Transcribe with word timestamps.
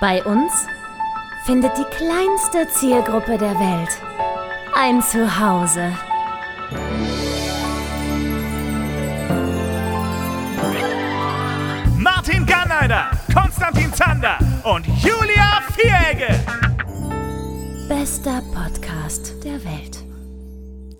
Bei 0.00 0.24
uns 0.24 0.66
findet 1.44 1.76
die 1.76 1.84
kleinste 1.84 2.66
Zielgruppe 2.68 3.36
der 3.36 3.58
Welt 3.58 3.90
ein 4.74 5.02
Zuhause. 5.02 5.92
Martin 11.98 12.46
Garneider, 12.46 13.10
Konstantin 13.34 13.92
Zander 13.92 14.38
und 14.62 14.86
Julia 14.86 15.60
Vieregge. 15.76 16.34
Bester 17.86 18.42
Podcast 18.54 19.34
der 19.44 19.62
Welt. 19.64 19.99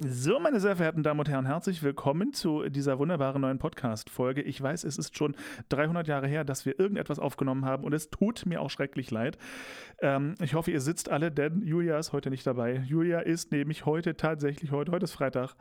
So, 0.02 0.40
meine 0.40 0.60
sehr 0.60 0.76
verehrten 0.76 1.02
Damen 1.02 1.20
und 1.20 1.28
Herren, 1.28 1.44
herzlich 1.44 1.82
willkommen 1.82 2.32
zu 2.32 2.66
dieser 2.70 2.98
wunderbaren 2.98 3.42
neuen 3.42 3.58
Podcast-Folge. 3.58 4.40
Ich 4.40 4.58
weiß, 4.58 4.84
es 4.84 4.96
ist 4.96 5.14
schon 5.14 5.36
300 5.68 6.08
Jahre 6.08 6.26
her, 6.26 6.42
dass 6.42 6.64
wir 6.64 6.80
irgendetwas 6.80 7.18
aufgenommen 7.18 7.66
haben 7.66 7.84
und 7.84 7.92
es 7.92 8.08
tut 8.08 8.46
mir 8.46 8.62
auch 8.62 8.70
schrecklich 8.70 9.10
leid. 9.10 9.36
Ähm, 10.00 10.36
ich 10.40 10.54
hoffe, 10.54 10.70
ihr 10.70 10.80
sitzt 10.80 11.10
alle, 11.10 11.30
denn 11.30 11.60
Julia 11.66 11.98
ist 11.98 12.14
heute 12.14 12.30
nicht 12.30 12.46
dabei. 12.46 12.82
Julia 12.86 13.20
ist 13.20 13.52
nämlich 13.52 13.84
heute 13.84 14.16
tatsächlich, 14.16 14.70
heute, 14.70 14.90
heute 14.90 15.04
ist 15.04 15.12
Freitag, 15.12 15.54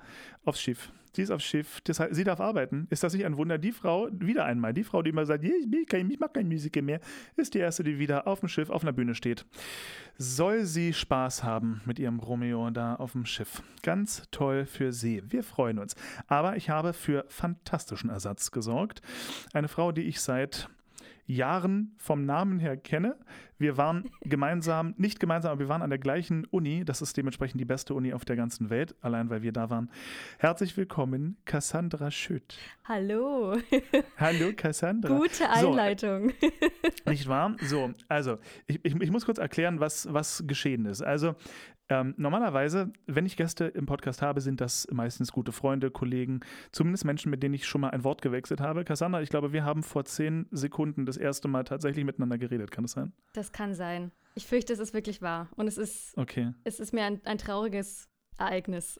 aufs 0.45 0.61
Schiff. 0.61 0.89
Sie 1.19 1.23
ist 1.23 1.31
aufs 1.31 1.43
Schiff, 1.43 1.81
das 1.81 2.01
sie 2.11 2.23
darf 2.23 2.39
arbeiten. 2.39 2.87
Ist 2.89 3.03
das 3.03 3.13
nicht 3.13 3.25
ein 3.25 3.35
Wunder? 3.35 3.57
Die 3.57 3.73
Frau, 3.73 4.07
wieder 4.09 4.45
einmal, 4.45 4.73
die 4.73 4.85
Frau, 4.85 5.01
die 5.01 5.09
immer 5.09 5.25
sagt, 5.25 5.43
ich, 5.43 5.51
kein, 5.85 6.09
ich 6.09 6.17
mag 6.17 6.33
keine 6.33 6.47
Musik 6.47 6.81
mehr, 6.81 7.01
ist 7.35 7.53
die 7.53 7.57
erste, 7.57 7.83
die 7.83 7.99
wieder 7.99 8.25
auf 8.25 8.39
dem 8.39 8.47
Schiff, 8.47 8.69
auf 8.69 8.83
einer 8.83 8.93
Bühne 8.93 9.13
steht. 9.13 9.45
Soll 10.17 10.63
sie 10.63 10.93
Spaß 10.93 11.43
haben 11.43 11.81
mit 11.83 11.99
ihrem 11.99 12.19
Romeo 12.19 12.69
da 12.69 12.95
auf 12.95 13.11
dem 13.11 13.25
Schiff. 13.25 13.61
Ganz 13.83 14.23
toll 14.31 14.65
für 14.65 14.93
sie. 14.93 15.21
Wir 15.27 15.43
freuen 15.43 15.77
uns. 15.77 15.93
Aber 16.27 16.55
ich 16.55 16.69
habe 16.69 16.93
für 16.93 17.25
fantastischen 17.27 18.09
Ersatz 18.09 18.51
gesorgt. 18.51 19.01
Eine 19.51 19.67
Frau, 19.67 19.91
die 19.91 20.03
ich 20.03 20.21
seit 20.21 20.69
Jahren 21.29 21.93
vom 21.97 22.25
Namen 22.25 22.59
her 22.59 22.75
kenne. 22.75 23.15
Wir 23.59 23.77
waren 23.77 24.09
gemeinsam, 24.21 24.95
nicht 24.97 25.19
gemeinsam, 25.19 25.51
aber 25.51 25.59
wir 25.59 25.69
waren 25.69 25.83
an 25.83 25.91
der 25.91 25.99
gleichen 25.99 26.45
Uni. 26.45 26.83
Das 26.83 27.03
ist 27.03 27.15
dementsprechend 27.17 27.61
die 27.61 27.65
beste 27.65 27.93
Uni 27.93 28.13
auf 28.13 28.25
der 28.25 28.35
ganzen 28.35 28.71
Welt, 28.71 28.95
allein 29.01 29.29
weil 29.29 29.43
wir 29.43 29.51
da 29.51 29.69
waren. 29.69 29.91
Herzlich 30.39 30.75
willkommen, 30.75 31.37
Cassandra 31.45 32.09
Schütt. 32.09 32.57
Hallo. 32.83 33.57
Hallo, 34.17 34.53
Cassandra. 34.55 35.15
Gute 35.17 35.47
Einleitung. 35.47 36.31
So, 37.05 37.09
nicht 37.11 37.27
wahr? 37.27 37.55
So, 37.61 37.91
also, 38.07 38.39
ich, 38.65 38.79
ich, 38.83 38.95
ich 38.95 39.11
muss 39.11 39.25
kurz 39.25 39.37
erklären, 39.37 39.79
was, 39.79 40.11
was 40.11 40.43
geschehen 40.47 40.85
ist. 40.85 41.03
Also, 41.03 41.35
ähm, 41.89 42.13
normalerweise, 42.17 42.91
wenn 43.07 43.25
ich 43.25 43.35
Gäste 43.35 43.65
im 43.65 43.85
Podcast 43.85 44.21
habe, 44.21 44.41
sind 44.41 44.61
das 44.61 44.87
meistens 44.91 45.31
gute 45.31 45.51
Freunde, 45.51 45.89
Kollegen, 45.89 46.41
zumindest 46.71 47.03
Menschen, 47.03 47.31
mit 47.31 47.41
denen 47.41 47.55
ich 47.55 47.67
schon 47.67 47.81
mal 47.81 47.89
ein 47.89 48.03
Wort 48.03 48.21
gewechselt 48.21 48.61
habe. 48.61 48.83
Cassandra, 48.83 49.21
ich 49.21 49.29
glaube, 49.29 49.53
wir 49.53 49.63
haben 49.63 49.81
vor 49.81 50.05
zehn 50.05 50.47
Sekunden 50.51 51.05
das 51.05 51.17
erste 51.17 51.47
Mal 51.47 51.63
tatsächlich 51.63 52.05
miteinander 52.05 52.37
geredet. 52.37 52.69
Kann 52.71 52.83
das 52.83 52.91
sein? 52.91 53.13
Das 53.33 53.51
kann 53.51 53.73
sein. 53.73 54.11
Ich 54.35 54.45
fürchte, 54.45 54.71
es 54.71 54.79
ist 54.79 54.93
wirklich 54.93 55.21
wahr. 55.21 55.49
Und 55.55 55.67
es 55.67 55.77
ist, 55.77 56.17
okay. 56.17 56.53
es 56.63 56.79
ist 56.79 56.93
mir 56.93 57.03
ein, 57.05 57.21
ein 57.25 57.39
trauriges 57.39 58.07
Ereignis. 58.37 58.99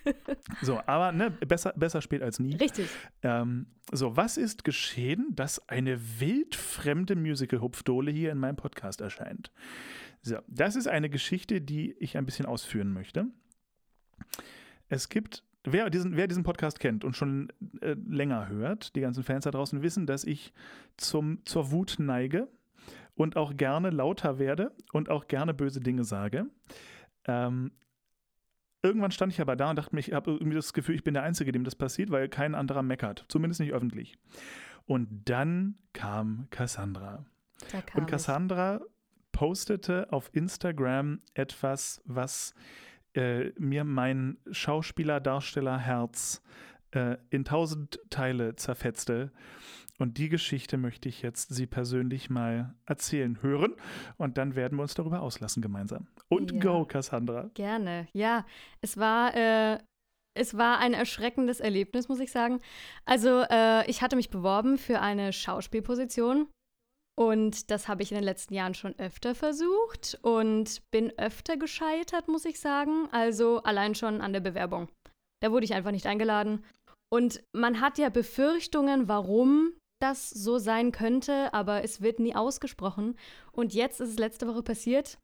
so, 0.62 0.80
aber 0.86 1.12
ne, 1.12 1.30
besser, 1.30 1.72
besser 1.76 2.00
spät 2.00 2.22
als 2.22 2.38
nie. 2.38 2.54
Richtig. 2.56 2.88
Ähm, 3.22 3.66
so, 3.90 4.16
was 4.16 4.36
ist 4.36 4.64
geschehen, 4.64 5.34
dass 5.34 5.68
eine 5.68 5.98
wildfremde 6.20 7.16
Musical-Hupfdohle 7.16 8.10
hier 8.10 8.30
in 8.30 8.38
meinem 8.38 8.56
Podcast 8.56 9.00
erscheint? 9.00 9.50
So, 10.28 10.38
das 10.46 10.76
ist 10.76 10.88
eine 10.88 11.10
Geschichte, 11.10 11.60
die 11.60 11.92
ich 11.98 12.16
ein 12.16 12.26
bisschen 12.26 12.46
ausführen 12.46 12.92
möchte. 12.92 13.26
Es 14.88 15.08
gibt, 15.08 15.44
wer 15.64 15.90
diesen, 15.90 16.16
wer 16.16 16.28
diesen 16.28 16.42
Podcast 16.42 16.80
kennt 16.80 17.04
und 17.04 17.16
schon 17.16 17.52
äh, 17.80 17.94
länger 18.06 18.48
hört, 18.48 18.94
die 18.96 19.00
ganzen 19.00 19.22
Fans 19.22 19.44
da 19.44 19.50
draußen 19.50 19.82
wissen, 19.82 20.06
dass 20.06 20.24
ich 20.24 20.52
zum, 20.96 21.44
zur 21.44 21.70
Wut 21.70 21.96
neige 21.98 22.48
und 23.14 23.36
auch 23.36 23.56
gerne 23.56 23.90
lauter 23.90 24.38
werde 24.38 24.72
und 24.92 25.08
auch 25.08 25.28
gerne 25.28 25.54
böse 25.54 25.80
Dinge 25.80 26.04
sage. 26.04 26.46
Ähm, 27.26 27.72
irgendwann 28.82 29.10
stand 29.10 29.32
ich 29.32 29.40
aber 29.40 29.56
da 29.56 29.70
und 29.70 29.76
dachte 29.76 29.94
mir, 29.94 30.00
ich 30.00 30.12
habe 30.12 30.32
irgendwie 30.32 30.56
das 30.56 30.72
Gefühl, 30.72 30.94
ich 30.94 31.04
bin 31.04 31.14
der 31.14 31.22
Einzige, 31.22 31.52
dem 31.52 31.64
das 31.64 31.74
passiert, 31.74 32.10
weil 32.10 32.28
kein 32.28 32.54
anderer 32.54 32.82
meckert. 32.82 33.24
Zumindest 33.28 33.60
nicht 33.60 33.72
öffentlich. 33.72 34.18
Und 34.86 35.28
dann 35.28 35.76
kam 35.92 36.46
Cassandra. 36.50 37.26
Da 37.72 37.82
kam 37.82 38.02
und 38.02 38.10
Cassandra 38.10 38.76
ich. 38.76 38.97
Postete 39.38 40.12
auf 40.12 40.30
Instagram 40.32 41.20
etwas, 41.34 42.02
was 42.04 42.54
äh, 43.14 43.50
mir 43.56 43.84
mein 43.84 44.36
Schauspieler-Darsteller-Herz 44.50 46.42
äh, 46.90 47.18
in 47.30 47.44
tausend 47.44 48.00
Teile 48.10 48.56
zerfetzte. 48.56 49.30
Und 50.00 50.18
die 50.18 50.28
Geschichte 50.28 50.76
möchte 50.76 51.08
ich 51.08 51.22
jetzt 51.22 51.54
Sie 51.54 51.66
persönlich 51.66 52.30
mal 52.30 52.74
erzählen 52.84 53.40
hören. 53.40 53.76
Und 54.16 54.38
dann 54.38 54.56
werden 54.56 54.76
wir 54.76 54.82
uns 54.82 54.94
darüber 54.94 55.22
auslassen 55.22 55.62
gemeinsam. 55.62 56.08
Und 56.28 56.50
Ja. 56.50 56.58
go, 56.58 56.84
Cassandra. 56.84 57.48
Gerne. 57.54 58.08
Ja, 58.12 58.44
es 58.80 58.96
war, 58.96 59.36
äh, 59.36 59.78
es 60.34 60.56
war 60.56 60.80
ein 60.80 60.94
erschreckendes 60.94 61.60
Erlebnis, 61.60 62.08
muss 62.08 62.18
ich 62.18 62.32
sagen. 62.32 62.58
Also, 63.04 63.44
äh, 63.48 63.88
ich 63.88 64.02
hatte 64.02 64.16
mich 64.16 64.30
beworben 64.30 64.78
für 64.78 65.00
eine 65.00 65.32
Schauspielposition. 65.32 66.48
Und 67.18 67.72
das 67.72 67.88
habe 67.88 68.04
ich 68.04 68.12
in 68.12 68.14
den 68.14 68.22
letzten 68.22 68.54
Jahren 68.54 68.74
schon 68.74 68.96
öfter 68.96 69.34
versucht 69.34 70.16
und 70.22 70.88
bin 70.92 71.12
öfter 71.18 71.56
gescheitert, 71.56 72.28
muss 72.28 72.44
ich 72.44 72.60
sagen. 72.60 73.08
Also 73.10 73.60
allein 73.64 73.96
schon 73.96 74.20
an 74.20 74.32
der 74.32 74.38
Bewerbung. 74.38 74.88
Da 75.40 75.50
wurde 75.50 75.64
ich 75.64 75.74
einfach 75.74 75.90
nicht 75.90 76.06
eingeladen. 76.06 76.64
Und 77.08 77.42
man 77.52 77.80
hat 77.80 77.98
ja 77.98 78.08
Befürchtungen, 78.08 79.08
warum 79.08 79.72
das 80.00 80.30
so 80.30 80.58
sein 80.58 80.92
könnte, 80.92 81.52
aber 81.52 81.82
es 81.82 82.00
wird 82.02 82.20
nie 82.20 82.36
ausgesprochen. 82.36 83.16
Und 83.50 83.74
jetzt 83.74 84.00
ist 84.00 84.10
es 84.10 84.18
letzte 84.18 84.46
Woche 84.46 84.62
passiert. 84.62 85.18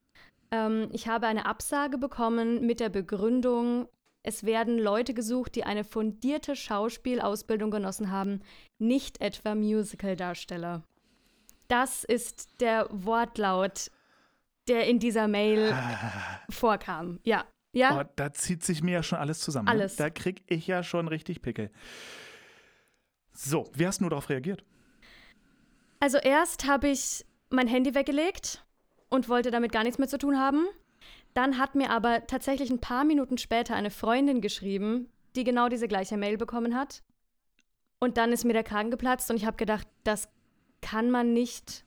Ähm, 0.50 0.88
ich 0.90 1.06
habe 1.06 1.28
eine 1.28 1.46
Absage 1.46 1.96
bekommen 1.96 2.66
mit 2.66 2.80
der 2.80 2.88
Begründung, 2.88 3.86
es 4.24 4.42
werden 4.42 4.78
Leute 4.80 5.14
gesucht, 5.14 5.54
die 5.54 5.62
eine 5.62 5.84
fundierte 5.84 6.56
Schauspielausbildung 6.56 7.70
genossen 7.70 8.10
haben, 8.10 8.40
nicht 8.80 9.20
etwa 9.20 9.54
Musical-Darsteller. 9.54 10.82
Das 11.68 12.04
ist 12.04 12.60
der 12.60 12.86
Wortlaut, 12.90 13.90
der 14.68 14.86
in 14.86 14.98
dieser 14.98 15.28
Mail 15.28 15.74
vorkam. 16.50 17.20
Ja. 17.24 17.44
Ja, 17.72 18.00
Oh, 18.00 18.08
da 18.14 18.32
zieht 18.32 18.62
sich 18.62 18.82
mir 18.84 18.92
ja 18.92 19.02
schon 19.02 19.18
alles 19.18 19.40
zusammen. 19.40 19.64
ne? 19.64 19.70
Alles. 19.72 19.96
Da 19.96 20.08
krieg 20.08 20.42
ich 20.46 20.68
ja 20.68 20.84
schon 20.84 21.08
richtig 21.08 21.42
Pickel. 21.42 21.70
So, 23.32 23.68
wie 23.74 23.86
hast 23.86 24.00
du 24.00 24.08
darauf 24.08 24.28
reagiert? 24.28 24.64
Also 25.98 26.18
erst 26.18 26.66
habe 26.66 26.88
ich 26.88 27.24
mein 27.50 27.66
Handy 27.66 27.94
weggelegt 27.94 28.64
und 29.08 29.28
wollte 29.28 29.50
damit 29.50 29.72
gar 29.72 29.82
nichts 29.82 29.98
mehr 29.98 30.06
zu 30.08 30.18
tun 30.18 30.38
haben. 30.38 30.66
Dann 31.34 31.58
hat 31.58 31.74
mir 31.74 31.90
aber 31.90 32.26
tatsächlich 32.28 32.70
ein 32.70 32.80
paar 32.80 33.04
Minuten 33.04 33.38
später 33.38 33.74
eine 33.74 33.90
Freundin 33.90 34.40
geschrieben, 34.40 35.08
die 35.34 35.42
genau 35.42 35.68
diese 35.68 35.88
gleiche 35.88 36.16
Mail 36.16 36.36
bekommen 36.36 36.76
hat. 36.76 37.02
Und 37.98 38.18
dann 38.18 38.32
ist 38.32 38.44
mir 38.44 38.52
der 38.52 38.62
Kragen 38.64 38.90
geplatzt 38.92 39.30
und 39.30 39.36
ich 39.36 39.46
habe 39.46 39.56
gedacht, 39.56 39.88
das 40.04 40.28
kann 40.84 41.10
man 41.10 41.32
nicht 41.32 41.86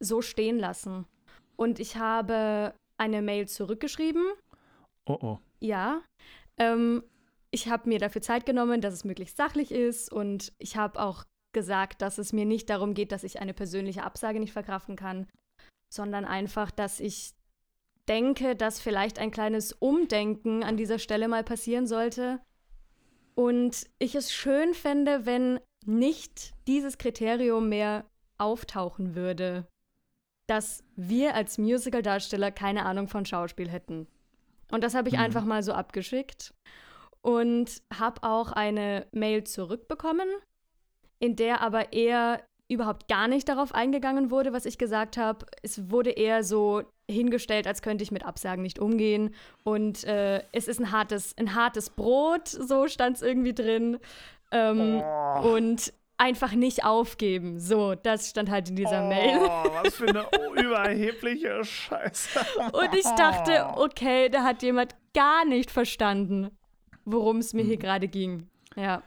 so 0.00 0.20
stehen 0.20 0.58
lassen. 0.58 1.06
Und 1.56 1.80
ich 1.80 1.96
habe 1.96 2.74
eine 2.98 3.22
Mail 3.22 3.48
zurückgeschrieben. 3.48 4.22
Oh 5.06 5.18
oh. 5.20 5.38
Ja. 5.60 6.02
Ähm, 6.58 7.02
ich 7.50 7.68
habe 7.68 7.88
mir 7.88 7.98
dafür 7.98 8.20
Zeit 8.20 8.44
genommen, 8.44 8.82
dass 8.82 8.92
es 8.92 9.04
möglichst 9.04 9.38
sachlich 9.38 9.72
ist 9.72 10.12
und 10.12 10.52
ich 10.58 10.76
habe 10.76 11.00
auch 11.00 11.24
gesagt, 11.54 12.02
dass 12.02 12.18
es 12.18 12.34
mir 12.34 12.44
nicht 12.44 12.68
darum 12.68 12.92
geht, 12.92 13.12
dass 13.12 13.24
ich 13.24 13.40
eine 13.40 13.54
persönliche 13.54 14.02
Absage 14.02 14.38
nicht 14.38 14.52
verkraften 14.52 14.94
kann, 14.94 15.26
sondern 15.92 16.26
einfach, 16.26 16.70
dass 16.70 17.00
ich 17.00 17.32
denke, 18.08 18.54
dass 18.54 18.78
vielleicht 18.78 19.18
ein 19.18 19.30
kleines 19.30 19.72
Umdenken 19.72 20.62
an 20.62 20.76
dieser 20.76 20.98
Stelle 20.98 21.28
mal 21.28 21.44
passieren 21.44 21.86
sollte 21.86 22.40
und 23.34 23.88
ich 23.98 24.14
es 24.14 24.32
schön 24.32 24.74
fände, 24.74 25.24
wenn 25.24 25.60
nicht 25.86 26.52
dieses 26.66 26.98
Kriterium 26.98 27.70
mehr 27.70 28.04
auftauchen 28.38 29.14
würde, 29.14 29.66
dass 30.46 30.82
wir 30.96 31.34
als 31.34 31.58
Musical-Darsteller 31.58 32.50
keine 32.50 32.86
Ahnung 32.86 33.08
von 33.08 33.26
Schauspiel 33.26 33.68
hätten. 33.68 34.06
Und 34.70 34.82
das 34.84 34.94
habe 34.94 35.08
ich 35.08 35.14
Mhm. 35.16 35.20
einfach 35.20 35.44
mal 35.44 35.62
so 35.62 35.72
abgeschickt 35.72 36.54
und 37.22 37.82
habe 37.98 38.22
auch 38.22 38.52
eine 38.52 39.06
Mail 39.12 39.44
zurückbekommen, 39.44 40.28
in 41.18 41.36
der 41.36 41.60
aber 41.60 41.92
eher 41.92 42.42
überhaupt 42.70 43.08
gar 43.08 43.28
nicht 43.28 43.48
darauf 43.48 43.74
eingegangen 43.74 44.30
wurde, 44.30 44.52
was 44.52 44.66
ich 44.66 44.76
gesagt 44.76 45.16
habe. 45.16 45.46
Es 45.62 45.90
wurde 45.90 46.10
eher 46.10 46.44
so 46.44 46.82
hingestellt, 47.10 47.66
als 47.66 47.80
könnte 47.80 48.04
ich 48.04 48.10
mit 48.12 48.26
Absagen 48.26 48.62
nicht 48.62 48.78
umgehen. 48.78 49.34
Und 49.64 50.04
äh, 50.04 50.42
es 50.52 50.68
ist 50.68 50.78
ein 50.78 50.92
hartes, 50.92 51.34
ein 51.38 51.54
hartes 51.54 51.88
Brot, 51.88 52.46
so 52.48 52.86
stand 52.86 53.16
es 53.16 53.22
irgendwie 53.22 53.54
drin. 53.54 53.98
Ähm, 54.50 55.02
Oh. 55.02 55.54
Und 55.54 55.92
einfach 56.18 56.52
nicht 56.52 56.84
aufgeben. 56.84 57.58
So, 57.58 57.94
das 57.94 58.28
stand 58.30 58.50
halt 58.50 58.68
in 58.68 58.76
dieser 58.76 59.08
Mail. 59.08 59.38
Oh, 59.40 59.70
was 59.82 59.94
für 59.94 60.08
eine 60.08 60.26
überhebliche 60.62 61.64
Scheiße. 61.64 62.40
Und 62.72 62.94
ich 62.94 63.06
dachte, 63.16 63.66
okay, 63.76 64.28
da 64.28 64.42
hat 64.42 64.62
jemand 64.62 64.94
gar 65.14 65.44
nicht 65.44 65.70
verstanden, 65.70 66.50
worum 67.04 67.38
es 67.38 67.54
mir 67.54 67.64
hier 67.64 67.78
gerade 67.78 68.08
ging. 68.08 68.48
Ja. 68.76 69.02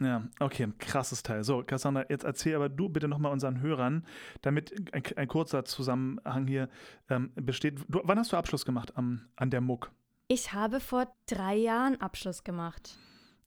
Ja, 0.00 0.22
okay, 0.38 0.68
krasses 0.78 1.24
Teil. 1.24 1.42
So, 1.42 1.64
Cassandra, 1.64 2.04
jetzt 2.08 2.22
erzähl 2.22 2.54
aber 2.54 2.68
du 2.68 2.88
bitte 2.88 3.08
nochmal 3.08 3.32
unseren 3.32 3.60
Hörern, 3.60 4.06
damit 4.42 4.72
ein, 4.94 5.02
ein 5.16 5.26
kurzer 5.26 5.64
Zusammenhang 5.64 6.46
hier 6.46 6.68
ähm, 7.10 7.32
besteht. 7.34 7.80
Du, 7.88 8.00
wann 8.04 8.16
hast 8.16 8.32
du 8.32 8.36
Abschluss 8.36 8.64
gemacht 8.64 8.96
am, 8.96 9.26
an 9.34 9.50
der 9.50 9.60
Muck? 9.60 9.90
Ich 10.28 10.52
habe 10.52 10.78
vor 10.78 11.12
drei 11.26 11.56
Jahren 11.56 12.00
Abschluss 12.00 12.44
gemacht. 12.44 12.96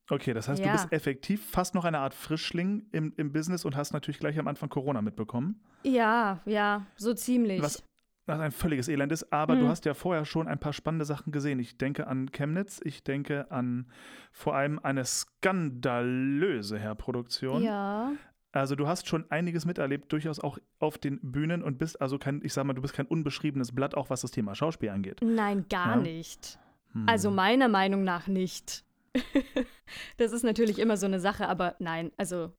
Okay, 0.09 0.33
das 0.33 0.48
heißt, 0.50 0.59
Ja. 0.59 0.68
du 0.68 0.71
bist 0.74 0.92
effektiv 0.92 1.45
fast 1.50 1.74
noch 1.75 1.86
eine 1.86 2.00
Art 2.00 2.13
Frischling 2.13 2.86
im, 2.92 3.13
im 3.18 3.31
Business 3.31 3.63
und 3.65 3.75
hast 3.77 3.94
natürlich 3.94 4.19
gleich 4.19 4.38
am 4.39 4.48
Anfang 4.48 4.69
Corona 4.69 5.01
mitbekommen, 5.01 5.62
Ja, 5.83 6.39
ja, 6.45 6.86
so 6.98 7.13
ziemlich. 7.13 7.62
Was- 7.62 7.83
was 8.27 8.39
ein 8.39 8.51
völliges 8.51 8.88
Elend 8.88 9.12
ist. 9.12 9.33
Aber 9.33 9.56
du 9.56 9.63
Hm. 9.63 9.68
hast 9.69 9.83
ja 9.86 9.94
vorher 9.95 10.25
schon 10.25 10.48
ein 10.48 10.59
paar 10.59 10.74
spannende 10.74 11.06
Sachen 11.06 11.31
gesehen. 11.31 11.59
Ich 11.59 11.77
denke 11.77 12.06
an 12.07 12.31
Chemnitz, 12.31 12.80
ich 12.83 13.03
denke 13.03 13.50
an 13.51 13.88
vor 14.31 14.56
allem 14.56 14.80
eine 14.80 15.03
skandalöse 15.06 16.77
Herproduktion. 16.80 17.63
Ja, 17.63 18.12
Also 18.53 18.75
du 18.75 18.86
hast 18.88 19.07
schon 19.07 19.25
einiges 19.31 19.65
miterlebt, 19.65 20.12
durchaus 20.12 20.39
auch 20.42 20.57
auf 20.80 20.98
den 20.98 21.19
Bühnen 21.21 21.63
und 21.63 21.77
bist 21.77 22.01
also 22.01 22.19
kein, 22.19 22.42
ich 22.44 22.51
sag 22.53 22.65
mal, 22.65 22.74
du 22.74 22.81
bist 22.81 22.94
kein 22.94 23.06
unbeschriebenes 23.07 23.74
Blatt, 23.74 23.95
auch 23.95 24.09
was 24.09 24.21
das 24.21 24.31
Thema 24.31 24.56
Schauspiel 24.56 24.89
angeht. 24.89 25.21
nein, 25.24 25.65
gar 25.69 25.95
Ja. 25.95 26.01
nicht. 26.01 26.59
Hm. 26.92 27.07
Also 27.07 27.31
meiner 27.31 27.69
Meinung 27.69 28.03
nach 28.03 28.27
nicht. 28.27 28.83
das 30.18 30.31
ist 30.31 30.44
natürlich 30.44 30.80
immer 30.80 30.98
so 30.98 31.06
eine 31.06 31.19
Sache, 31.19 31.48
aber 31.48 31.75
nein, 31.80 32.12
also 32.18 32.54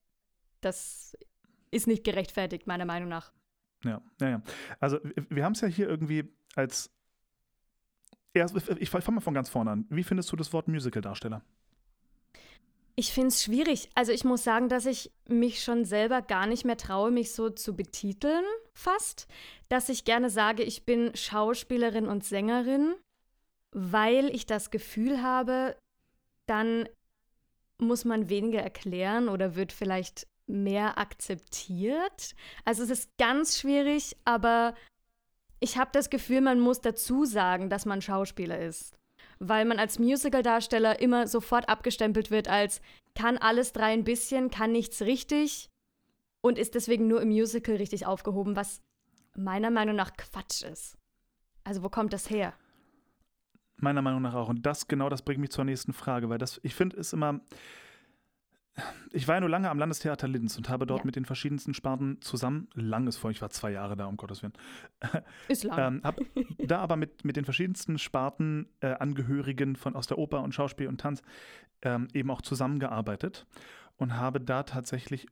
das 0.61 1.17
ist 1.71 1.87
nicht 1.87 2.05
gerechtfertigt, 2.05 2.67
meiner 2.67 2.85
Meinung 2.85 3.09
nach. 3.09 3.33
Ja, 3.85 4.01
ja, 4.21 4.29
ja. 4.29 4.43
Also 4.79 4.99
wir- 5.29 5.45
haben 5.45 5.53
es 5.53 5.61
ja 5.61 5.69
hier 5.69 5.89
irgendwie 5.89 6.25
als. 6.55 6.91
Erst, 8.35 8.57
ich 8.79 8.89
fange 8.89 9.17
mal 9.17 9.21
von 9.21 9.35
ganz 9.35 9.51
vorne 9.51 9.71
an. 9.73 9.87
Wie 9.91 10.05
findest 10.05 10.33
du 10.33 10.37
das 10.37 10.53
Wort 10.55 10.67
Musical-Darsteller? 10.67 11.43
Ich 12.95 13.13
finde 13.13 13.29
es 13.29 13.43
schwierig. 13.43 13.91
Also 13.95 14.13
ich 14.13 14.25
muss 14.25 14.43
sagen, 14.45 14.69
dass 14.69 14.87
ich 14.87 15.11
mich 15.29 15.63
schon 15.63 15.85
selber 15.85 16.23
gar 16.23 16.47
nicht 16.47 16.65
mehr 16.65 16.77
traue, 16.79 17.11
mich 17.11 17.33
so 17.33 17.51
zu 17.51 17.75
betiteln, 17.75 18.45
fast. 18.75 19.27
Dass 19.69 19.89
ich 19.91 20.05
gerne 20.05 20.31
sage, 20.31 20.63
ich 20.63 20.85
bin 20.85 21.15
Schauspielerin 21.15 22.07
und 22.07 22.25
Sängerin, 22.25 22.95
weil 23.73 24.35
ich 24.35 24.47
das 24.47 24.71
Gefühl 24.71 25.23
habe, 25.23 25.77
dann 26.53 26.89
muss 27.79 28.05
man 28.05 28.29
weniger 28.29 28.61
erklären 28.61 29.29
oder 29.29 29.57
wird 29.57 29.73
vielleicht 29.73 30.29
mehr 30.47 30.99
akzeptiert. 30.99 32.35
Also 32.65 32.85
es 32.85 32.91
ist 32.91 33.11
ganz 33.19 33.59
schwierig, 33.59 34.17
aber 34.25 34.75
ich 35.59 35.79
habe 35.79 35.91
das 35.93 36.11
Gefühl, 36.11 36.41
man 36.41 36.61
muss 36.61 36.81
dazu 36.81 37.25
sagen, 37.25 37.71
dass 37.71 37.87
man 37.87 38.01
Schauspieler 38.01 38.61
ist 38.61 38.97
weil 39.45 39.65
man 39.65 39.81
als 39.81 39.99
Musical-Darsteller 39.99 41.01
immer 41.01 41.27
sofort 41.27 41.69
abgestempelt 41.69 42.31
wird 42.31 42.47
als 42.47 42.81
kann 43.15 43.39
alles 43.39 43.73
drei 43.73 43.93
ein 43.93 44.05
bisschen, 44.05 44.51
kann 44.51 44.71
nichts 44.71 45.03
richtig 45.03 45.69
und 46.43 46.59
ist 46.59 46.77
deswegen 46.77 47.09
nur 47.09 47.21
im 47.21 47.29
Musical 47.29 47.75
richtig 47.75 48.07
aufgehoben, 48.07 48.55
was 48.55 48.81
meiner 49.37 49.71
Meinung 49.71 49.97
nach 49.97 50.17
Quatsch 50.17 50.63
ist. 50.63 50.97
Also 51.65 51.83
wo 51.83 51.89
kommt 51.89 52.13
das 52.13 52.31
her? 52.31 52.55
Meiner 53.83 54.01
Meinung 54.01 54.23
nach 54.23 54.35
auch. 54.35 54.49
Und 54.49 54.65
das, 54.65 54.87
genau 54.89 55.09
das 55.09 55.23
bringt 55.23 55.41
mich 55.41 55.51
zur 55.51 55.65
nächsten 55.65 55.93
Frage, 55.93 56.29
weil 56.31 56.39
das, 56.39 56.61
ich 56.63 56.75
finde, 56.75 56.97
ist 56.97 57.13
immer. 57.13 57.41
Ich 59.11 59.29
war 59.29 59.35
ja 59.35 59.41
nur 59.41 59.51
lange 59.51 59.69
am 59.69 59.79
Landestheater 59.79 60.27
Linz 60.27 60.57
und 60.57 60.71
habe 60.71 60.87
dort 60.87 61.01
Ja. 61.01 61.05
mit 61.07 61.17
den 61.17 61.27
verschiedensten 61.27 61.75
Sparten 61.75 62.23
zusammen, 62.23 62.69
langes 62.73 63.19
vor, 63.19 63.31
ich 63.31 63.43
war 63.43 63.51
zwei 63.51 63.71
Jahre 63.73 63.97
da, 63.97 64.07
um 64.07 64.17
Gottes 64.17 64.43
Willen, 64.43 64.55
Ist 65.49 65.65
lang. 65.65 65.97
ähm, 65.97 66.01
habe 66.05 66.25
da 66.59 66.79
aber 66.79 66.97
mit, 66.97 67.23
mit 67.23 67.37
den 67.37 67.45
verschiedensten 67.45 67.99
Sparten 67.99 68.69
äh, 68.81 68.95
Angehörigen 68.95 69.77
von 69.77 69.95
aus 69.95 70.07
der 70.07 70.17
Oper 70.17 70.43
und 70.43 70.55
Schauspiel 70.55 70.89
und 70.89 71.03
Tanz 71.03 71.21
ähm, 71.83 72.09
eben 72.15 72.31
auch 72.31 72.41
zusammengearbeitet 72.41 73.47
und 73.99 74.17
habe 74.17 74.41
da 74.41 74.63
tatsächlich 74.63 75.27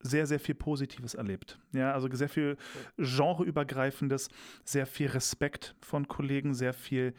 sehr, 0.00 0.26
sehr 0.26 0.40
viel 0.40 0.54
Positives 0.56 1.14
erlebt. 1.14 1.58
Ja, 1.72 1.92
also 1.94 2.08
sehr 2.12 2.28
viel 2.28 2.58
genreübergreifendes, 2.98 4.28
sehr 4.64 4.84
viel 4.86 5.06
Respekt 5.08 5.74
von 5.80 6.08
Kollegen, 6.08 6.52
sehr 6.52 6.74
viel 6.74 7.14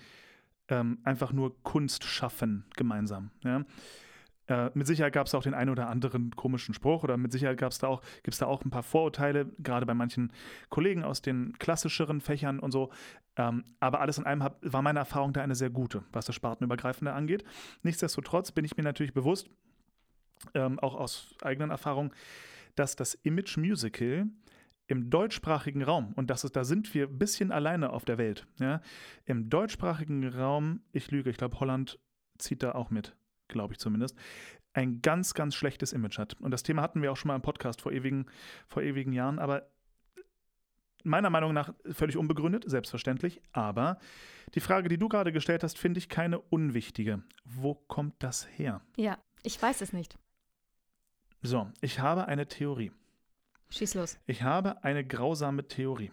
ähm, 0.70 1.00
einfach 1.04 1.34
nur 1.34 1.62
Kunst 1.64 2.04
schaffen 2.04 2.66
gemeinsam. 2.76 3.32
Ja. 3.44 3.66
Äh, 4.48 4.72
mit 4.74 4.88
Sicherheit 4.88 5.14
gab 5.14 5.28
es 5.28 5.36
auch 5.36 5.44
den 5.44 5.54
einen 5.54 5.70
oder 5.70 5.88
anderen 5.88 6.36
komischen 6.36 6.74
Spruch 6.74 7.04
oder 7.04 7.16
mit 7.16 7.32
Sicherheit 7.32 7.58
gab 7.58 7.72
es 7.72 7.80
da 7.80 7.88
auch, 7.88 8.02
gibt 8.24 8.34
es 8.34 8.40
da 8.40 8.46
auch 8.46 8.64
ein 8.66 8.72
paar 8.72 8.84
Vorurteile, 8.84 9.46
gerade 9.60 9.86
bei 9.86 9.94
manchen 9.94 10.34
Kollegen 10.70 11.04
aus 11.04 11.22
den 11.22 11.58
klassischeren 11.60 12.20
Fächern 12.20 12.60
und 12.60 12.72
so. 12.72 12.92
Ähm, 13.38 13.64
aber 13.80 14.02
alles 14.02 14.18
in 14.18 14.26
allem 14.26 14.44
hab, 14.44 14.60
war 14.62 14.82
meine 14.82 15.00
Erfahrung 15.00 15.34
da 15.34 15.42
eine 15.42 15.56
sehr 15.56 15.70
gute, 15.70 16.04
was 16.12 16.26
das 16.26 16.36
Spartenübergreifende 16.36 17.14
angeht. 17.14 17.44
Nichtsdestotrotz 17.84 18.52
bin 18.52 18.66
ich 18.66 18.76
mir 18.76 18.84
natürlich 18.84 19.14
bewusst, 19.14 19.50
ähm, 20.54 20.78
auch 20.80 20.96
aus 20.96 21.36
eigenen 21.42 21.72
Erfahrungen, 21.72 22.12
dass 22.76 22.96
das 22.96 23.14
Image 23.14 23.58
Musical 23.58 24.28
im 24.88 25.10
deutschsprachigen 25.10 25.84
Raum, 25.84 26.14
und 26.16 26.30
das 26.30 26.44
ist, 26.44 26.56
da 26.56 26.64
sind 26.64 26.94
wir 26.94 27.08
ein 27.08 27.18
bisschen 27.18 27.52
alleine 27.52 27.92
auf 27.92 28.06
der 28.06 28.18
Welt, 28.18 28.46
ja, 28.60 28.82
im 29.26 29.50
deutschsprachigen 29.50 30.28
Raum, 30.28 30.82
ich 30.92 31.10
lüge, 31.12 31.30
ich 31.30 31.38
glaube, 31.38 31.60
Holland 31.60 32.00
zieht 32.38 32.64
da 32.64 32.74
auch 32.74 32.90
mit, 32.90 33.16
glaube 33.48 33.74
ich 33.74 33.80
zumindest, 33.80 34.18
ein 34.74 35.02
ganz, 35.02 35.34
ganz 35.34 35.56
schlechtes 35.56 35.94
Image 35.94 36.18
hat. 36.18 36.40
Und 36.42 36.52
das 36.52 36.64
Thema 36.64 36.82
hatten 36.82 37.02
wir 37.02 37.12
auch 37.12 37.18
schon 37.18 37.30
mal 37.30 37.36
im 37.36 37.42
Podcast 37.42 37.82
vor 37.82 37.92
ewigen, 37.92 38.26
vor 38.68 38.82
ewigen 38.82 39.14
Jahren, 39.14 39.40
aber 39.40 39.68
meiner 41.04 41.30
Meinung 41.30 41.54
nach 41.54 41.74
völlig 41.92 42.18
unbegründet, 42.18 42.64
selbstverständlich. 42.68 43.42
Aber 43.52 44.00
die 44.56 44.60
Frage, 44.60 44.90
die 44.90 44.98
du 44.98 45.10
gerade 45.10 45.32
gestellt 45.32 45.64
hast, 45.64 45.78
finde 45.78 46.00
ich 46.00 46.10
keine 46.10 46.40
unwichtige. 46.40 47.24
Wo 47.44 47.76
kommt 47.76 48.16
das 48.20 48.48
her? 48.58 48.82
ja, 48.98 49.18
ich 49.44 49.62
weiß 49.62 49.82
es 49.82 49.92
nicht. 49.92 50.18
So, 51.42 51.70
ich 51.82 52.00
habe 52.00 52.28
eine 52.28 52.48
Theorie. 52.48 52.94
Schieß 53.74 53.96
los. 53.96 54.20
Ich 54.28 54.44
habe 54.44 54.84
eine 54.84 55.04
grausame 55.04 55.68
Theorie. 55.68 56.12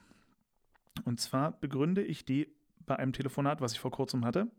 Und 1.04 1.20
zwar 1.20 1.52
begründe 1.52 2.02
ich 2.02 2.24
die 2.24 2.48
bei 2.86 2.96
einem 2.96 3.12
Telefonat, 3.12 3.60
was 3.60 3.74
ich 3.74 3.80
vor 3.80 3.90
kurzem 3.90 4.24
hatte. 4.24 4.50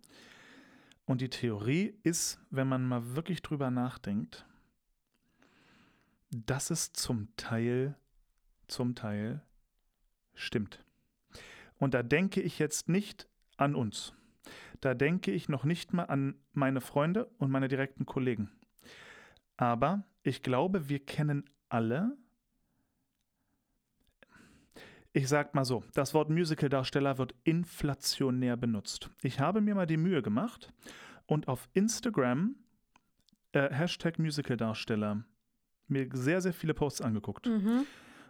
Und 1.06 1.22
die 1.22 1.30
Theorie 1.32 1.98
ist, 2.04 2.40
wenn 2.52 2.68
man 2.68 2.88
mal 2.88 3.16
wirklich 3.16 3.42
drüber 3.42 3.72
nachdenkt, 3.72 4.46
dass 6.30 6.70
es 6.70 6.94
zum 6.94 7.36
Teil, 7.38 7.96
zum 8.68 8.94
Teil 8.94 9.42
stimmt. 10.36 10.86
Und 11.80 11.96
da 11.96 12.04
denke 12.04 12.40
ich 12.40 12.60
jetzt 12.60 12.88
nicht 12.88 13.28
an 13.58 13.74
uns. 13.74 14.14
Da 14.80 14.94
denke 14.94 15.32
ich 15.32 15.50
noch 15.50 15.64
nicht 15.64 15.92
mal 15.92 16.04
an 16.04 16.36
meine 16.54 16.82
Freunde 16.82 17.26
und 17.40 17.50
meine 17.50 17.68
direkten 17.68 18.06
Kollegen. 18.06 18.52
Aber 19.58 20.04
ich 20.22 20.44
glaube, 20.44 20.88
wir 20.88 21.04
kennen 21.04 21.50
alle 21.68 22.16
ich 25.14 25.28
sag 25.28 25.54
mal 25.54 25.66
so, 25.66 25.84
das 25.94 26.14
Wort 26.14 26.30
Musical-Darsteller 26.30 27.18
wird 27.18 27.36
inflationär 27.44 28.56
benutzt. 28.56 29.10
Ich 29.22 29.40
habe 29.40 29.62
mir 29.62 29.76
mal 29.76 29.88
die 29.88 29.98
Mühe 29.98 30.22
gemacht 30.22 30.72
und 31.26 31.48
auf 31.48 31.68
Instagram 31.74 32.56
äh, 33.52 33.70
Hashtag 33.74 34.20
Musical-Darsteller 34.20 35.24
mir 35.88 36.10
sehr, 36.14 36.42
sehr 36.42 36.54
viele 36.54 36.74
Posts 36.74 37.02
angeguckt. 37.02 37.48
Mhm. 37.48 37.86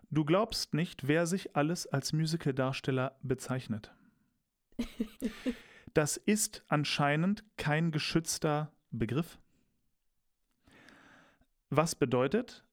Du 0.10 0.26
glaubst 0.26 0.74
nicht, 0.74 1.08
wer 1.08 1.26
sich 1.26 1.56
alles 1.56 1.88
als 1.88 2.14
Musical-Darsteller 2.14 3.16
bezeichnet. 3.22 3.92
Das 5.94 6.16
ist 6.16 6.64
anscheinend 6.70 7.44
kein 7.58 7.92
geschützter 7.92 8.72
Begriff. 8.92 9.38
Was 11.70 11.96
bedeutet, 11.96 12.64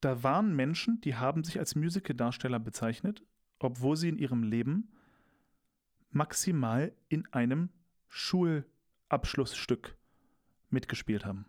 da 0.00 0.22
waren 0.22 0.54
Menschen, 0.54 1.00
die 1.00 1.16
haben 1.16 1.44
sich 1.44 1.58
als 1.58 1.74
Musical-Darsteller 1.74 2.58
bezeichnet, 2.58 3.24
obwohl 3.58 3.96
sie 3.96 4.08
in 4.08 4.18
ihrem 4.18 4.42
Leben 4.42 4.92
maximal 6.10 6.92
in 7.08 7.26
einem 7.32 7.70
Schulabschlussstück 8.08 9.96
mitgespielt 10.70 11.24
haben. 11.24 11.46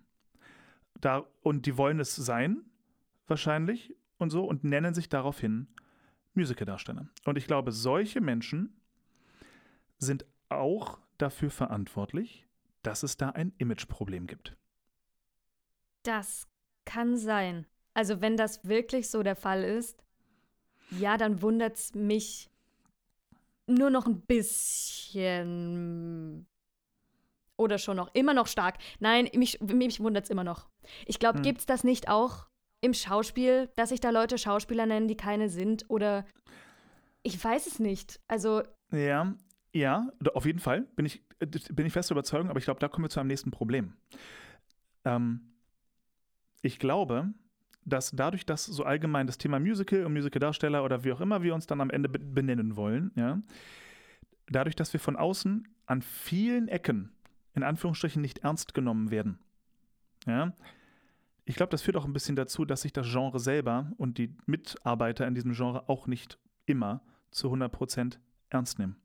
Da, 0.99 1.25
und 1.41 1.65
die 1.65 1.77
wollen 1.77 1.99
es 1.99 2.15
sein, 2.15 2.63
wahrscheinlich, 3.27 3.95
und 4.17 4.29
so, 4.29 4.45
und 4.45 4.63
nennen 4.63 4.93
sich 4.93 5.09
daraufhin 5.09 5.67
Musical-Darsteller. 6.33 7.07
Und 7.25 7.37
ich 7.37 7.45
glaube, 7.47 7.71
solche 7.71 8.21
Menschen 8.21 8.75
sind 9.97 10.25
auch 10.49 10.99
dafür 11.17 11.49
verantwortlich, 11.49 12.47
dass 12.83 13.03
es 13.03 13.17
da 13.17 13.29
ein 13.29 13.53
Imageproblem 13.57 14.27
gibt. 14.27 14.55
Das 16.03 16.47
kann 16.85 17.17
sein. 17.17 17.65
Also 17.97 18.21
wenn 18.21 18.37
das 18.37 18.63
wirklich 18.63 19.09
so 19.09 19.23
der 19.23 19.35
Fall 19.35 19.63
ist, 19.63 20.03
ja, 20.91 21.17
dann 21.17 21.41
wundert 21.41 21.77
es 21.77 21.95
mich 21.95 22.47
nur 23.65 23.89
noch 23.89 24.05
ein 24.05 24.21
bisschen. 24.21 24.85
Oder 27.57 27.79
schon 27.79 27.97
noch, 27.97 28.13
immer 28.13 28.35
noch 28.35 28.45
stark. 28.45 28.77
Nein, 28.99 29.27
mich, 29.33 29.59
mich 29.61 29.99
wundert 29.99 30.25
es 30.25 30.29
immer 30.29 30.43
noch. 30.43 30.69
Ich 31.07 31.17
glaube, 31.17 31.37
Hm. 31.37 31.43
gibt 31.43 31.57
es 31.61 31.65
das 31.65 31.83
nicht 31.83 32.07
auch 32.07 32.45
im 32.81 32.93
Schauspiel, 32.93 33.71
dass 33.75 33.89
sich 33.89 33.99
da 33.99 34.11
Leute 34.11 34.37
Schauspieler 34.37 34.85
nennen, 34.85 35.07
die 35.07 35.17
keine 35.17 35.49
sind? 35.49 35.89
Oder 35.89 36.23
ich 37.23 37.43
weiß 37.43 37.65
es 37.65 37.79
nicht. 37.79 38.19
Also, 38.27 38.61
Ja, 38.91 39.33
ja, 39.73 40.07
auf 40.35 40.45
jeden 40.45 40.59
Fall 40.59 40.81
bin 40.95 41.07
ich, 41.07 41.23
bin 41.39 41.87
ich 41.87 41.93
fest 41.93 42.11
Überzeugung, 42.11 42.51
aber 42.51 42.59
ich 42.59 42.65
glaube, 42.65 42.79
da 42.79 42.89
kommen 42.89 43.05
wir 43.05 43.09
zu 43.09 43.19
einem 43.19 43.29
nächsten 43.29 43.49
Problem. 43.49 43.97
Ähm, 45.03 45.55
ich 46.61 46.77
glaube, 46.77 47.33
dass 47.87 48.11
dadurch, 48.11 48.45
dass 48.45 48.65
so 48.65 48.83
allgemein 48.83 49.27
das 49.27 49.37
Thema 49.37 49.59
Musical 49.59 50.05
und 50.05 50.13
Musicaldarsteller 50.13 50.83
oder 50.83 51.03
wie 51.03 51.11
auch 51.11 51.21
immer 51.21 51.41
wir 51.41 51.55
uns 51.55 51.67
dann 51.67 51.81
am 51.81 51.89
Ende 51.89 52.09
benennen 52.09 52.75
wollen, 52.75 53.11
ja, 53.15 53.41
dadurch, 54.47 54.75
dass 54.75 54.93
wir 54.93 54.99
von 54.99 55.15
außen 55.15 55.67
an 55.85 56.01
vielen 56.01 56.67
Ecken 56.67 57.11
in 57.53 57.63
Anführungsstrichen 57.63 58.21
nicht 58.21 58.39
ernst 58.39 58.73
genommen 58.73 59.09
werden, 59.09 59.39
ja, 60.25 60.53
ich 61.45 61.55
glaube, 61.55 61.69
das 61.69 61.81
führt 61.81 61.95
auch 61.95 62.03
ein 62.03 62.11
bisschen 62.11 62.35
dazu, 62.35 62.65
dass 62.65 62.81
sich 62.81 62.91
das 62.91 63.07
Genre 63.09 63.39
selber 63.39 63.93
und 63.97 64.17
die 64.17 64.35
Mitarbeiter 64.45 65.25
in 65.25 65.33
diesem 65.33 65.53
Genre 65.53 65.87
auch 65.87 66.05
nicht 66.05 66.37
immer 66.65 67.01
zu 67.31 67.47
100 67.47 67.71
Prozent 67.71 68.19
ernst 68.49 68.79
nehmen. 68.79 68.97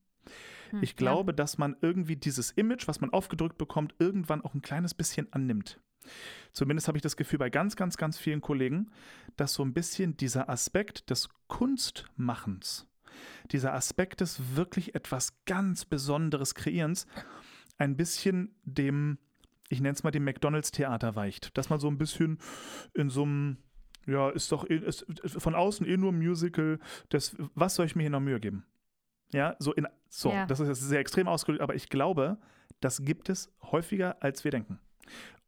Hm, 0.71 0.83
ich 0.83 0.97
glaube, 0.97 1.31
ja. 1.31 1.37
dass 1.37 1.57
man 1.57 1.77
irgendwie 1.81 2.17
dieses 2.17 2.51
Image, 2.51 2.89
was 2.89 3.01
man 3.01 3.12
aufgedrückt 3.12 3.59
bekommt, 3.59 3.95
irgendwann 4.01 4.43
auch 4.43 4.55
ein 4.55 4.61
kleines 4.61 4.93
bisschen 4.93 5.33
annimmt. 5.33 5.81
Zumindest 6.52 6.88
habe 6.88 6.99
ich 6.99 7.02
das 7.02 7.16
Gefühl 7.16 7.38
bei 7.38 7.50
ganz, 7.50 7.76
ganz, 7.76 7.97
ganz 7.97 8.18
vielen 8.18 8.40
Kollegen, 8.40 8.90
dass 9.37 9.54
so 9.54 9.64
ein 9.64 9.73
bisschen 9.73 10.16
dieser 10.16 10.49
Aspekt 10.49 11.11
des 11.11 11.28
Kunstmachens, 11.49 12.87
dieser 13.50 13.73
Aspekt 13.75 14.21
des 14.21 14.56
wirklich 14.56 14.94
etwas 14.94 15.35
ganz 15.47 15.85
Besonderes 15.85 16.54
Kreierens, 16.54 17.06
ein 17.78 17.97
bisschen 17.97 18.54
dem, 18.64 19.18
ich 19.68 19.80
nenne 19.80 19.94
es 19.94 20.02
mal 20.02 20.11
dem 20.11 20.25
McDonalds-Theater 20.25 21.16
weicht. 21.16 21.56
Dass 21.56 21.71
man 21.71 21.80
so 21.80 21.88
ein 21.88 21.99
bisschen 21.99 22.38
in 22.94 23.09
so 23.09 23.23
einem, 23.23 23.56
ja, 24.06 24.30
ist 24.30 24.52
doch 24.52 24.64
ist 24.64 25.06
von 25.38 25.54
außen 25.54 25.87
eh 25.87 25.97
nur 25.97 26.12
Musical, 26.12 26.78
das, 27.09 27.37
was 27.54 27.75
soll 27.76 27.87
ich 27.87 27.97
mir 27.97 28.02
hier 28.02 28.11
noch 28.11 28.21
Mühe 28.21 28.40
geben? 28.40 28.64
Ja, 29.32 29.56
so 29.59 29.73
in, 29.73 29.88
so, 30.09 30.30
ja. 30.30 30.47
das 30.47 30.61
ist 30.61 30.68
jetzt 30.68 30.80
sehr 30.80 31.00
extrem 31.00 31.26
ausgedrückt, 31.26 31.62
aber 31.62 31.75
ich 31.75 31.88
glaube, 31.88 32.38
das 32.80 33.02
gibt 33.02 33.30
es 33.30 33.50
häufiger, 33.62 34.23
als 34.23 34.44
wir 34.44 34.50
denken. 34.50 34.78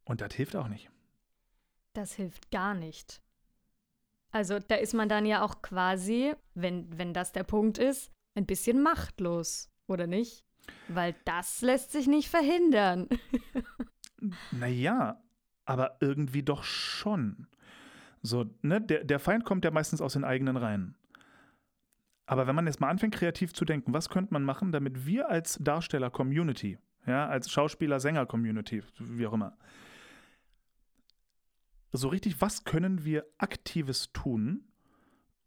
Und 0.04 0.20
das 0.20 0.34
hilft 0.34 0.56
auch 0.56 0.68
nicht. 0.68 0.90
Das 1.94 2.12
hilft 2.14 2.50
gar 2.50 2.74
nicht. 2.74 3.22
Also 4.30 4.58
da 4.58 4.74
ist 4.74 4.94
man 4.94 5.08
dann 5.08 5.26
ja 5.26 5.42
auch 5.42 5.62
quasi, 5.62 6.34
wenn, 6.54 6.98
wenn 6.98 7.14
das 7.14 7.32
der 7.32 7.44
Punkt 7.44 7.78
ist, 7.78 8.10
ein 8.34 8.46
bisschen 8.46 8.82
machtlos, 8.82 9.70
oder 9.86 10.06
nicht? 10.06 10.44
Weil 10.88 11.14
das 11.24 11.62
lässt 11.62 11.92
sich 11.92 12.06
nicht 12.08 12.28
verhindern. 12.28 13.08
naja, 14.50 15.22
aber 15.64 15.98
irgendwie 16.00 16.42
doch 16.42 16.64
schon. 16.64 17.46
So, 18.22 18.46
ne, 18.62 18.80
der, 18.80 19.04
der 19.04 19.18
Feind 19.18 19.44
kommt 19.44 19.64
ja 19.64 19.70
meistens 19.70 20.00
aus 20.00 20.14
den 20.14 20.24
eigenen 20.24 20.56
Reihen. 20.56 20.96
Aber 22.26 22.46
wenn 22.46 22.56
man 22.56 22.66
jetzt 22.66 22.80
mal 22.80 22.88
anfängt, 22.88 23.14
kreativ 23.14 23.52
zu 23.52 23.64
denken, 23.64 23.92
was 23.92 24.08
könnte 24.08 24.32
man 24.32 24.44
machen, 24.44 24.72
damit 24.72 25.06
wir 25.06 25.28
als 25.28 25.58
Darsteller-Community, 25.62 26.78
ja, 27.06 27.28
als 27.28 27.50
Schauspieler-Sänger-Community, 27.50 28.82
wie 28.98 29.26
auch 29.26 29.34
immer, 29.34 29.56
so 31.98 32.08
richtig, 32.08 32.40
was 32.40 32.64
können 32.64 33.04
wir 33.04 33.24
Aktives 33.38 34.12
tun, 34.12 34.64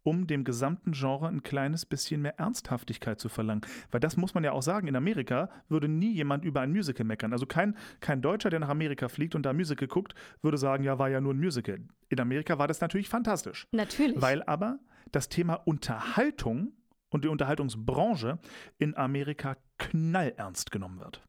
um 0.04 0.26
dem 0.26 0.46
gesamten 0.46 0.94
Genre 0.94 1.28
ein 1.28 1.44
kleines 1.44 1.86
bisschen 1.86 2.22
mehr 2.22 2.40
Ernsthaftigkeit 2.40 3.20
zu 3.20 3.28
verlangen. 3.28 3.62
Weil 3.92 4.00
das 4.00 4.16
muss 4.16 4.34
man 4.34 4.46
ja 4.46 4.54
auch 4.54 4.62
sagen, 4.62 4.88
in 4.88 4.96
Amerika 4.96 5.50
würde 5.68 5.90
nie 5.90 6.14
jemand 6.14 6.46
über 6.46 6.62
ein 6.62 6.72
Musical 6.72 7.06
meckern. 7.06 7.34
Also 7.34 7.46
kein, 7.46 7.76
kein 8.00 8.22
Deutscher, 8.22 8.50
der 8.50 8.62
nach 8.62 8.70
Amerika 8.70 9.10
fliegt 9.10 9.36
und 9.36 9.46
da 9.46 9.52
Musical 9.52 9.88
guckt, 9.90 10.16
würde 10.42 10.58
sagen, 10.58 10.86
ja, 10.86 10.98
war 10.98 11.10
ja 11.10 11.20
nur 11.20 11.34
ein 11.34 11.40
Musical. 11.40 11.80
In 12.08 12.20
Amerika 12.22 12.58
war 12.58 12.70
das 12.70 12.80
natürlich 12.80 13.10
fantastisch. 13.10 13.68
Natürlich. 13.74 14.22
Weil 14.22 14.42
aber 14.44 14.80
das 15.12 15.28
Thema 15.28 15.56
Unterhaltung 15.56 16.72
und 17.10 17.26
die 17.26 17.30
Unterhaltungsbranche 17.30 18.40
in 18.78 18.96
Amerika 18.96 19.58
knallernst 19.78 20.72
genommen 20.72 21.00
wird. 21.00 21.22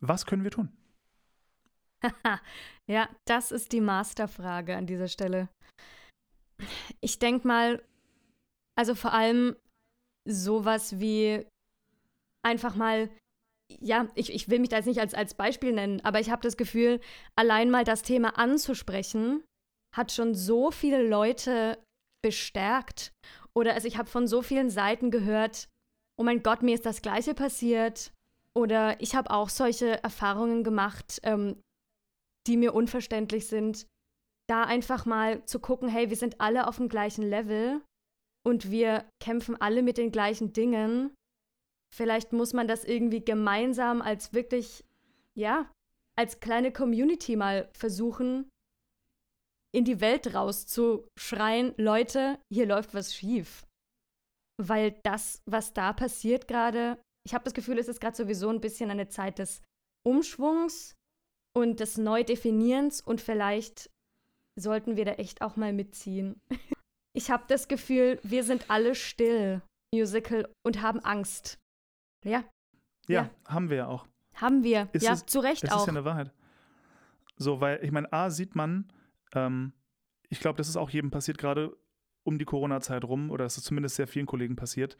Was 0.00 0.26
können 0.26 0.42
wir 0.42 0.50
tun? 0.50 0.70
ja, 2.86 3.08
das 3.26 3.52
ist 3.52 3.72
die 3.72 3.80
Masterfrage 3.80 4.76
an 4.76 4.86
dieser 4.86 5.08
Stelle. 5.08 5.48
Ich 7.00 7.18
denke 7.18 7.46
mal, 7.46 7.82
also 8.78 8.94
vor 8.94 9.12
allem 9.12 9.56
sowas 10.28 11.00
wie 11.00 11.46
einfach 12.44 12.76
mal, 12.76 13.10
ja, 13.80 14.08
ich, 14.14 14.32
ich 14.32 14.48
will 14.48 14.58
mich 14.58 14.68
da 14.68 14.76
jetzt 14.76 14.86
nicht 14.86 15.00
als, 15.00 15.14
als 15.14 15.34
Beispiel 15.34 15.72
nennen, 15.72 16.00
aber 16.02 16.20
ich 16.20 16.30
habe 16.30 16.42
das 16.42 16.56
Gefühl, 16.56 17.00
allein 17.36 17.70
mal 17.70 17.84
das 17.84 18.02
Thema 18.02 18.38
anzusprechen, 18.38 19.42
hat 19.94 20.12
schon 20.12 20.34
so 20.34 20.70
viele 20.70 21.06
Leute 21.06 21.78
bestärkt. 22.22 23.12
Oder 23.56 23.74
also 23.74 23.86
ich 23.86 23.96
habe 23.96 24.08
von 24.08 24.26
so 24.26 24.42
vielen 24.42 24.70
Seiten 24.70 25.10
gehört, 25.10 25.68
oh 26.18 26.24
mein 26.24 26.42
Gott, 26.42 26.62
mir 26.62 26.74
ist 26.74 26.86
das 26.86 27.02
gleiche 27.02 27.34
passiert. 27.34 28.12
Oder 28.56 29.00
ich 29.00 29.14
habe 29.14 29.30
auch 29.30 29.48
solche 29.48 30.02
Erfahrungen 30.02 30.64
gemacht. 30.64 31.20
Ähm, 31.22 31.60
die 32.46 32.56
mir 32.56 32.74
unverständlich 32.74 33.46
sind, 33.46 33.86
da 34.48 34.64
einfach 34.64 35.06
mal 35.06 35.44
zu 35.46 35.58
gucken, 35.58 35.88
hey, 35.88 36.10
wir 36.10 36.16
sind 36.16 36.40
alle 36.40 36.66
auf 36.68 36.76
dem 36.76 36.88
gleichen 36.88 37.22
Level 37.22 37.82
und 38.46 38.70
wir 38.70 39.08
kämpfen 39.22 39.60
alle 39.60 39.82
mit 39.82 39.96
den 39.96 40.12
gleichen 40.12 40.52
Dingen. 40.52 41.14
Vielleicht 41.94 42.32
muss 42.32 42.52
man 42.52 42.68
das 42.68 42.84
irgendwie 42.84 43.24
gemeinsam 43.24 44.02
als 44.02 44.34
wirklich, 44.34 44.84
ja, 45.34 45.70
als 46.18 46.40
kleine 46.40 46.72
Community 46.72 47.36
mal 47.36 47.70
versuchen, 47.72 48.48
in 49.74 49.84
die 49.84 50.00
Welt 50.00 50.34
rauszuschreien, 50.34 51.74
Leute, 51.76 52.38
hier 52.52 52.66
läuft 52.66 52.94
was 52.94 53.14
schief. 53.14 53.66
Weil 54.62 54.92
das, 55.02 55.42
was 55.46 55.72
da 55.72 55.92
passiert 55.92 56.46
gerade, 56.46 57.02
ich 57.26 57.34
habe 57.34 57.44
das 57.44 57.54
Gefühl, 57.54 57.78
es 57.78 57.88
ist 57.88 58.00
gerade 58.00 58.16
sowieso 58.16 58.50
ein 58.50 58.60
bisschen 58.60 58.90
eine 58.90 59.08
Zeit 59.08 59.40
des 59.40 59.62
Umschwungs, 60.06 60.94
und 61.54 61.80
des 61.80 61.96
Neudefinierens 61.96 63.00
und 63.00 63.20
vielleicht 63.20 63.90
sollten 64.56 64.96
wir 64.96 65.04
da 65.04 65.12
echt 65.12 65.42
auch 65.42 65.56
mal 65.56 65.72
mitziehen. 65.72 66.40
Ich 67.16 67.30
habe 67.30 67.44
das 67.46 67.68
Gefühl, 67.68 68.18
wir 68.24 68.42
sind 68.42 68.70
alle 68.72 68.96
still, 68.96 69.62
Musical, 69.94 70.48
und 70.64 70.82
haben 70.82 70.98
Angst. 70.98 71.60
Ja. 72.24 72.42
Ja, 73.06 73.22
ja. 73.22 73.30
haben 73.46 73.70
wir 73.70 73.76
ja 73.76 73.86
auch. 73.86 74.08
Haben 74.34 74.64
wir. 74.64 74.88
Ist 74.90 75.04
ja, 75.04 75.12
es, 75.12 75.24
zu 75.24 75.38
Recht 75.38 75.62
das 75.62 75.70
auch. 75.70 75.74
Das 75.74 75.82
ist 75.82 75.86
ja 75.86 75.92
eine 75.92 76.04
Wahrheit. 76.04 76.32
So, 77.36 77.60
weil, 77.60 77.78
ich 77.84 77.92
meine, 77.92 78.12
A, 78.12 78.30
sieht 78.30 78.56
man, 78.56 78.92
ähm, 79.32 79.74
ich 80.28 80.40
glaube, 80.40 80.56
das 80.56 80.68
ist 80.68 80.76
auch 80.76 80.90
jedem 80.90 81.12
passiert, 81.12 81.38
gerade 81.38 81.76
um 82.24 82.36
die 82.36 82.44
Corona-Zeit 82.44 83.04
rum, 83.04 83.30
oder 83.30 83.44
es 83.44 83.58
ist 83.58 83.64
zumindest 83.64 83.94
sehr 83.94 84.08
vielen 84.08 84.26
Kollegen 84.26 84.56
passiert, 84.56 84.96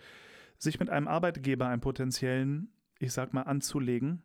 sich 0.57 0.79
mit 0.79 0.91
einem 0.91 1.09
Arbeitgeber, 1.09 1.67
einem 1.67 1.81
potenziellen, 1.81 2.73
ich 3.01 3.13
sag 3.13 3.33
mal, 3.33 3.43
anzulegen 3.43 4.23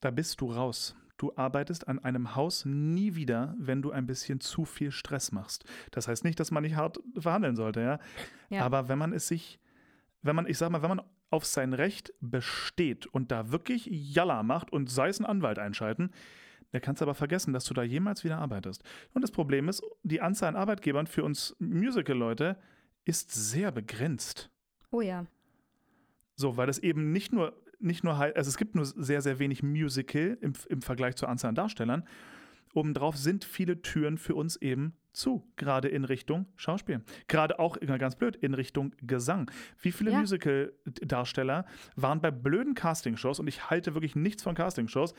da 0.00 0.10
bist 0.10 0.40
du 0.40 0.50
raus. 0.50 0.96
Du 1.16 1.32
arbeitest 1.36 1.88
an 1.88 1.98
einem 1.98 2.36
Haus 2.36 2.64
nie 2.66 3.14
wieder, 3.14 3.54
wenn 3.58 3.80
du 3.80 3.90
ein 3.90 4.06
bisschen 4.06 4.40
zu 4.40 4.66
viel 4.66 4.90
Stress 4.90 5.32
machst. 5.32 5.64
Das 5.90 6.08
heißt 6.08 6.24
nicht, 6.24 6.38
dass 6.38 6.50
man 6.50 6.62
nicht 6.62 6.76
hart 6.76 7.00
verhandeln 7.16 7.56
sollte, 7.56 7.80
ja. 7.80 7.98
ja. 8.50 8.64
Aber 8.64 8.88
wenn 8.88 8.98
man 8.98 9.12
es 9.14 9.26
sich, 9.26 9.58
wenn 10.22 10.36
man, 10.36 10.46
ich 10.46 10.58
sag 10.58 10.70
mal, 10.70 10.82
wenn 10.82 10.90
man 10.90 11.02
auf 11.30 11.46
sein 11.46 11.72
Recht 11.72 12.12
besteht 12.20 13.06
und 13.06 13.32
da 13.32 13.50
wirklich 13.50 13.86
Jalla 13.86 14.42
macht 14.42 14.70
und 14.72 14.90
sei 14.90 15.08
es 15.08 15.18
ein 15.18 15.24
Anwalt 15.24 15.58
einschalten, 15.58 16.10
dann 16.72 16.82
kannst 16.82 17.00
du 17.00 17.04
aber 17.04 17.14
vergessen, 17.14 17.52
dass 17.52 17.64
du 17.64 17.74
da 17.74 17.82
jemals 17.82 18.22
wieder 18.22 18.38
arbeitest. 18.38 18.82
Und 19.14 19.22
das 19.22 19.30
Problem 19.30 19.68
ist, 19.68 19.82
die 20.02 20.20
Anzahl 20.20 20.50
an 20.50 20.56
Arbeitgebern 20.56 21.06
für 21.06 21.24
uns 21.24 21.56
Musical-Leute 21.58 22.58
ist 23.04 23.32
sehr 23.32 23.72
begrenzt. 23.72 24.50
Oh 24.90 25.00
ja. 25.00 25.26
So, 26.34 26.56
weil 26.58 26.66
das 26.66 26.78
eben 26.78 27.12
nicht 27.12 27.32
nur 27.32 27.54
nicht 27.78 28.04
nur 28.04 28.18
halt, 28.18 28.36
also 28.36 28.48
es 28.48 28.56
gibt 28.56 28.74
nur 28.74 28.84
sehr, 28.84 29.20
sehr 29.22 29.38
wenig 29.38 29.62
Musical 29.62 30.38
im, 30.40 30.52
im 30.68 30.82
Vergleich 30.82 31.16
zur 31.16 31.28
Anzahl 31.28 31.50
an 31.50 31.54
Darstellern. 31.54 32.04
Obendrauf 32.74 33.16
sind 33.16 33.44
viele 33.44 33.80
Türen 33.80 34.18
für 34.18 34.34
uns 34.34 34.56
eben 34.56 34.94
zu, 35.12 35.50
gerade 35.56 35.88
in 35.88 36.04
Richtung 36.04 36.46
Schauspiel. 36.56 37.02
Gerade 37.26 37.58
auch, 37.58 37.78
ganz 37.80 38.16
blöd, 38.16 38.36
in 38.36 38.52
Richtung 38.52 38.92
Gesang. 39.00 39.50
Wie 39.80 39.92
viele 39.92 40.10
ja. 40.10 40.20
Musical-Darsteller 40.20 41.64
waren 41.96 42.20
bei 42.20 42.30
blöden 42.30 42.74
Castingshows 42.74 43.40
und 43.40 43.46
ich 43.46 43.70
halte 43.70 43.94
wirklich 43.94 44.14
nichts 44.14 44.42
von 44.42 44.54
Castingshows. 44.54 45.14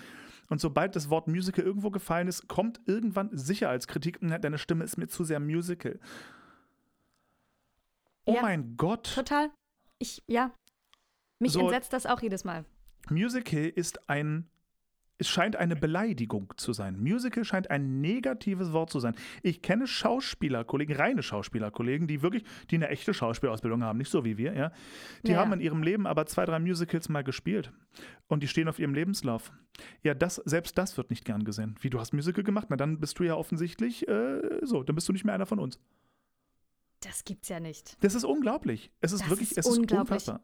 Und 0.49 0.61
sobald 0.61 0.95
das 0.95 1.09
Wort 1.09 1.27
Musical 1.27 1.65
irgendwo 1.65 1.89
gefallen 1.89 2.27
ist, 2.27 2.47
kommt 2.47 2.79
irgendwann 2.85 3.35
sicher 3.35 3.69
als 3.69 3.87
Kritik, 3.87 4.19
deine 4.21 4.59
Stimme 4.59 4.83
ist 4.83 4.97
mir 4.97 5.07
zu 5.07 5.23
sehr 5.23 5.39
Musical. 5.39 5.99
Oh 8.25 8.35
ja, 8.35 8.41
mein 8.41 8.77
Gott. 8.77 9.15
Total. 9.15 9.49
Ich, 9.99 10.21
ja, 10.27 10.51
mich 11.39 11.51
so, 11.51 11.61
entsetzt 11.61 11.93
das 11.93 12.05
auch 12.05 12.21
jedes 12.21 12.43
Mal. 12.43 12.65
Musical 13.09 13.65
ist 13.65 14.09
ein 14.09 14.49
es 15.17 15.27
scheint 15.27 15.55
eine 15.55 15.75
Beleidigung 15.75 16.53
zu 16.57 16.73
sein. 16.73 16.99
Musical 16.99 17.43
scheint 17.43 17.71
ein 17.71 18.01
negatives 18.01 18.71
Wort 18.71 18.91
zu 18.91 18.99
sein. 18.99 19.15
Ich 19.41 19.61
kenne 19.61 19.87
Schauspielerkollegen, 19.87 20.95
reine 20.95 21.23
Schauspielerkollegen, 21.23 22.07
die 22.07 22.21
wirklich, 22.21 22.43
die 22.69 22.75
eine 22.75 22.89
echte 22.89 23.13
Schauspielausbildung 23.13 23.83
haben, 23.83 23.97
nicht 23.97 24.11
so 24.11 24.23
wie 24.23 24.37
wir, 24.37 24.53
ja. 24.53 24.71
Die 25.25 25.31
ja. 25.31 25.39
haben 25.39 25.53
in 25.53 25.59
ihrem 25.59 25.81
Leben 25.81 26.05
aber 26.05 26.25
zwei, 26.27 26.45
drei 26.45 26.59
Musicals 26.59 27.09
mal 27.09 27.23
gespielt. 27.23 27.71
Und 28.27 28.43
die 28.43 28.47
stehen 28.47 28.67
auf 28.67 28.79
ihrem 28.79 28.93
Lebenslauf. 28.93 29.51
Ja, 30.03 30.13
das, 30.13 30.35
selbst 30.45 30.77
das 30.77 30.97
wird 30.97 31.09
nicht 31.09 31.25
gern 31.25 31.43
gesehen. 31.43 31.75
Wie, 31.81 31.89
du 31.89 31.99
hast 31.99 32.13
Musical 32.13 32.43
gemacht? 32.43 32.67
Na, 32.69 32.75
dann 32.75 32.99
bist 32.99 33.17
du 33.19 33.23
ja 33.23 33.35
offensichtlich 33.35 34.07
äh, 34.07 34.41
so, 34.61 34.83
dann 34.83 34.95
bist 34.95 35.07
du 35.09 35.13
nicht 35.13 35.25
mehr 35.25 35.33
einer 35.33 35.45
von 35.45 35.59
uns. 35.59 35.79
Das 37.01 37.23
gibt's 37.23 37.49
ja 37.49 37.59
nicht. 37.59 37.97
Das 38.03 38.15
ist 38.15 38.23
unglaublich. 38.23 38.91
Es 39.01 39.13
ist 39.13 39.21
das 39.21 39.29
wirklich, 39.29 39.51
ist 39.51 39.57
es 39.57 39.67
ist 39.67 39.91
unfassbar. 39.91 40.41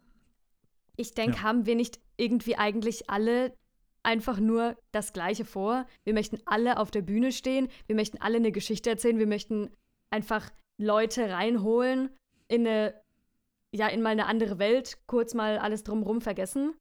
Ich 0.98 1.14
denke, 1.14 1.38
ja. 1.38 1.44
haben 1.44 1.66
wir 1.66 1.76
nicht 1.76 2.00
irgendwie 2.18 2.56
eigentlich 2.56 3.10
alle 3.10 3.56
einfach 4.04 4.40
nur 4.40 4.78
das 4.92 5.14
Gleiche 5.14 5.46
vor. 5.46 5.86
Wir 6.04 6.14
möchten 6.14 6.40
alle 6.46 6.78
auf 6.78 6.92
der 6.92 7.02
Bühne 7.02 7.32
stehen, 7.32 7.70
wir 7.88 7.96
möchten 7.96 8.22
alle 8.22 8.38
eine 8.38 8.52
Geschichte 8.52 8.90
erzählen, 8.90 9.18
wir 9.18 9.28
möchten 9.28 9.72
einfach 10.12 10.52
Leute 10.78 11.30
reinholen 11.30 12.10
in 12.48 12.68
eine, 12.68 12.94
ja, 13.74 13.88
in 13.88 14.02
mal 14.02 14.10
eine 14.10 14.28
andere 14.28 14.60
Welt, 14.60 15.00
kurz 15.08 15.34
mal 15.34 15.58
alles 15.58 15.84
drumherum 15.84 16.22
vergessen. 16.22 16.76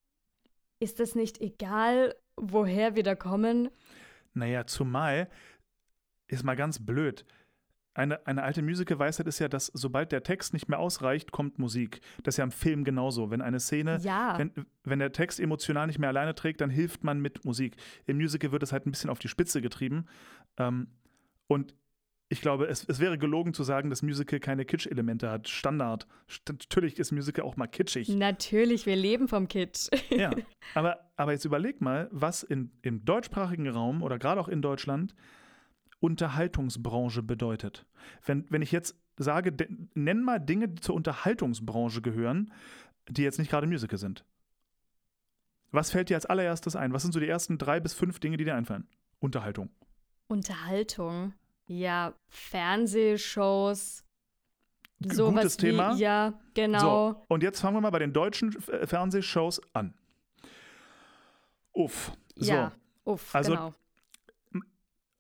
Ist 0.80 0.98
das 1.00 1.14
nicht 1.14 1.40
egal, 1.40 2.14
woher 2.36 2.96
wir 2.96 3.04
da 3.04 3.14
kommen? 3.14 3.70
Naja, 4.34 4.66
zumal, 4.66 5.30
ist 6.26 6.42
mal 6.44 6.56
ganz 6.56 6.84
blöd. 6.84 7.24
Eine, 7.94 8.26
eine 8.26 8.42
alte 8.42 8.62
Musical-Weisheit 8.62 9.26
ist 9.26 9.38
ja, 9.38 9.48
dass 9.48 9.66
sobald 9.66 10.12
der 10.12 10.22
Text 10.22 10.54
nicht 10.54 10.68
mehr 10.68 10.78
ausreicht, 10.78 11.30
kommt 11.30 11.58
Musik. 11.58 12.00
Das 12.22 12.34
ist 12.34 12.38
ja 12.38 12.44
im 12.44 12.50
Film 12.50 12.84
genauso. 12.84 13.30
Wenn 13.30 13.42
eine 13.42 13.60
Szene, 13.60 13.98
Ja. 14.02 14.38
wenn, 14.38 14.50
wenn 14.84 14.98
der 14.98 15.12
Text 15.12 15.38
emotional 15.40 15.86
nicht 15.86 15.98
mehr 15.98 16.08
alleine 16.08 16.34
trägt, 16.34 16.62
dann 16.62 16.70
hilft 16.70 17.04
man 17.04 17.20
mit 17.20 17.44
Musik. 17.44 17.76
Im 18.06 18.16
Musical 18.16 18.50
wird 18.50 18.62
es 18.62 18.72
halt 18.72 18.86
ein 18.86 18.90
bisschen 18.92 19.10
auf 19.10 19.18
die 19.18 19.28
Spitze 19.28 19.60
getrieben. 19.60 20.06
Ähm, 20.56 20.86
und 21.48 21.74
ich 22.30 22.40
glaube, 22.40 22.64
es, 22.66 22.88
es 22.88 22.98
wäre 22.98 23.18
gelogen 23.18 23.52
zu 23.52 23.62
sagen, 23.62 23.90
dass 23.90 24.00
Musical 24.00 24.40
keine 24.40 24.64
Kitsch-Elemente 24.64 25.28
hat. 25.30 25.48
Standard. 25.50 26.06
St 26.30 26.48
natürlich 26.48 26.98
ist 26.98 27.12
Musical 27.12 27.44
auch 27.44 27.56
mal 27.58 27.66
kitschig. 27.66 28.08
Natürlich, 28.08 28.86
wir 28.86 28.96
leben 28.96 29.28
vom 29.28 29.48
Kitsch. 29.48 29.90
Ja, 30.08 30.30
aber, 30.74 31.10
aber 31.16 31.32
jetzt 31.32 31.44
überleg 31.44 31.82
mal, 31.82 32.08
was 32.10 32.42
in, 32.42 32.70
im 32.80 33.04
deutschsprachigen 33.04 33.68
Raum 33.68 34.02
oder 34.02 34.18
gerade 34.18 34.40
auch 34.40 34.48
in 34.48 34.62
Deutschland 34.62 35.14
Unterhaltungsbranche 36.02 37.22
bedeutet. 37.22 37.86
Wenn, 38.26 38.44
wenn 38.50 38.60
ich 38.60 38.72
jetzt 38.72 38.96
sage, 39.16 39.54
nenn 39.94 40.22
mal 40.22 40.40
Dinge, 40.40 40.68
die 40.68 40.80
zur 40.80 40.96
Unterhaltungsbranche 40.96 42.02
gehören, 42.02 42.52
die 43.08 43.22
jetzt 43.22 43.38
nicht 43.38 43.50
gerade 43.50 43.68
Musical 43.68 43.98
sind. 43.98 44.24
Was 45.70 45.90
fällt 45.90 46.10
dir 46.10 46.16
als 46.16 46.26
allererstes 46.26 46.74
ein? 46.74 46.92
Was 46.92 47.02
sind 47.02 47.12
so 47.12 47.20
die 47.20 47.28
ersten 47.28 47.56
drei 47.56 47.78
bis 47.78 47.94
fünf 47.94 48.18
Dinge, 48.18 48.36
die 48.36 48.44
dir 48.44 48.56
einfallen? 48.56 48.88
Unterhaltung. 49.20 49.70
Unterhaltung. 50.26 51.34
Ja, 51.66 52.14
Fernsehshows. 52.28 54.04
Sowas 54.98 55.34
Gutes 55.34 55.58
wie, 55.58 55.60
Thema. 55.70 55.94
Ja, 55.94 56.34
genau. 56.54 57.12
So, 57.12 57.24
und 57.28 57.42
jetzt 57.42 57.60
fangen 57.60 57.76
wir 57.76 57.80
mal 57.80 57.90
bei 57.90 58.00
den 58.00 58.12
deutschen 58.12 58.54
äh, 58.68 58.86
Fernsehshows 58.86 59.60
an. 59.72 59.94
Uff. 61.72 62.12
So. 62.34 62.52
Ja, 62.52 62.72
uff, 63.04 63.34
Also, 63.34 63.52
genau. 63.52 63.74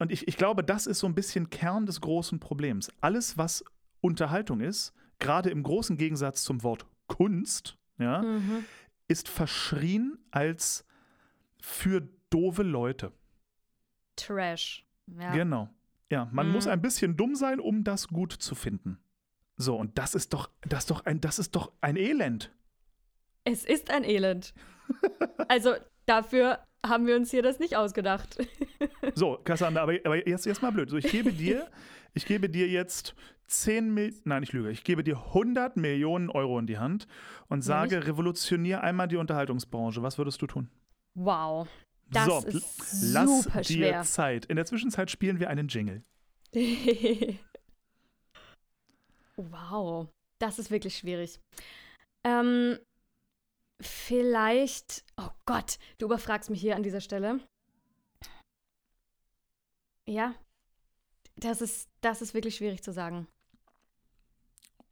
Und 0.02 0.10
ich, 0.10 0.26
ich 0.26 0.36
glaube, 0.36 0.64
das 0.64 0.88
ist 0.88 0.98
so 0.98 1.06
ein 1.06 1.14
bisschen 1.14 1.48
Kern 1.48 1.86
des 1.86 2.00
großen 2.00 2.40
Problems. 2.40 2.90
Alles, 3.00 3.38
was 3.38 3.64
Unterhaltung 4.00 4.60
ist, 4.60 4.92
gerade 5.20 5.48
im 5.50 5.62
großen 5.62 5.96
Gegensatz 5.96 6.42
zum 6.42 6.64
Wort 6.64 6.86
Kunst, 7.06 7.78
ja, 7.98 8.20
Mhm. 8.20 8.64
ist 9.06 9.28
verschrien 9.28 10.18
als 10.32 10.84
für 11.60 12.08
doofe 12.30 12.64
Leute. 12.64 13.12
Trash. 14.16 14.84
Ja. 15.06 15.30
Genau. 15.32 15.68
Ja, 16.10 16.28
man 16.32 16.48
Mhm. 16.48 16.52
muss 16.54 16.66
ein 16.66 16.82
bisschen 16.82 17.16
dumm 17.16 17.36
sein, 17.36 17.60
um 17.60 17.84
das 17.84 18.08
gut 18.08 18.32
zu 18.32 18.56
finden. 18.56 18.98
So, 19.56 19.76
und 19.76 19.96
das 19.98 20.16
ist 20.16 20.32
doch, 20.34 20.50
das 20.62 20.80
ist 20.80 20.90
doch 20.90 21.04
ein, 21.04 21.20
das 21.20 21.38
ist 21.38 21.54
doch 21.54 21.70
ein 21.80 21.94
Elend. 21.96 22.50
Es 23.44 23.64
ist 23.64 23.88
ein 23.90 24.02
Elend. 24.02 24.52
also 25.46 25.74
dafür 26.06 26.58
haben 26.84 27.06
wir 27.06 27.16
uns 27.16 27.30
hier 27.30 27.42
das 27.42 27.58
nicht 27.58 27.76
ausgedacht. 27.76 28.38
So, 29.14 29.38
Cassandra, 29.44 29.82
aber, 29.82 29.94
aber 30.04 30.26
jetzt, 30.26 30.46
jetzt 30.46 30.62
mal 30.62 30.70
blöd. 30.70 30.88
So, 30.88 30.96
ich 30.96 31.10
gebe 31.10 31.32
dir, 31.32 31.68
ich 32.14 32.24
gebe 32.24 32.48
dir 32.48 32.68
jetzt 32.68 33.14
10 33.46 33.92
Mil 33.92 34.14
nein, 34.24 34.42
ich 34.42 34.52
lüge, 34.52 34.70
ich 34.70 34.84
gebe 34.84 35.04
dir 35.04 35.16
100 35.16 35.76
Millionen 35.76 36.30
Euro 36.30 36.58
in 36.58 36.66
die 36.66 36.78
Hand 36.78 37.06
und 37.48 37.62
sage, 37.62 38.06
revolutionier 38.06 38.82
einmal 38.82 39.08
die 39.08 39.16
Unterhaltungsbranche. 39.16 40.02
Was 40.02 40.18
würdest 40.18 40.40
du 40.40 40.46
tun? 40.46 40.70
Wow. 41.14 41.68
Das 42.10 42.26
so, 42.26 42.38
ist 42.46 43.12
lass 43.12 43.44
super 43.44 43.60
dir 43.60 43.76
schwer. 43.76 44.02
Zeit. 44.02 44.44
In 44.46 44.56
der 44.56 44.66
Zwischenzeit 44.66 45.10
spielen 45.10 45.40
wir 45.40 45.50
einen 45.50 45.68
Jingle. 45.68 46.02
wow. 49.36 50.08
Das 50.38 50.58
ist 50.58 50.70
wirklich 50.70 50.96
schwierig. 50.96 51.40
Ähm, 52.24 52.78
vielleicht. 53.82 55.04
Oh 55.16 55.30
Gott, 55.46 55.78
du 55.98 56.06
überfragst 56.06 56.50
mich 56.50 56.60
hier 56.60 56.76
an 56.76 56.82
dieser 56.82 57.00
Stelle. 57.00 57.40
Ja. 60.06 60.34
Das 61.36 61.60
ist, 61.60 61.90
das 62.00 62.22
ist 62.22 62.34
wirklich 62.34 62.56
schwierig 62.56 62.82
zu 62.82 62.92
sagen. 62.92 63.26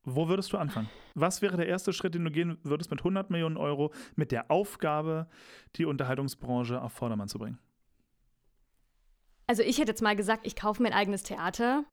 Wo 0.05 0.29
würdest 0.29 0.53
du 0.53 0.57
anfangen? 0.57 0.89
Was 1.15 1.43
wäre 1.43 1.57
der 1.57 1.67
erste 1.67 1.93
Schritt, 1.93 2.15
den 2.15 2.25
du 2.25 2.31
gehen 2.31 2.59
würdest 2.63 2.91
mit 2.91 3.01
100 3.01 3.31
Millionen 3.31 3.57
Euro 3.57 3.93
mit 4.17 4.33
der 4.33 4.51
Aufgabe, 4.51 5.29
die 5.77 5.85
Unterhaltungsbranche 5.85 6.81
auf 6.81 6.93
Vordermann 6.93 7.29
zu 7.29 7.39
bringen? 7.39 7.59
Also 9.47 9.63
ich 9.63 9.79
hätte 9.79 9.91
jetzt 9.91 10.03
mal 10.03 10.17
gesagt, 10.17 10.47
ich 10.47 10.57
kaufe 10.57 10.83
mir 10.83 10.89
ein 10.89 10.95
eigenes 10.95 11.23
Theater. 11.23 11.85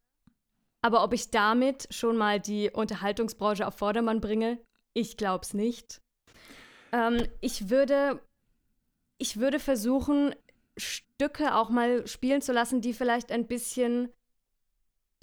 Aber 0.82 1.04
ob 1.04 1.14
ich 1.14 1.32
damit 1.32 1.88
schon 1.94 2.16
mal 2.16 2.40
die 2.40 2.70
Unterhaltungsbranche 2.70 3.68
auf 3.68 3.76
Vordermann 3.76 4.22
bringe, 4.22 4.60
ich 4.94 5.18
glaube 5.18 5.44
es 5.44 5.54
nicht. 5.54 6.00
Ähm, 6.92 7.28
ich 7.42 7.70
würde, 7.70 8.22
ich 9.18 9.38
würde 9.38 9.60
versuchen, 9.60 10.34
Stücke 10.78 11.56
auch 11.56 11.70
mal 11.70 12.08
spielen 12.08 12.42
zu 12.42 12.54
lassen, 12.54 12.82
die 12.82 12.94
vielleicht 12.94 13.32
ein 13.32 13.48
bisschen 13.48 14.10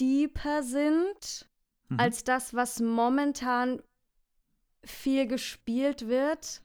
deeper 0.01 0.63
sind 0.63 1.49
Mhm. 1.89 2.01
als 2.01 2.25
das, 2.25 2.55
was 2.55 2.81
momentan 2.81 3.83
viel 4.85 5.27
gespielt 5.27 6.09
wird. 6.09 6.63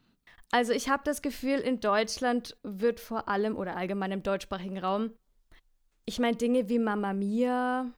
Also 0.52 0.74
ich 0.74 0.90
habe 0.90 1.04
das 1.06 1.22
Gefühl, 1.22 1.60
in 1.60 1.80
Deutschland 1.80 2.58
wird 2.64 3.00
vor 3.00 3.28
allem 3.28 3.56
oder 3.56 3.76
allgemein 3.76 4.12
im 4.12 4.24
deutschsprachigen 4.24 4.80
Raum, 4.80 5.14
ich 6.06 6.20
meine 6.20 6.38
Dinge 6.38 6.70
wie 6.70 6.80
Mamma 6.80 7.14
Mia 7.14 7.94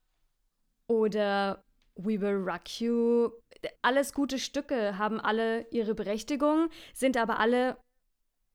oder 0.87 1.63
We 1.95 2.19
Will 2.19 2.35
Rock 2.35 2.81
You, 2.81 3.31
alles 3.81 4.13
gute 4.13 4.39
Stücke, 4.39 4.97
haben 4.97 5.19
alle 5.19 5.67
ihre 5.71 5.93
Berechtigung, 5.95 6.69
sind 6.93 7.17
aber 7.17 7.39
alle, 7.39 7.77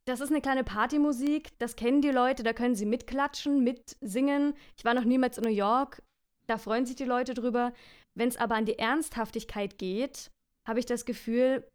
das 0.04 0.20
ist 0.20 0.30
eine 0.30 0.40
kleine 0.40 0.64
Partymusik, 0.64 1.56
das 1.58 1.76
kennen 1.76 2.00
die 2.02 2.10
Leute, 2.10 2.42
da 2.42 2.52
können 2.52 2.74
sie 2.74 2.86
mitklatschen, 2.86 3.62
mitsingen. 3.62 4.54
Ich 4.76 4.84
war 4.84 4.94
noch 4.94 5.04
niemals 5.04 5.38
in 5.38 5.44
New 5.44 5.50
York, 5.50 6.02
da 6.46 6.58
freuen 6.58 6.86
sich 6.86 6.96
die 6.96 7.04
Leute 7.04 7.34
drüber. 7.34 7.72
Wenn 8.14 8.28
es 8.28 8.36
aber 8.36 8.54
an 8.54 8.64
die 8.66 8.78
Ernsthaftigkeit 8.78 9.78
geht, 9.78 10.30
habe 10.66 10.78
ich 10.80 10.86
das 10.86 11.04
Gefühl, 11.04 11.68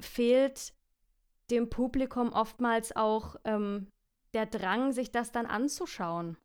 fehlt 0.00 0.72
dem 1.50 1.68
Publikum 1.70 2.32
oftmals 2.32 2.94
auch 2.94 3.36
ähm, 3.44 3.88
der 4.34 4.46
Drang, 4.46 4.92
sich 4.92 5.10
das 5.10 5.32
dann 5.32 5.46
anzuschauen. 5.46 6.36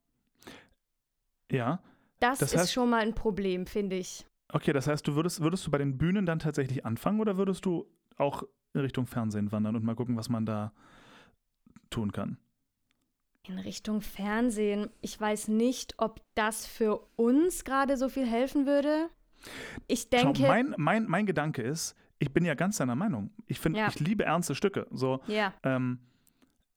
Ja. 1.52 1.82
Das, 2.20 2.40
Das 2.40 2.54
ist 2.54 2.62
heißt- 2.62 2.72
schon 2.74 2.90
mal 2.90 3.02
ein 3.02 3.14
Problem, 3.16 3.66
finde 3.68 3.98
ich. 3.98 4.26
Okay, 4.52 4.74
das 4.74 4.88
heißt, 4.88 5.08
du 5.08 5.16
würdest, 5.16 5.42
würdest 5.42 5.66
du 5.66 5.72
bei 5.72 5.78
den 5.78 5.98
Bühnen 5.98 6.26
dann 6.26 6.40
tatsächlich 6.40 6.86
anfangen 6.86 7.20
oder 7.20 7.38
würdest 7.38 7.66
du 7.66 7.88
auch 8.18 8.44
in 8.74 8.82
Richtung 8.82 9.08
Fernsehen 9.08 9.52
wandern 9.52 9.76
und 9.76 9.84
mal 9.84 9.96
gucken, 9.96 10.16
was 10.18 10.30
man 10.30 10.46
da 10.46 10.72
tun 11.90 12.12
kann? 12.12 12.38
In 13.48 13.60
Richtung 13.60 14.02
Fernsehen. 14.02 14.90
Ich 15.02 15.20
weiß 15.20 15.50
nicht, 15.50 15.96
ob 15.98 16.22
das 16.36 16.66
für 16.66 17.06
uns 17.16 17.66
gerade 17.66 17.98
so 17.98 18.10
viel 18.10 18.26
helfen 18.26 18.66
würde. 18.66 19.10
Ich 19.88 20.10
denke. 20.10 20.40
Schau, 20.42 20.48
mein, 20.48 20.74
mein, 20.78 21.06
mein 21.08 21.26
Gedanke 21.26 21.62
ist, 21.62 21.96
ich 22.20 22.32
bin 22.32 22.46
ja 22.46 22.54
ganz 22.54 22.78
deiner 22.78 22.96
Meinung. 22.96 23.32
Ich 23.48 23.60
finde, 23.60 23.80
Ja. 23.80 23.88
ich 23.90 24.00
liebe 24.00 24.24
ernste 24.24 24.56
Stücke. 24.56 24.88
So, 24.92 25.20
ja, 25.28 25.54
ähm, 25.64 26.00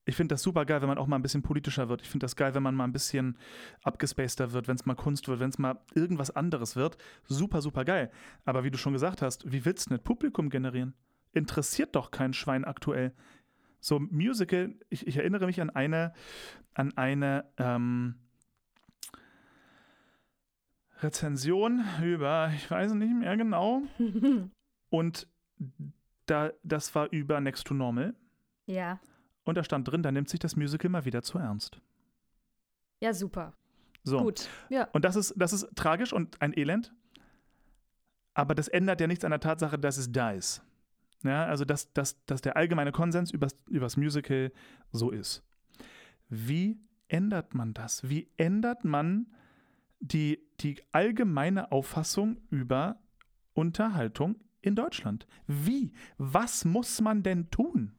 ich 0.09 0.15
finde 0.15 0.35
das 0.35 0.43
super 0.43 0.65
geil, 0.65 0.81
wenn 0.81 0.89
man 0.89 0.99
auch 0.99 1.09
mal 1.09 1.17
ein 1.17 1.23
bisschen 1.23 1.43
politischer 1.43 1.89
wird. 1.89 2.01
Ich 2.01 2.09
finde 2.09 2.25
das 2.25 2.37
geil, 2.37 2.55
wenn 2.55 2.63
man 2.63 2.77
mal 2.77 2.85
ein 2.85 2.93
bisschen 2.93 3.37
abgespaceder 3.83 4.53
wird, 4.53 4.69
wenn 4.69 4.77
es 4.77 4.87
mal 4.87 4.95
Kunst 4.95 5.27
wird, 5.27 5.41
wenn 5.41 5.51
es 5.51 5.59
mal 5.59 5.81
irgendwas 5.95 6.31
anderes 6.31 6.77
wird. 6.77 6.97
Super, 7.25 7.61
super 7.61 7.85
geil. 7.85 8.13
Aber 8.45 8.63
wie 8.63 8.71
du 8.71 8.79
schon 8.79 8.93
gesagt 8.93 9.21
hast, 9.21 9.51
wie 9.51 9.65
willst 9.65 9.87
du 9.87 9.97
denn 9.97 10.05
Publikum 10.05 10.49
generieren? 10.49 10.95
Interessiert 11.33 11.97
doch 11.97 12.13
kein 12.13 12.33
Schwein 12.33 12.65
aktuell. 12.65 13.15
So 13.81 13.99
Musical, 13.99 14.77
ich, 14.91 15.09
ich 15.09 15.17
erinnere 15.17 15.47
mich 15.47 15.61
an 15.61 15.71
eine, 15.71 16.15
an 16.75 16.97
eine 16.97 17.45
ähm, 17.59 18.15
Rezension 21.01 21.85
über, 22.01 22.53
ich 22.55 22.71
weiß 22.71 22.95
nicht 22.95 23.13
mehr 23.13 23.37
genau. 23.37 23.83
Und 24.89 25.29
da, 26.27 26.53
das 26.63 26.95
war 26.95 27.09
über 27.11 27.41
Next 27.41 27.67
to 27.67 27.75
Normal. 27.75 28.15
ja. 28.67 29.01
Und 29.47 29.57
da 29.57 29.65
stand 29.65 29.89
drin, 29.89 30.03
da 30.03 30.13
nimmt 30.13 30.29
sich 30.29 30.41
das 30.41 30.57
Musical 30.57 30.91
mal 30.91 31.05
wieder 31.05 31.23
zu 31.23 31.39
ernst. 31.39 31.81
Ja, 33.01 33.15
super. 33.15 33.55
So. 34.03 34.19
Gut. 34.19 34.49
Ja. 34.69 34.89
Und 34.93 35.05
das 35.05 35.15
ist, 35.15 35.35
das 35.37 35.53
ist 35.53 35.69
tragisch 35.77 36.13
und 36.13 36.43
ein 36.43 36.53
Elend. 36.53 36.93
Aber 38.35 38.55
das 38.57 38.69
ändert 38.69 39.01
ja 39.01 39.07
nichts 39.07 39.25
an 39.25 39.31
der 39.31 39.41
Tatsache, 39.41 39.79
dass 39.79 39.99
es 39.99 40.11
da 40.11 40.33
ist. 40.33 40.63
Ja, 41.23 41.47
also 41.47 41.65
dass, 41.65 41.93
dass, 41.93 42.23
dass 42.27 42.43
der 42.43 42.57
allgemeine 42.57 42.91
Konsens 42.93 43.31
übers, 43.31 43.57
übers 43.69 43.97
Musical 43.97 44.53
so 44.91 45.11
ist. 45.11 45.45
Wie 46.29 46.81
ändert 47.09 47.55
man 47.55 47.73
das? 47.73 48.09
Wie 48.09 48.29
ändert 48.37 48.85
man 48.85 49.29
die, 50.01 50.41
die 50.61 50.83
allgemeine 50.91 51.71
Auffassung 51.71 52.39
über 52.51 52.99
Unterhaltung 53.55 54.37
in 54.61 54.75
Deutschland? 54.75 55.27
Wie? 55.47 55.93
Was 56.19 56.65
muss 56.65 57.01
man 57.01 57.23
denn 57.23 57.49
tun? 57.51 57.93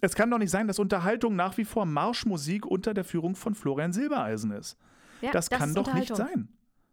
Es 0.00 0.14
kann 0.14 0.30
doch 0.30 0.38
nicht 0.38 0.50
sein, 0.50 0.66
dass 0.68 0.78
Unterhaltung 0.78 1.34
nach 1.36 1.56
wie 1.58 1.64
vor 1.64 1.84
Marschmusik 1.86 2.64
unter 2.66 2.94
der 2.94 3.04
Führung 3.04 3.34
von 3.36 3.54
Florian 3.54 3.92
Silbereisen 3.92 4.50
ist. 4.52 4.76
Ja, 5.20 5.32
das, 5.32 5.50
kann 5.50 5.70
ist 5.70 5.76
doch 5.76 5.92
nicht 5.94 6.14
sein. 6.14 6.48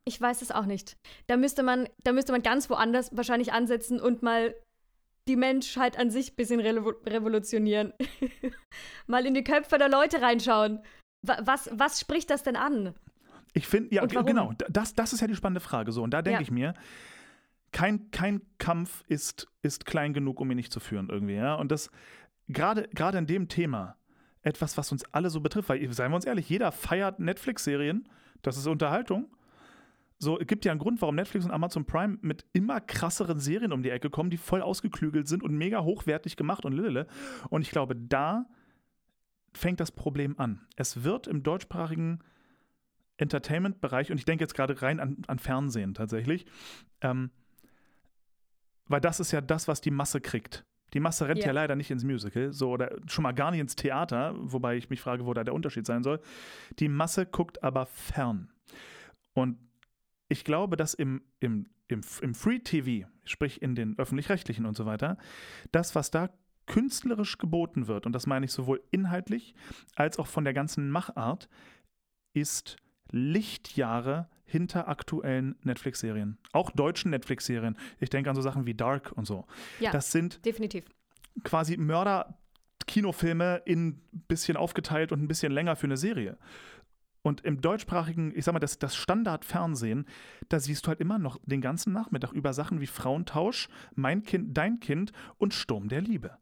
Ich 0.05 0.19
weiß 0.19 0.41
es 0.41 0.51
auch 0.51 0.65
nicht. 0.65 0.97
Da 1.27 1.37
müsste 1.37 1.61
man, 1.63 1.87
da 2.03 2.11
müsste 2.13 2.31
man 2.31 2.41
ganz 2.43 2.69
woanders 2.69 3.15
wahrscheinlich 3.15 3.53
ansetzen 3.53 3.99
und 3.99 4.23
mal 4.23 4.55
die 5.27 5.35
Menschheit 5.35 5.97
an 5.97 6.11
sich 6.11 6.33
ein 6.33 6.35
bisschen 6.35 6.59
revo 6.59 6.93
revolutionieren. 7.05 7.93
mal 9.07 9.25
in 9.25 9.33
die 9.33 9.43
Köpfe 9.43 9.77
der 9.77 9.89
Leute 9.89 10.21
reinschauen. 10.21 10.79
Wa- 11.23 11.39
Was, 11.43 11.69
was 11.73 11.99
spricht 11.99 12.29
das 12.29 12.43
denn 12.43 12.55
an? 12.55 12.93
Ich 13.53 13.67
finde, 13.67 13.95
ja, 13.95 14.05
genau, 14.05 14.53
das, 14.69 14.93
das 14.95 15.13
ist 15.13 15.21
ja 15.21 15.27
die 15.27 15.35
spannende 15.35 15.61
Frage. 15.61 15.91
So, 15.91 16.03
und 16.03 16.11
da 16.11 16.21
denke 16.21 16.39
Ja. 16.39 16.41
ich 16.41 16.51
mir, 16.51 16.73
kein, 17.71 18.11
kein 18.11 18.41
Kampf 18.57 19.03
ist, 19.07 19.47
ist 19.61 19.85
klein 19.85 20.13
genug, 20.13 20.39
um 20.39 20.49
ihn 20.51 20.57
nicht 20.57 20.71
zu 20.73 20.79
führen, 20.79 21.09
irgendwie, 21.09 21.35
ja. 21.35 21.55
Und 21.55 21.71
das, 21.71 21.89
gerade 22.47 22.87
gerade 22.93 23.17
in 23.17 23.27
dem 23.27 23.47
Thema, 23.47 23.97
etwas, 24.41 24.77
was 24.77 24.91
uns 24.91 25.03
alle 25.11 25.29
so 25.29 25.41
betrifft, 25.41 25.69
weil, 25.69 25.91
seien 25.91 26.11
wir 26.11 26.15
uns 26.15 26.25
ehrlich, 26.25 26.49
jeder 26.49 26.71
feiert 26.71 27.19
Netflix-Serien, 27.19 28.07
das 28.41 28.57
ist 28.57 28.67
Unterhaltung. 28.67 29.27
So, 30.17 30.39
es 30.39 30.47
gibt 30.47 30.63
ja 30.63 30.71
einen 30.71 30.79
Grund, 30.79 31.01
warum 31.01 31.15
Netflix 31.15 31.45
und 31.45 31.51
Amazon 31.51 31.85
Prime 31.85 32.17
mit 32.21 32.45
immer 32.53 32.79
krasseren 32.79 33.39
Serien 33.39 33.73
um 33.73 33.83
die 33.83 33.89
Ecke 33.89 34.09
kommen, 34.09 34.29
die 34.29 34.37
voll 34.37 34.61
ausgeklügelt 34.61 35.27
sind 35.27 35.43
und 35.43 35.55
mega 35.55 35.83
hochwertig 35.83 36.37
gemacht 36.37 36.63
und 36.63 36.73
lilele. 36.73 37.07
Und 37.49 37.63
ich 37.63 37.71
glaube, 37.71 37.95
da 37.95 38.45
fängt 39.53 39.79
das 39.79 39.91
Problem 39.91 40.39
an. 40.39 40.61
Es 40.75 41.03
wird 41.03 41.27
im 41.27 41.43
deutschsprachigen 41.43 42.19
Entertainment-Bereich, 43.17 44.11
und 44.11 44.17
ich 44.17 44.25
denke 44.25 44.43
jetzt 44.43 44.53
gerade 44.53 44.81
rein 44.81 44.99
an, 44.99 45.17
an 45.27 45.39
Fernsehen 45.39 45.93
tatsächlich, 45.93 46.45
ähm, 47.01 47.31
weil 48.87 49.01
das 49.01 49.19
ist 49.19 49.31
ja 49.31 49.41
das, 49.41 49.67
was 49.67 49.81
die 49.81 49.91
Masse 49.91 50.21
kriegt. 50.21 50.65
Die 50.95 51.01
Masse 51.01 51.27
rennt 51.27 51.41
ja. 51.41 51.47
Ja. 51.47 51.51
leider 51.51 51.75
nicht 51.75 51.91
ins 51.91 52.05
Musical, 52.05 52.53
so 52.53 52.71
oder 52.71 52.95
schon 53.05 53.23
mal 53.23 53.33
gar 53.33 53.51
nicht 53.51 53.59
ins 53.59 53.75
Theater, 53.75 54.33
wobei 54.37 54.77
ich 54.77 54.89
mich 54.89 55.01
frage, 55.01 55.25
wo 55.25 55.33
da 55.33 55.43
der 55.43 55.53
Unterschied 55.53 55.85
sein 55.85 56.03
soll. 56.03 56.21
Die 56.79 56.87
Masse 56.87 57.25
guckt 57.25 57.61
aber 57.63 57.85
fern. 57.85 58.49
Und 59.33 59.57
ich 60.29 60.45
glaube, 60.45 60.77
dass 60.77 60.93
im, 60.93 61.21
im, 61.41 61.67
im, 61.89 61.99
im 62.21 62.33
Free 62.33 62.59
TV, 62.59 63.07
sprich 63.25 63.61
in 63.61 63.75
den 63.75 63.99
öffentlich-rechtlichen 63.99 64.65
und 64.65 64.77
so 64.77 64.85
weiter, 64.85 65.17
das, 65.73 65.95
was 65.95 66.11
da 66.11 66.29
künstlerisch 66.65 67.37
geboten 67.37 67.87
wird, 67.87 68.05
und 68.05 68.13
das 68.13 68.25
meine 68.25 68.45
ich 68.45 68.53
sowohl 68.53 68.81
inhaltlich 68.89 69.53
als 69.95 70.17
auch 70.17 70.27
von 70.27 70.45
der 70.45 70.53
ganzen 70.53 70.89
Machart, 70.89 71.49
ist 72.33 72.77
Lichtjahre 73.11 74.29
hinter 74.45 74.87
aktuellen 74.87 75.55
Netflix-Serien. 75.63 76.37
Auch 76.53 76.71
deutschen 76.71 77.11
Netflix-Serien. 77.11 77.77
Ich 77.99 78.09
denke 78.09 78.29
an 78.29 78.35
so 78.35 78.41
Sachen 78.41 78.65
wie 78.65 78.73
Dark 78.73 79.11
und 79.13 79.25
so. 79.25 79.45
Ja. 79.79 79.91
Das 79.91 80.11
sind 80.11 80.45
Definitiv. 80.45 80.85
quasi 81.43 81.77
Mörder-Kinofilme 81.77 83.63
in 83.65 83.87
ein 83.87 84.23
bisschen 84.27 84.57
aufgeteilt 84.57 85.11
und 85.11 85.21
ein 85.21 85.27
bisschen 85.27 85.51
länger 85.51 85.75
für 85.75 85.87
eine 85.87 85.97
Serie. 85.97 86.37
Und 87.25 87.41
im 87.41 87.59
deutschsprachigen, 87.59 88.33
ich 88.35 88.45
sag 88.45 88.53
mal, 88.53 88.59
das, 88.59 88.77
das 88.77 88.95
Standardfernsehen, 88.95 90.05
da 90.47 90.59
siehst 90.59 90.85
du 90.85 90.89
halt 90.89 90.99
immer 90.99 91.17
noch 91.17 91.39
den 91.43 91.59
ganzen 91.59 91.91
Nachmittag 91.91 92.31
über 92.33 92.53
Sachen 92.53 92.81
wie 92.81 92.87
Frauentausch, 92.87 93.67
Mein 93.95 94.21
Kind, 94.21 94.55
Dein 94.55 94.79
Kind 94.79 95.11
und 95.39 95.55
Sturm 95.55 95.89
der 95.89 96.01
Liebe. 96.01 96.37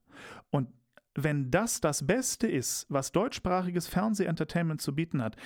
Und 0.50 0.68
wenn 1.16 1.52
das 1.52 1.80
das 1.80 2.06
Beste 2.06 2.48
ist, 2.48 2.86
was 2.89 3.13
deutschsprachiges 3.13 3.88
Fernseh-Entertainment 3.88 4.82
zu 4.82 4.94
bieten 4.94 5.22
hat, 5.22 5.38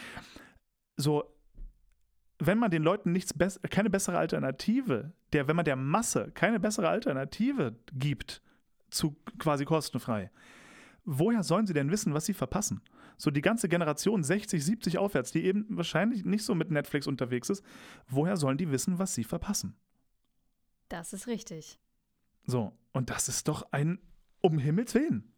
so, 0.95 1.23
wenn 2.39 2.57
man 2.57 2.71
den 2.71 2.83
Leuten 2.83 3.11
nichts 3.11 3.33
bess 3.33 3.59
keine 3.69 3.89
bessere 3.89 4.17
Alternative, 4.17 5.11
der, 5.33 5.47
wenn 5.47 5.55
man 5.55 5.65
der 5.65 5.75
Masse 5.75 6.31
keine 6.33 6.59
bessere 6.59 6.89
Alternative 6.89 7.75
gibt, 7.93 8.41
zu 8.89 9.15
quasi 9.39 9.65
kostenfrei, 9.65 10.31
woher 11.03 11.43
sollen 11.43 11.67
sie 11.67 11.73
denn 11.73 11.91
wissen, 11.91 12.13
was 12.13 12.25
sie 12.25 12.33
verpassen? 12.33 12.81
So 13.17 13.31
die 13.31 13.41
ganze 13.41 13.67
Generation 13.67 14.23
60, 14.23 14.63
70 14.63 14.97
aufwärts, 14.99 15.31
die 15.31 15.43
eben 15.43 15.65
wahrscheinlich 15.69 16.23
nicht 16.23 16.43
so 16.43 16.53
mit 16.53 16.69
Netflix 16.69 17.07
unterwegs 17.07 17.49
ist, 17.49 17.63
woher 18.07 18.37
sollen 18.37 18.57
die 18.57 18.69
wissen, 18.69 18.99
was 18.99 19.15
sie 19.15 19.23
verpassen? 19.23 19.75
Das 20.89 21.13
ist 21.13 21.27
richtig. 21.27 21.79
So, 22.45 22.73
und 22.93 23.09
das 23.09 23.27
ist 23.27 23.47
doch 23.47 23.67
ein 23.71 23.99
um 24.41 24.59
Himmels 24.59 24.93
Willen. 24.93 25.33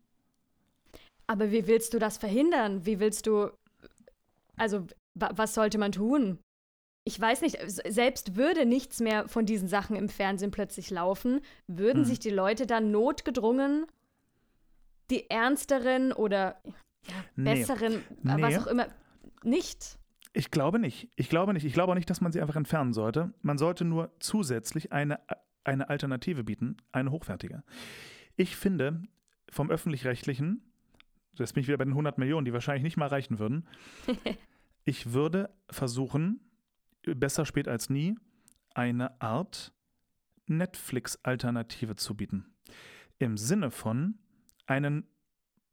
Aber 1.28 1.52
wie 1.52 1.68
willst 1.68 1.94
du 1.94 2.00
das 2.00 2.18
verhindern? 2.18 2.86
Wie 2.86 3.00
willst 3.00 3.28
du. 3.28 3.52
Also, 4.58 4.88
wa 5.14 5.32
was 5.36 5.54
sollte 5.54 5.78
man 5.78 5.92
tun? 5.92 6.40
Ich 7.10 7.20
weiß 7.20 7.42
nicht, 7.42 7.58
selbst 7.68 8.36
würde 8.36 8.68
nichts 8.68 9.00
mehr 9.00 9.28
von 9.28 9.48
diesen 9.48 9.68
Sachen 9.68 9.96
im 9.96 10.10
Fernsehen 10.10 10.52
plötzlich 10.52 10.92
laufen, 10.92 11.42
würden 11.66 12.04
Hm. 12.04 12.06
sich 12.06 12.20
die 12.20 12.30
Leute 12.30 12.68
dann 12.68 12.92
notgedrungen 12.92 13.88
die 15.10 15.28
ernsteren 15.32 16.14
oder 16.14 16.62
ja, 17.08 17.16
Nee. 17.36 17.56
besseren, 17.56 18.04
was 18.22 18.38
Nee. 18.38 18.58
auch 18.60 18.68
immer, 18.68 18.86
nicht. 19.44 19.98
Ich 20.34 20.52
glaube 20.52 20.78
nicht. 20.78 21.10
Ich 21.16 21.30
glaube 21.30 21.54
nicht. 21.54 21.66
Ich 21.66 21.74
glaube 21.74 21.94
auch 21.94 21.96
nicht, 21.96 22.12
dass 22.12 22.22
man 22.22 22.32
sie 22.32 22.40
einfach 22.42 22.56
entfernen 22.56 22.94
sollte. 22.94 23.34
Man 23.42 23.58
sollte 23.58 23.86
nur 23.86 24.12
zusätzlich 24.20 24.92
eine, 24.94 25.20
eine 25.64 25.90
Alternative 25.90 26.44
bieten, 26.44 26.78
eine 26.92 27.10
hochwertige. 27.10 27.64
Ich 28.36 28.56
finde, 28.56 29.02
vom 29.50 29.72
Öffentlich-Rechtlichen, 29.72 30.62
das 31.36 31.54
bin 31.54 31.62
ich 31.62 31.68
wieder 31.68 31.80
bei 31.80 31.86
den 31.86 31.94
100 31.94 32.20
Millionen, 32.20 32.46
die 32.46 32.54
wahrscheinlich 32.54 32.84
nicht 32.84 32.98
mal 32.98 33.08
reichen 33.08 33.40
würden, 33.40 33.68
ich 34.84 35.12
würde 35.14 35.50
versuchen, 35.72 36.40
besser 37.04 37.46
spät 37.46 37.68
als 37.68 37.90
nie, 37.90 38.16
eine 38.74 39.20
Art 39.22 39.74
Netflix-Alternative 40.48 41.96
zu 41.96 42.16
bieten. 42.16 42.46
Im 43.20 43.38
Sinne 43.38 43.72
von 43.72 44.18
einen 44.66 45.08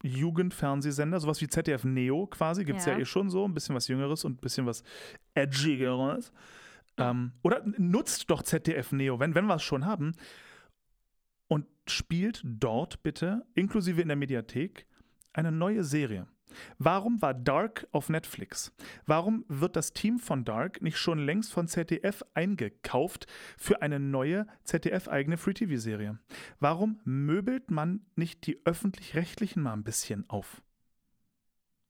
Jugendfernsehsender, 0.03 1.21
sowas 1.21 1.41
wie 1.41 1.49
ZDF 1.49 1.85
Neo 1.85 2.27
quasi, 2.27 2.65
gibt 2.65 2.81
es 2.81 2.87
ja. 2.87 2.93
Ja. 2.93 2.99
eh 2.99 3.05
schon 3.05 3.31
so, 3.31 3.47
ein 3.47 3.55
bisschen 3.55 3.75
was 3.75 3.89
Jüngeres 3.89 4.25
und 4.25 4.35
ein 4.35 4.41
bisschen 4.41 4.67
was 4.67 4.83
Edgigeres. 5.35 6.33
Ähm, 6.99 7.33
oder 7.43 7.63
nutzt 7.79 8.31
doch 8.31 8.43
ZDF 8.43 8.93
Neo, 8.93 9.19
wenn, 9.19 9.35
wenn 9.35 9.47
wir 9.47 9.57
es 9.57 9.63
schon 9.63 9.85
haben, 9.85 10.13
und 11.49 11.67
spielt 11.87 12.43
dort 12.45 13.03
bitte, 13.03 13.47
inklusive 13.55 14.01
in 14.03 14.09
der 14.09 14.17
Mediathek, 14.17 14.87
eine 15.33 15.53
neue 15.53 15.85
Serie. 15.85 16.27
Warum 16.79 17.21
war 17.23 17.35
Dark 17.35 17.87
auf 17.93 18.09
Netflix? 18.09 18.73
Warum 19.07 19.45
wird 19.49 19.77
das 19.77 19.93
Team 19.93 20.19
von 20.19 20.45
Dark 20.45 20.83
nicht 20.83 20.99
schon 20.99 21.19
längst 21.19 21.53
von 21.53 21.69
ZDF 21.69 22.23
eingekauft 22.35 23.27
für 23.57 23.83
eine 23.83 24.01
neue 24.01 24.47
ZDF-eigene 24.65 25.37
Free-TV-Serie? 25.37 26.19
Warum 26.61 27.01
möbelt 27.05 27.71
man 27.71 28.07
nicht 28.15 28.47
die 28.47 28.61
öffentlich-rechtlichen 28.65 29.63
mal 29.63 29.73
ein 29.73 29.85
bisschen 29.85 30.29
auf? 30.29 30.63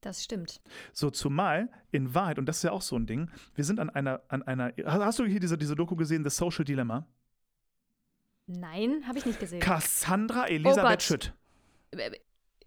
Das 0.00 0.22
stimmt. 0.22 0.60
So, 0.92 1.10
zumal 1.10 1.68
in 1.90 2.14
Wahrheit, 2.14 2.38
und 2.38 2.46
das 2.46 2.58
ist 2.58 2.62
ja 2.62 2.70
auch 2.72 2.82
so 2.82 2.96
ein 2.96 3.06
Ding, 3.06 3.30
wir 3.54 3.64
sind 3.64 3.80
an 3.80 3.90
einer, 3.90 4.22
an 4.28 4.42
einer, 4.42 4.72
hast 4.84 5.18
du 5.18 5.24
hier 5.24 5.40
diese, 5.40 5.58
diese 5.58 5.74
Doku 5.74 5.96
gesehen, 5.96 6.22
The 6.22 6.30
Social 6.30 6.64
Dilemma? 6.64 7.06
Nein, 8.46 9.02
habe 9.08 9.18
ich 9.18 9.26
nicht 9.26 9.40
gesehen. 9.40 9.60
Cassandra 9.60 10.46
Elisabeth 10.46 10.98
Oh. 10.98 11.00
Schütt. 11.00 11.34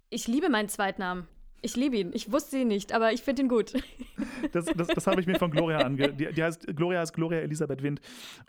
Ich 0.10 0.28
liebe 0.28 0.50
meinen 0.50 0.68
Zweitnamen. 0.68 1.28
Ich 1.62 1.76
liebe 1.76 1.98
ihn. 1.98 2.12
Ich 2.14 2.32
wusste 2.32 2.58
ihn 2.60 2.68
nicht, 2.68 2.94
aber 2.94 3.12
ich 3.12 3.22
finde 3.22 3.44
ihn 3.44 3.50
gut. 3.50 3.74
Das, 4.54 4.66
das, 4.66 4.88
das 4.88 5.06
habe 5.06 5.20
ich 5.20 5.28
mir 5.28 5.38
von 5.38 5.52
Gloria 5.52 5.80
ange... 5.80 6.14
Die, 6.14 6.32
die 6.32 6.44
heißt, 6.44 6.66
Gloria 6.76 7.02
heißt 7.02 7.14
Gloria 7.14 7.40
Elisabeth 7.40 7.84
Wind. 7.84 8.00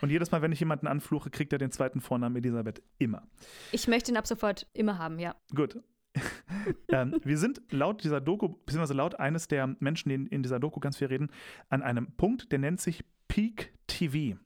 Und 0.01 0.09
jedes 0.09 0.31
Mal, 0.31 0.41
wenn 0.41 0.51
ich 0.51 0.59
jemanden 0.59 0.87
anfluche, 0.87 1.29
kriegt 1.29 1.51
er 1.53 1.59
den 1.59 1.71
zweiten 1.71 1.99
Vornamen 1.99 2.37
Elisabeth. 2.37 2.81
Immer. 2.97 3.27
Ich 3.71 3.87
möchte 3.87 4.11
ihn 4.11 4.17
ab 4.17 4.25
sofort 4.25 4.67
immer 4.73 4.97
haben, 4.97 5.19
ja. 5.19 5.35
Gut. 5.53 5.77
ähm, 6.89 7.19
wir 7.23 7.37
sind 7.37 7.61
laut 7.71 8.03
dieser 8.03 8.21
Doku, 8.21 8.49
beziehungsweise 8.49 8.93
laut 8.93 9.19
eines 9.19 9.47
der 9.47 9.75
Menschen, 9.79 10.09
die 10.09 10.15
in, 10.15 10.27
in 10.27 10.43
dieser 10.43 10.59
Doku 10.59 10.79
ganz 10.79 10.97
viel 10.97 11.07
reden, 11.07 11.29
an 11.69 11.81
einem 11.81 12.07
Punkt, 12.17 12.51
der 12.51 12.59
nennt 12.59 12.81
sich 12.81 13.03
Peak 13.27 13.73
TV. 13.87 14.37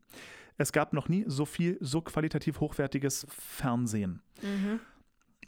Es 0.58 0.72
gab 0.72 0.94
noch 0.94 1.10
nie 1.10 1.26
so 1.28 1.46
viel, 1.46 1.78
so 1.82 2.02
qualitativ 2.02 2.60
hochwertiges 2.60 3.28
Fernsehen. 3.30 4.22
Mhm. 4.42 4.80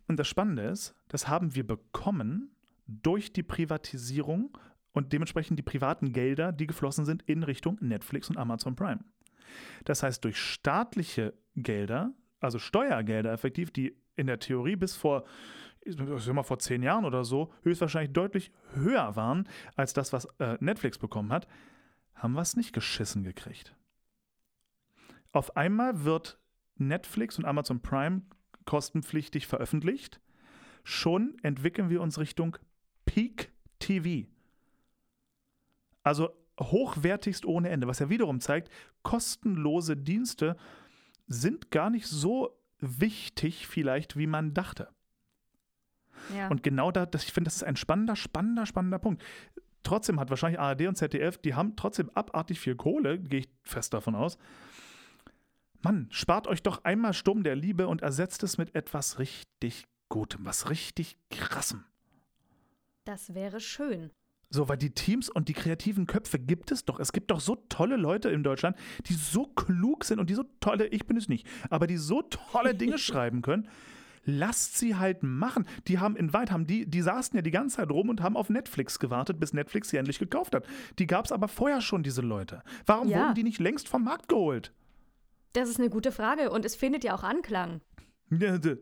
Und 0.08 0.17
das 0.17 0.27
Spannende 0.27 0.63
ist, 0.63 0.95
das 1.08 1.27
haben 1.27 1.56
wir 1.56 1.65
bekommen 1.65 2.51
durch 2.88 3.34
die 3.34 3.43
Privatisierung 3.43 4.58
und 4.93 5.13
dementsprechend 5.13 5.60
die 5.60 5.63
privaten 5.63 6.12
Gelder, 6.13 6.52
die 6.52 6.67
geflossen 6.67 7.06
sind 7.06 7.21
in 7.23 7.43
Richtung 7.43 7.78
Netflix 7.82 8.30
und 8.30 8.38
Amazon 8.38 8.76
Prime. 8.76 9.04
Das 9.86 10.04
heißt, 10.04 10.23
durch 10.23 10.38
staatliche 10.38 11.34
Gelder, 11.56 12.13
also 12.39 12.60
Steuergelder 12.60 13.32
effektiv, 13.32 13.71
die 13.71 13.95
in 14.15 14.28
der 14.28 14.39
Theorie 14.39 14.76
bis 14.76 14.95
vor, 14.95 15.26
ich 15.82 15.97
mal 15.97 16.43
vor 16.43 16.60
zehn 16.60 16.84
Jahren 16.84 17.06
oder 17.06 17.23
so, 17.23 17.54
höchstwahrscheinlich 17.63 18.13
deutlich 18.13 18.52
höher 18.73 19.15
waren 19.15 19.47
als 19.76 19.93
das, 19.93 20.12
was 20.13 20.26
äh, 20.39 20.58
Netflix 20.60 20.97
bekommen 20.97 21.32
hat, 21.32 21.47
haben 22.15 22.34
wir 22.34 22.41
es 22.41 22.56
nicht 22.56 22.73
geschissen 22.73 23.23
gekriegt. 23.23 23.76
Auf 25.32 25.56
einmal 25.56 26.04
wird 26.04 26.39
Netflix 26.76 27.38
und 27.38 27.45
Amazon 27.45 27.82
Prime 27.82 28.23
kostenpflichtig 28.65 29.47
veröffentlicht. 29.47 30.19
Schon 30.84 31.38
entwickeln 31.43 31.89
wir 31.89 32.02
uns 32.02 32.17
Richtung 32.17 32.58
Peak 33.08 33.52
TV. 33.80 34.28
Also 36.04 36.30
hochwertigst 36.60 37.46
ohne 37.46 37.70
Ende, 37.70 37.88
was 37.88 38.00
ja 38.00 38.10
wiederum 38.10 38.39
zeigt, 38.39 38.72
kostenlose 39.02 39.98
Dienste 39.98 40.56
sind 41.28 41.72
gar 41.72 41.89
nicht 41.89 42.08
so 42.08 42.56
wichtig 42.80 43.67
vielleicht, 43.67 44.17
wie 44.17 44.28
man 44.28 44.54
dachte. 44.54 44.89
Ja. 46.36 46.48
Und 46.50 46.63
genau 46.63 46.91
da, 46.91 47.06
das, 47.06 47.24
ich 47.24 47.34
finde, 47.34 47.48
das 47.48 47.58
ist 47.58 47.63
ein 47.63 47.76
spannender, 47.76 48.15
spannender, 48.15 48.65
spannender 48.65 49.00
Punkt. 49.00 49.24
Trotzdem 49.84 50.20
hat 50.20 50.30
wahrscheinlich 50.30 50.60
ARD 50.60 50.88
und 50.88 50.96
ZDF, 50.96 51.38
die 51.38 51.56
haben 51.56 51.76
trotzdem 51.76 52.10
abartig 52.12 52.60
viel 52.60 52.76
Kohle, 52.76 53.20
gehe 53.20 53.41
ich 53.41 53.50
fest 53.63 53.93
davon 53.93 54.15
aus. 54.15 54.38
Mann, 55.82 56.08
spart 56.12 56.48
euch 56.48 56.63
doch 56.63 56.84
einmal 56.84 57.13
Sturm 57.13 57.43
der 57.43 57.56
Liebe 57.56 57.88
und 57.88 58.02
ersetzt 58.02 58.43
es 58.43 58.58
mit 58.58 58.76
etwas 58.76 59.20
richtig 59.20 59.88
Gutem, 60.10 60.46
was 60.46 60.70
richtig 60.70 61.17
krassem. 61.30 61.86
Das 63.08 63.34
wäre 63.34 63.60
schön. 63.60 64.12
So, 64.50 64.70
weil 64.70 64.78
die 64.78 64.91
Teams 64.91 65.30
und 65.30 65.50
die 65.50 65.54
kreativen 65.54 66.08
Köpfe 66.08 66.39
gibt 66.39 66.72
es 66.72 66.86
doch. 66.86 67.00
Es 67.00 67.12
gibt 67.12 67.32
doch 67.32 67.41
so 67.41 67.56
tolle 67.67 67.98
Leute 67.98 68.30
in 68.30 68.43
Deutschland, 68.43 68.78
die 69.08 69.13
so 69.13 69.46
klug 69.46 70.06
sind 70.06 70.20
und 70.20 70.30
die 70.30 70.36
so 70.36 70.43
tolle, 70.62 70.88
ich 70.88 71.06
bin 71.06 71.17
es 71.17 71.28
nicht, 71.28 71.46
aber 71.70 71.86
die 71.88 71.98
so 71.98 72.22
tolle 72.22 72.74
Dinge 72.74 72.98
schreiben 72.98 73.41
können. 73.41 73.67
Lasst 74.24 74.78
sie 74.78 74.96
halt 74.96 75.24
machen. 75.24 75.65
Die 75.88 76.00
haben 76.00 76.17
in 76.17 76.34
Weit, 76.34 76.52
haben 76.52 76.67
die, 76.67 76.86
die 76.86 77.02
saßen 77.02 77.36
ja 77.36 77.41
die 77.41 77.52
ganze 77.52 77.78
Zeit 77.78 77.89
rum 77.89 78.10
und 78.10 78.22
haben 78.22 78.36
auf 78.36 78.50
Netflix 78.50 79.00
gewartet, 79.00 79.39
bis 79.39 79.54
Netflix 79.54 79.89
sie 79.89 79.98
endlich 79.98 80.20
gekauft 80.20 80.54
hat. 80.54 80.65
Die 81.00 81.08
gab 81.08 81.26
es 81.26 81.32
aber 81.32 81.48
vorher 81.48 81.80
schon, 81.82 82.04
diese 82.04 82.22
Leute. 82.22 82.62
Warum 82.86 83.08
Ja. 83.08 83.20
wurden 83.20 83.36
die 83.36 83.43
nicht 83.43 83.60
längst 83.60 83.88
vom 83.88 84.04
Markt 84.04 84.28
geholt? 84.28 84.74
Das 85.54 85.70
ist 85.70 85.80
eine 85.80 85.89
gute 85.89 86.12
Frage 86.12 86.52
und 86.52 86.65
es 86.65 86.76
findet 86.76 87.04
ja 87.06 87.15
auch 87.15 87.24
Anklang. 87.24 87.82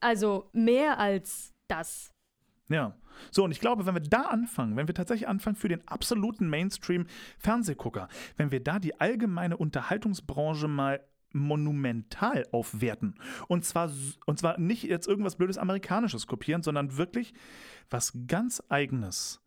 Also 0.00 0.50
mehr 0.52 0.98
als 0.98 1.52
das. 1.68 2.10
Ja. 2.72 2.94
So, 3.30 3.44
und 3.44 3.52
ich 3.52 3.60
glaube, 3.60 3.86
wenn 3.86 3.94
wir 3.94 4.02
da 4.02 4.22
anfangen, 4.22 4.76
wenn 4.76 4.88
wir 4.88 4.94
tatsächlich 4.94 5.28
anfangen 5.28 5.56
für 5.56 5.68
den 5.68 5.86
absoluten 5.86 6.48
Mainstream-Fernsehgucker, 6.48 8.08
wenn 8.36 8.50
wir 8.50 8.62
da 8.62 8.78
die 8.78 9.00
allgemeine 9.00 9.56
Unterhaltungsbranche 9.56 10.66
mal 10.66 11.00
monumental 11.34 12.46
aufwerten 12.52 13.14
und 13.48 13.64
zwar, 13.64 13.90
und 14.26 14.38
zwar 14.38 14.58
nicht 14.58 14.84
jetzt 14.84 15.06
irgendwas 15.06 15.36
blödes 15.36 15.58
Amerikanisches 15.58 16.26
kopieren, 16.26 16.62
sondern 16.62 16.96
wirklich 16.96 17.32
was 17.90 18.12
ganz 18.26 18.62
Eigenes. 18.68 19.40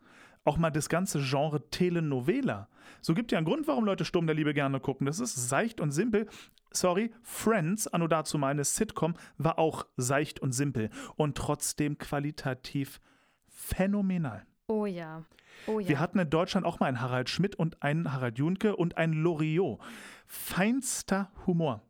Auch 0.45 0.57
mal 0.57 0.69
das 0.69 0.89
ganze 0.89 1.19
Genre 1.19 1.69
Telenovela. 1.69 2.69
So 3.01 3.15
gibt 3.15 3.31
ja 3.31 3.39
einen 3.39 3.45
Grund, 3.45 3.67
warum 3.67 3.83
Leute 3.83 4.05
Sturm 4.05 4.27
der 4.27 4.35
Liebe 4.35 4.53
gerne 4.53 4.79
gucken. 4.79 5.07
Das 5.07 5.19
ist 5.19 5.49
seicht 5.49 5.81
und 5.81 5.91
simpel. 5.91 6.27
Sorry, 6.71 7.11
Friends, 7.23 7.87
anno 7.87 8.07
dazu 8.07 8.37
mal 8.37 8.49
eine 8.49 8.63
Sitcom, 8.63 9.15
war 9.37 9.57
auch 9.57 9.85
seicht 9.97 10.39
und 10.39 10.51
simpel 10.51 10.89
und 11.15 11.37
trotzdem 11.37 11.97
qualitativ 11.97 12.99
phänomenal. 13.55 14.45
Oh 14.67 14.85
ja. 14.85 15.23
Oh 15.67 15.79
ja. 15.79 15.87
Wir 15.87 15.99
hatten 15.99 16.19
in 16.19 16.29
Deutschland 16.29 16.65
auch 16.65 16.79
mal 16.79 16.87
einen 16.87 17.01
Harald 17.01 17.29
Schmidt 17.29 17.55
und 17.55 17.81
einen 17.81 18.11
Harald 18.11 18.37
Junke 18.37 18.75
und 18.75 18.97
einen 18.97 19.13
Loriot. 19.13 19.79
Feinster 20.27 21.31
Humor. 21.47 21.81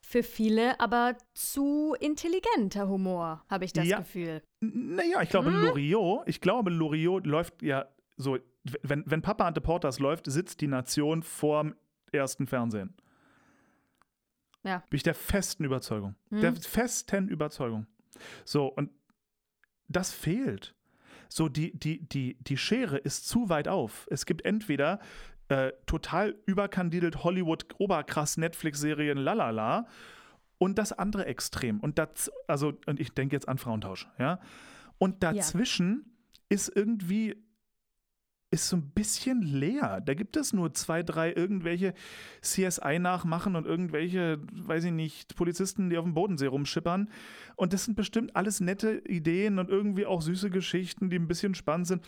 Für 0.00 0.22
viele 0.22 0.78
aber 0.78 1.16
zu 1.34 1.96
intelligenter 1.98 2.88
Humor, 2.88 3.44
habe 3.48 3.64
ich 3.64 3.72
das 3.72 3.86
Ja. 3.86 3.98
Gefühl. 3.98 4.42
Naja, 4.60 5.20
ich 5.22 5.30
glaube, 5.30 5.50
Loriot, 5.50 6.28
ich 6.28 6.40
glaube, 6.40 6.70
Loriot 6.70 7.26
läuft 7.26 7.62
ja 7.62 7.86
so, 8.16 8.38
wenn, 8.82 9.02
wenn 9.06 9.22
Papa 9.22 9.46
Ante 9.46 9.60
Portas 9.60 9.98
läuft, 9.98 10.30
sitzt 10.30 10.60
die 10.60 10.68
Nation 10.68 11.22
vorm 11.22 11.74
ersten 12.12 12.46
Fernsehen. 12.46 12.94
Ja. 14.62 14.82
Bin 14.90 14.96
ich 14.96 15.02
der 15.02 15.14
festen 15.14 15.64
Überzeugung. 15.64 16.14
Der 16.30 16.54
festen 16.54 17.28
Überzeugung. 17.28 17.86
So, 18.44 18.66
und 18.66 18.90
das 19.88 20.12
fehlt. 20.12 20.74
So, 21.28 21.48
die, 21.48 21.76
die, 21.78 22.08
die, 22.08 22.36
die 22.40 22.56
Schere 22.56 22.98
ist 22.98 23.28
zu 23.28 23.48
weit 23.48 23.68
auf. 23.68 24.06
Es 24.10 24.26
gibt 24.26 24.44
entweder 24.44 25.00
äh, 25.48 25.72
total 25.86 26.36
überkandidelt 26.46 27.24
Hollywood-Oberkrass 27.24 28.36
Netflix-Serien 28.36 29.18
lalala 29.18 29.86
und 30.58 30.78
das 30.78 30.92
andere 30.92 31.26
Extrem. 31.26 31.80
Und 31.80 31.98
das, 31.98 32.30
also, 32.46 32.74
und 32.86 33.00
ich 33.00 33.12
denke 33.12 33.36
jetzt 33.36 33.48
an 33.48 33.58
Frauentausch, 33.58 34.08
ja. 34.18 34.40
Und 34.98 35.22
dazwischen 35.22 36.16
ist 36.48 36.74
irgendwie 36.74 37.36
ist 38.56 38.68
so 38.68 38.76
ein 38.76 38.90
bisschen 38.90 39.42
leer. 39.42 40.00
Da 40.00 40.14
gibt 40.14 40.36
es 40.36 40.52
nur 40.52 40.72
zwei, 40.74 41.02
drei 41.02 41.32
irgendwelche 41.32 41.94
CSI 42.40 42.98
nachmachen 42.98 43.54
und 43.54 43.66
irgendwelche, 43.66 44.40
weiß 44.52 44.84
ich 44.84 44.92
nicht, 44.92 45.36
Polizisten, 45.36 45.90
die 45.90 45.98
auf 45.98 46.04
dem 46.04 46.14
Bodensee 46.14 46.46
rumschippern. 46.46 47.10
Und 47.54 47.72
das 47.72 47.84
sind 47.84 47.94
bestimmt 47.94 48.34
alles 48.34 48.60
nette 48.60 49.02
Ideen 49.06 49.58
und 49.58 49.68
irgendwie 49.68 50.06
auch 50.06 50.22
süße 50.22 50.50
Geschichten, 50.50 51.10
die 51.10 51.18
ein 51.18 51.28
bisschen 51.28 51.54
spannend 51.54 51.86
sind. 51.86 52.06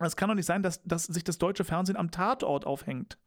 Es 0.00 0.16
kann 0.16 0.28
doch 0.28 0.36
nicht 0.36 0.46
sein, 0.46 0.62
dass, 0.62 0.82
dass 0.84 1.04
sich 1.04 1.24
das 1.24 1.38
deutsche 1.38 1.64
Fernsehen 1.64 1.96
am 1.96 2.10
Tatort 2.10 2.66
aufhängt. 2.66 3.18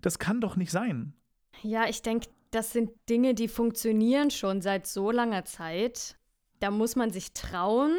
Das 0.00 0.18
kann 0.18 0.40
doch 0.40 0.56
nicht 0.56 0.70
sein. 0.70 1.14
Ja, 1.62 1.88
ich 1.88 2.02
denke, 2.02 2.28
das 2.50 2.72
sind 2.72 2.90
Dinge, 3.08 3.34
die 3.34 3.48
funktionieren 3.48 4.30
schon 4.30 4.60
seit 4.60 4.86
so 4.86 5.10
langer 5.10 5.44
Zeit. 5.44 6.16
Da 6.60 6.70
muss 6.70 6.96
man 6.96 7.10
sich 7.10 7.32
trauen, 7.32 7.92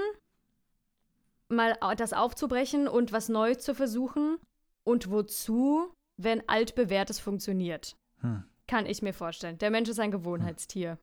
mal 1.49 1.77
das 1.97 2.13
aufzubrechen 2.13 2.87
und 2.87 3.11
was 3.11 3.29
Neues 3.29 3.59
zu 3.59 3.73
versuchen. 3.75 4.37
Und 4.83 5.09
wozu, 5.09 5.91
wenn 6.17 6.47
altbewährtes 6.47 7.19
funktioniert? 7.19 7.95
Hm. 8.21 8.43
Kann 8.67 8.85
ich 8.85 9.01
mir 9.01 9.13
vorstellen. 9.13 9.57
Der 9.59 9.71
Mensch 9.71 9.89
ist 9.89 9.99
ein 9.99 10.11
Gewohnheitstier. 10.11 10.97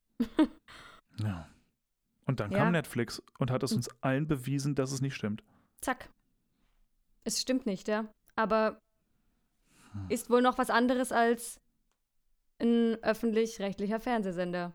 Ja. 1.18 1.48
Und 2.26 2.40
dann 2.40 2.50
Ja. 2.52 2.58
kam 2.58 2.72
Netflix 2.72 3.22
und 3.38 3.50
hat 3.50 3.62
es 3.62 3.72
uns 3.72 3.88
allen 4.00 4.26
bewiesen, 4.26 4.74
dass 4.74 4.92
es 4.92 5.00
nicht 5.00 5.14
stimmt. 5.14 5.42
Zack. 5.80 6.08
Es 7.24 7.40
stimmt 7.40 7.66
nicht, 7.66 7.88
ja. 7.88 8.06
Aber 8.36 8.78
Hm. 9.92 10.06
ist 10.08 10.30
wohl 10.30 10.42
noch 10.42 10.58
was 10.58 10.70
anderes 10.70 11.12
als 11.12 11.60
ein 12.60 12.96
öffentlich-rechtlicher 13.02 13.98
Fernsehsender. 14.00 14.72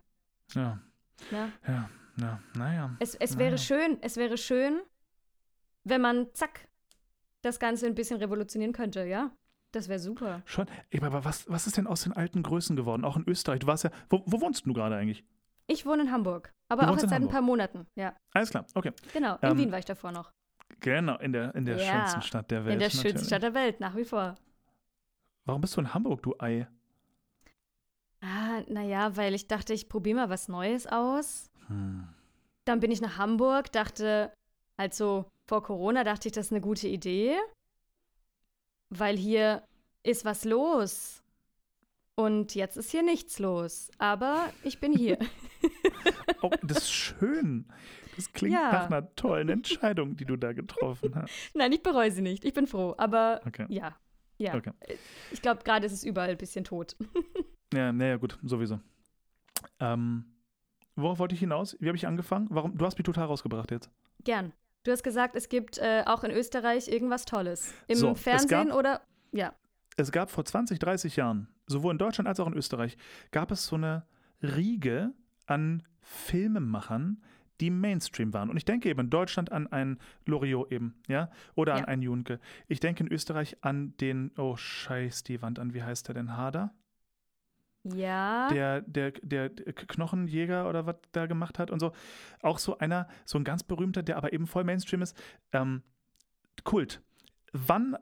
Ja, 0.53 0.80
Ne? 1.32 1.51
ja, 1.67 1.89
ja, 2.17 2.39
naja. 2.53 2.95
Es, 2.99 3.15
es 3.15 3.32
Naja. 3.32 3.39
wäre 3.45 3.58
schön, 3.58 3.97
es 4.01 4.17
wäre 4.17 4.38
schön, 4.38 4.82
wenn 5.89 6.02
man, 6.02 6.28
zack, 6.34 6.67
das 7.41 7.60
Ganze 7.60 7.86
ein 7.88 7.95
bisschen 7.95 8.17
revolutionieren 8.19 8.73
könnte, 8.73 9.06
ja? 9.06 9.32
Das 9.71 9.89
wäre 9.89 10.00
super. 10.00 10.41
Schon. 10.45 10.67
Ey, 10.89 11.02
aber 11.04 11.26
was, 11.26 11.50
was 11.50 11.67
ist 11.67 11.78
denn 11.78 11.88
aus 11.88 12.04
den 12.04 12.13
alten 12.13 12.41
Größen 12.41 12.76
geworden? 12.76 13.04
Auch 13.04 13.17
in 13.17 13.28
Österreich. 13.28 13.60
Du 13.60 13.67
warst 13.67 13.84
ja. 13.84 13.91
Wo, 14.10 14.23
wo 14.26 14.39
wohnst 14.41 14.65
du 14.65 14.73
gerade 14.73 14.95
eigentlich? 14.95 15.26
Ich 15.67 15.86
wohne 15.86 16.04
in 16.04 16.12
Hamburg, 16.12 16.54
aber 16.69 16.84
Du 16.84 16.88
auch 16.89 16.97
jetzt 16.97 17.10
seit 17.10 17.21
ein 17.21 17.28
paar 17.28 17.41
Monaten, 17.41 17.86
ja. 17.95 18.15
Alles 18.34 18.50
klar, 18.52 18.65
okay. 18.73 18.93
Genau, 19.12 19.36
in 19.41 19.50
Ähm, 19.52 19.58
Wien 19.58 19.71
war 19.71 19.80
ich 19.80 19.86
davor 19.86 20.13
noch. 20.13 20.32
Genau, 20.80 21.17
in 21.17 21.34
der, 21.34 21.54
in 21.56 21.65
der 21.65 21.78
Ja, 21.78 21.84
schönsten 21.91 22.21
Stadt 22.21 22.50
der 22.52 22.63
Welt. 22.63 22.73
in 22.76 22.80
der 22.80 22.89
schönsten 22.89 23.08
natürlich. 23.10 23.28
Stadt 23.28 23.43
der 23.43 23.54
Welt, 23.54 23.80
nach 23.82 23.95
wie 23.97 24.06
vor. 24.06 24.36
Warum 25.43 25.60
bist 25.62 25.76
du 25.76 25.82
in 25.82 25.93
Hamburg, 25.93 26.23
du 26.23 26.36
Ei? 26.39 26.67
Ah, 28.21 28.62
naja, 28.67 29.15
weil 29.15 29.34
ich 29.34 29.47
dachte, 29.47 29.73
ich 29.73 29.89
probiere 29.89 30.15
mal 30.17 30.30
was 30.30 30.47
Neues 30.47 30.88
aus. 30.88 31.52
Hm. 31.67 32.08
Dann 32.65 32.80
bin 32.80 32.91
ich 32.91 33.02
nach 33.02 33.17
Hamburg, 33.17 33.71
dachte, 33.71 34.34
halt 34.78 34.93
so 34.93 35.26
vor 35.47 35.63
Corona 35.63 36.03
dachte 36.03 36.27
ich, 36.27 36.33
das 36.33 36.47
ist 36.47 36.51
eine 36.51 36.62
gute 36.62 36.88
Idee, 36.88 37.36
weil 38.89 39.17
hier 39.17 39.63
ist 40.03 40.25
was 40.25 40.45
los. 40.45 41.23
Und 42.15 42.55
jetzt 42.55 42.77
ist 42.77 42.89
hier 42.91 43.03
nichts 43.03 43.38
los. 43.39 43.91
Aber 43.99 44.51
ich 44.63 44.79
bin 44.79 44.93
hier. 44.93 45.17
Oh, 46.43 46.51
das 46.62 46.79
ist 46.83 46.91
schön. 46.91 47.65
Das 48.15 48.31
klingt 48.31 48.53
Ja. 48.53 48.71
nach 48.71 48.86
einer 48.91 49.15
tollen 49.15 49.49
Entscheidung, 49.49 50.15
die 50.15 50.25
du 50.25 50.36
da 50.36 50.53
getroffen 50.53 51.15
hast. 51.15 51.31
Nein, 51.55 51.71
ich 51.71 51.81
bereue 51.81 52.12
sie 52.12 52.21
nicht. 52.21 52.45
Ich 52.45 52.53
bin 52.53 52.67
froh. 52.67 52.93
Aber 52.99 53.41
Okay. 53.47 53.65
ja, 53.69 53.97
ja. 54.38 54.53
Okay. 54.53 54.71
Ich 55.31 55.41
glaube, 55.41 55.63
gerade 55.63 55.88
ist 55.88 55.93
es 55.93 56.03
überall 56.03 56.29
ein 56.29 56.38
bisschen 56.38 56.63
tot. 56.63 56.95
Ja, 57.73 57.91
naja, 57.91 58.17
gut, 58.17 58.38
sowieso. 58.43 58.79
Ähm, 59.79 60.25
worauf 60.95 61.17
wollte 61.19 61.33
ich 61.33 61.39
hinaus? 61.41 61.75
Wie 61.81 61.88
habe 61.88 61.97
ich 61.97 62.05
angefangen? 62.07 62.47
Warum? 62.51 62.77
Du 62.77 62.86
hast 62.86 62.97
mich 62.99 63.03
total 63.05 63.25
rausgebracht 63.25 63.71
jetzt. 63.71 63.89
Gern. 64.23 64.53
Du 64.88 64.93
hast 64.93 65.04
gesagt, 65.04 65.36
es 65.36 65.50
gibt 65.50 65.80
äh, 65.80 66.04
auch 66.06 66.23
in 66.23 66.32
Österreich 66.32 66.88
irgendwas 66.88 67.26
Tolles. 67.26 67.73
Im 67.88 67.97
So, 67.97 68.15
Fernsehen 68.15 68.69
gab- 68.69 68.78
oder. 68.78 69.02
Ja. 69.34 69.52
Es 69.97 70.13
gab 70.13 70.32
vor 70.32 70.45
20, 70.45 70.80
30 70.80 71.17
Jahren, 71.17 71.50
sowohl 71.65 71.91
in 71.91 71.97
Deutschland 71.97 72.26
als 72.26 72.39
auch 72.39 72.47
in 72.47 72.54
Österreich, 72.54 72.97
gab 73.32 73.52
es 73.52 73.65
so 73.65 73.76
eine 73.76 74.06
Riege 74.41 75.12
an 75.45 75.84
Filmemachern, 76.00 77.21
die 77.60 77.69
Mainstream 77.69 78.32
waren. 78.32 78.50
Und 78.50 78.56
ich 78.56 78.63
denke 78.63 78.88
eben 78.88 79.02
in 79.02 79.10
Deutschland 79.10 79.52
an 79.52 79.67
einen 79.67 80.00
Loriot 80.26 80.71
eben, 80.71 80.95
ja, 81.10 81.30
oder 81.56 81.73
an 81.73 81.80
Ja. 81.82 81.86
einen 81.89 82.02
Junke. 82.04 82.39
Ich 82.69 82.80
denke 82.80 83.04
in 83.04 83.12
Österreich 83.12 83.58
an 83.60 83.93
den, 83.97 84.32
oh 84.38 84.56
scheiß 84.56 85.23
die 85.23 85.41
Wand 85.41 85.60
an, 85.60 85.73
wie 85.73 85.84
heißt 85.84 86.08
der 86.08 86.15
denn, 86.15 86.38
Hader? 86.38 86.73
Ja. 87.95 88.47
Der, 88.50 88.82
der, 88.82 89.12
der, 89.12 89.50
Knochenjäger 89.50 90.67
oder 90.69 90.86
was 90.86 90.95
da 91.12 91.26
gemacht 91.26 91.60
hat 91.60 91.71
und 91.71 91.80
so. 91.80 91.91
Auch 92.41 92.60
so 92.60 92.78
einer, 92.78 93.08
so 93.26 93.38
ein 93.38 93.43
ganz 93.43 93.63
berühmter, 93.63 94.04
der 94.04 94.17
aber 94.17 94.34
eben 94.34 94.47
voll 94.47 94.63
Mainstream 94.63 95.02
ist. 95.02 95.15
Ähm, 95.52 95.84
Kult. 96.63 97.02
Wann, 97.54 97.95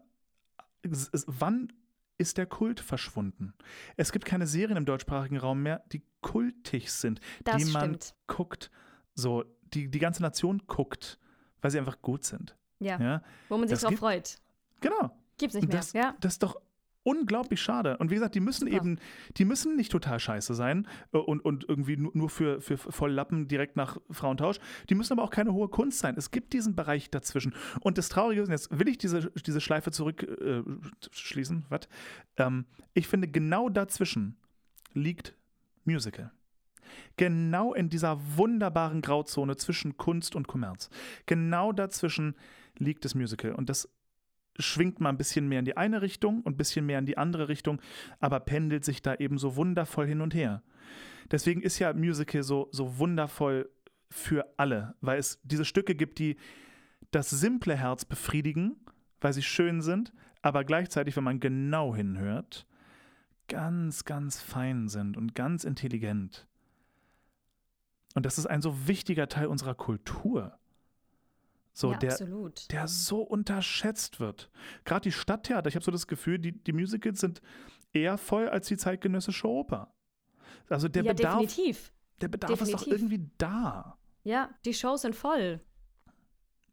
wann 0.84 1.72
ist 2.18 2.38
der 2.38 2.46
Kult 2.46 2.80
verschwunden? 2.80 3.54
Es 3.98 4.12
gibt 4.12 4.26
keine 4.26 4.48
Serien 4.48 4.78
im 4.78 4.86
deutschsprachigen 4.86 5.38
Raum 5.38 5.62
mehr, 5.64 5.84
die 5.92 6.04
kultig 6.22 6.92
sind, 6.92 7.20
das 7.44 7.64
die 7.64 7.72
man 7.72 7.96
stimmt. 7.96 8.16
guckt, 8.28 8.72
so, 9.14 9.44
die 9.74 9.90
die 9.90 10.00
ganze 10.00 10.22
Nation 10.22 10.64
guckt, 10.68 11.20
weil 11.62 11.72
sie 11.72 11.78
einfach 11.80 12.02
gut 12.02 12.24
sind. 12.24 12.56
Ja. 12.80 13.00
Ja, 13.00 13.22
Wo 13.50 13.58
man 13.58 13.68
sich 13.68 13.76
das 13.76 13.82
drauf 13.82 13.90
gibt- 13.92 14.00
freut. 14.00 14.38
genau. 14.82 15.12
Gibt's 15.38 15.56
nicht 15.56 15.68
mehr. 15.68 15.78
Das, 15.78 15.92
ja. 15.94 16.16
das 16.22 16.34
ist 16.34 16.44
doch 16.44 16.56
unglaublich 17.06 17.62
schade. 17.62 17.98
Und 17.98 18.10
wie 18.10 18.16
gesagt, 18.16 18.36
die 18.36 18.40
müssen 18.40 18.68
Super. 18.68 18.76
eben, 18.76 19.00
die 19.38 19.46
müssen 19.46 19.76
nicht 19.76 19.92
total 19.92 20.20
scheiße 20.20 20.56
sein 20.56 20.88
äh, 21.14 21.18
und, 21.18 21.40
und 21.46 21.64
irgendwie 21.70 21.98
nu- 21.98 22.12
nur 22.14 22.30
für, 22.30 22.60
für 22.62 22.78
Volllappen 22.78 23.48
direkt 23.48 23.76
nach 23.76 23.98
Frauentausch. 24.10 24.58
Die 24.90 24.96
müssen 24.96 25.14
aber 25.14 25.24
auch 25.24 25.30
keine 25.30 25.54
hohe 25.54 25.70
Kunst 25.70 26.00
sein. 26.00 26.16
Es 26.18 26.32
gibt 26.32 26.52
diesen 26.54 26.76
Bereich 26.76 27.12
dazwischen. 27.12 27.54
Und 27.80 27.98
das 27.98 28.10
Traurige 28.10 28.42
ist, 28.42 28.48
und 28.48 28.54
jetzt 28.54 28.80
will 28.80 28.90
ich 28.90 28.98
diese, 28.98 29.32
diese 29.32 29.62
Schleife 29.62 29.92
zurückschließen, 29.92 30.64
äh, 30.64 31.10
schließen, 31.12 31.66
was? 31.70 31.82
Ähm, 32.38 32.66
ich 32.94 33.08
finde, 33.08 33.28
genau 33.28 33.70
dazwischen 33.70 34.38
liegt 34.94 35.36
Musical. 35.84 36.32
Genau 37.18 37.74
in 37.74 37.90
dieser 37.90 38.20
wunderbaren 38.38 39.02
Grauzone 39.02 39.58
zwischen 39.58 39.98
Kunst 39.98 40.36
und 40.36 40.48
Kommerz. 40.48 40.90
Genau 41.26 41.72
dazwischen 41.72 42.36
liegt 42.78 43.06
das 43.06 43.16
Musical. 43.16 43.54
Und 43.54 43.70
das 43.70 43.90
schwingt 44.58 45.00
mal 45.00 45.10
ein 45.10 45.18
bisschen 45.18 45.48
mehr 45.48 45.60
in 45.60 45.66
die 45.66 45.78
eine 45.78 46.02
Richtung 46.02 46.42
und 46.42 46.54
ein 46.54 46.58
bisschen 46.58 46.86
mehr 46.86 47.00
in 47.00 47.06
die 47.06 47.18
andere 47.18 47.50
Richtung, 47.50 47.82
aber 48.20 48.40
pendelt 48.40 48.86
sich 48.86 49.02
da 49.02 49.16
eben 49.16 49.38
so 49.38 49.56
wundervoll 49.56 50.08
hin 50.08 50.22
und 50.22 50.34
her. 50.34 50.64
Deswegen 51.32 51.62
ist 51.62 51.80
ja 51.80 51.94
Musical 51.94 52.44
so, 52.44 52.70
so 52.72 52.98
wundervoll 53.00 53.70
für 54.10 54.46
alle, 54.58 54.96
weil 55.02 55.18
es 55.18 55.40
diese 55.44 55.66
Stücke 55.66 55.96
gibt, 55.96 56.20
die 56.20 56.38
das 57.12 57.30
simple 57.30 57.76
Herz 57.76 58.06
befriedigen, 58.06 58.78
weil 59.22 59.34
sie 59.34 59.42
schön 59.42 59.82
sind, 59.82 60.14
aber 60.42 60.64
gleichzeitig, 60.64 61.16
wenn 61.16 61.24
man 61.24 61.40
genau 61.40 61.96
hinhört, 61.96 62.68
ganz, 63.48 64.06
ganz 64.06 64.42
fein 64.42 64.88
sind 64.88 65.18
und 65.18 65.36
ganz 65.36 65.64
intelligent. 65.64 66.48
Und 68.14 68.26
das 68.26 68.38
ist 68.38 68.46
ein 68.46 68.62
so 68.62 68.88
wichtiger 68.88 69.28
Teil 69.28 69.48
unserer 69.48 69.76
Kultur. 69.76 70.58
So, 71.78 71.92
ja, 71.92 71.98
der, 71.98 72.12
absolut. 72.14 72.72
der 72.72 72.88
so 72.88 73.22
unterschätzt 73.22 74.22
wird. 74.22 74.50
Gerade 74.86 75.02
die 75.02 75.12
Stadttheater, 75.12 75.68
ich 75.68 75.76
habe 75.76 75.84
so 75.84 75.92
das 75.92 76.08
Gefühl, 76.08 76.40
die, 76.40 76.54
die 76.54 76.72
Musicals 76.72 77.20
sind 77.20 77.42
eher 77.92 78.18
voll 78.18 78.48
als 78.48 78.70
die 78.70 78.78
zeitgenössische 78.78 79.46
Oper. 79.46 79.94
Also 80.70 80.88
der 80.88 81.04
ja, 81.04 81.12
Bedarf, 81.12 81.42
definitiv. 81.42 81.92
der 82.22 82.30
Bedarf 82.30 82.52
ist 82.62 82.72
doch 82.72 82.80
definitiv. 82.80 82.94
irgendwie 82.94 83.30
da. 83.38 83.98
Ja, 84.24 84.52
die 84.64 84.74
Shows 84.74 85.02
sind 85.02 85.18
voll. 85.18 85.60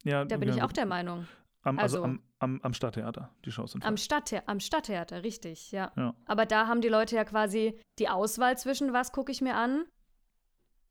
Ja, 0.05 0.25
Da 0.25 0.37
bin 0.37 0.49
ja, 0.49 0.55
ich 0.55 0.63
auch 0.63 0.71
der 0.71 0.87
Meinung. 0.87 1.27
Am, 1.63 1.81
also, 1.81 1.97
also- 1.97 2.05
am, 2.05 2.23
am, 2.39 2.61
am 2.63 2.73
Stadttheater, 2.73 3.35
die 3.45 3.51
Shows 3.51 3.73
sind 3.73 3.85
Am, 3.85 3.95
voll. 3.97 3.99
Stadtthea 3.99 4.45
am 4.47 4.61
Stadttheater, 4.61 5.25
richtig, 5.25 5.73
ja. 5.73 5.91
Ja. 5.97 6.15
Aber 6.27 6.47
da 6.47 6.69
haben 6.69 6.81
die 6.81 6.89
Leute 6.89 7.17
ja 7.17 7.25
quasi 7.25 7.77
die 7.99 8.09
Auswahl 8.09 8.57
zwischen, 8.57 8.93
was 8.93 9.11
gucke 9.11 9.33
ich 9.33 9.41
mir 9.41 9.57
an. 9.57 9.85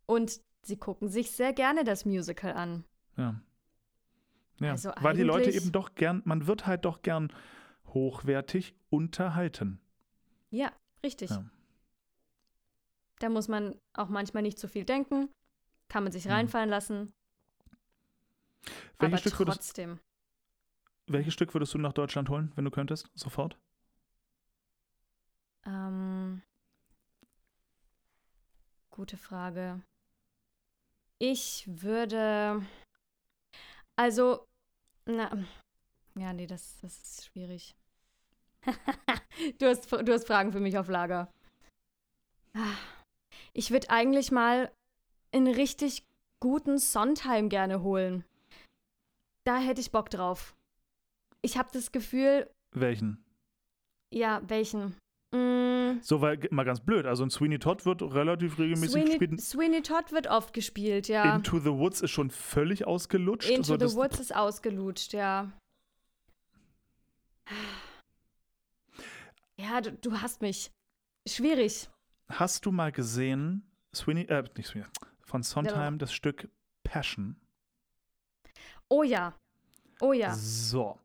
Und 0.06 0.42
sie 0.64 0.76
gucken 0.76 1.08
sich 1.08 1.32
sehr 1.32 1.54
gerne 1.54 1.86
das 1.86 2.04
Musical 2.04 2.52
an. 2.54 2.84
Ja. 3.16 3.40
Ja, 4.60 4.72
Also 4.72 4.92
weil 5.00 5.16
die 5.16 5.24
Leute 5.24 5.52
eben 5.52 5.72
doch 5.72 5.96
gern, 5.96 6.22
man 6.26 6.46
wird 6.48 6.68
halt 6.68 6.86
doch 6.86 7.02
gern 7.02 7.32
hochwertig 7.88 8.76
unterhalten. 8.90 9.80
Ja, 10.52 10.72
richtig. 11.04 11.30
Ja. 11.30 11.46
Da 13.20 13.30
muss 13.30 13.48
man 13.48 13.76
auch 13.94 14.10
manchmal 14.10 14.44
nicht 14.44 14.58
zu 14.60 14.68
viel 14.68 14.84
denken, 14.86 15.30
kann 15.90 16.04
man 16.04 16.12
sich 16.12 16.26
Mhm. 16.26 16.32
reinfallen 16.32 16.70
lassen. 16.70 17.14
Welches 19.00 19.00
aber 19.00 19.18
Stück, 19.18 19.40
würdest, 19.40 19.58
trotzdem. 19.60 20.00
welches 21.08 21.34
Stück 21.34 21.54
würdest 21.54 21.74
du 21.74 21.78
nach 21.78 21.94
Deutschland 21.94 22.30
holen, 22.30 22.52
wenn 22.56 22.66
du 22.66 22.72
könntest? 22.72 23.10
Sofort? 23.16 23.58
Ähm, 25.66 26.42
gute 28.90 29.18
Frage. 29.18 29.82
Ich 31.20 31.66
würde. 31.68 32.62
Also, 34.02 34.48
na. 35.06 35.30
Ja, 36.16 36.34
nee, 36.34 36.48
das, 36.48 36.80
das 36.82 36.98
ist 36.98 37.26
schwierig. 37.26 37.76
du, 39.60 39.68
hast, 39.68 39.92
du 39.92 40.12
hast 40.12 40.26
Fragen 40.26 40.52
für 40.52 40.60
mich 40.60 40.76
auf 40.80 40.88
Lager. 40.88 41.32
Ah, 42.56 42.78
Ich 43.54 43.70
würde 43.70 43.92
eigentlich 43.92 44.32
mal 44.32 44.72
einen 45.32 45.54
richtig 45.54 46.04
guten 46.40 46.80
Sondheim 46.80 47.48
gerne 47.48 47.84
holen. 47.84 48.26
Da 49.44 49.60
hätte 49.60 49.82
ich 49.82 49.92
Bock 49.92 50.10
drauf. 50.10 50.56
Ich 51.44 51.60
habe 51.60 51.70
das 51.72 51.92
Gefühl, 51.92 52.50
Welchen? 52.72 53.24
ja, 54.12 54.42
welchen? 54.50 54.98
Mm, 55.34 56.00
So, 56.02 56.22
weil, 56.22 56.40
mal 56.52 56.64
ganz 56.66 56.82
blöd, 56.82 57.06
also 57.06 57.24
ein 57.24 57.30
Sweeney 57.30 57.60
Todd 57.60 57.86
wird 57.86 58.02
relativ 58.02 58.60
regelmäßig 58.60 58.92
Sweeney, 58.92 59.18
gespielt. 59.18 59.42
Sweeney 59.42 59.82
Todd 59.82 60.12
wird 60.12 60.28
oft 60.28 60.54
gespielt, 60.54 61.08
ja. 61.08 61.36
Into 61.36 61.60
the 61.60 61.72
Woods 61.72 62.02
ist 62.02 62.12
schon 62.12 62.30
völlig 62.30 62.86
ausgelutscht. 62.86 63.50
Into 63.50 63.78
so, 63.78 63.88
the 63.88 63.96
Woods 63.96 64.20
ist 64.20 64.36
ausgelutscht, 64.36 65.14
ja. 65.14 65.52
Ja, 69.58 69.82
du, 69.82 69.92
du 69.94 70.22
hast 70.22 70.42
mich. 70.42 70.72
Schwierig. 71.28 71.90
Hast 72.30 72.66
du 72.66 72.72
mal 72.72 72.92
gesehen, 72.92 73.64
Sweeney, 73.94 74.24
äh, 74.24 74.44
nicht 74.58 74.68
Sweeney, 74.68 74.88
von 75.26 75.44
Sondheim 75.44 75.96
Ja. 75.96 75.98
das 76.00 76.14
Stück 76.14 76.50
Passion? 76.84 77.36
Oh 78.90 79.04
ja. 79.04 79.36
Oh 80.00 80.14
ja. 80.14 80.34
So. 80.34 80.98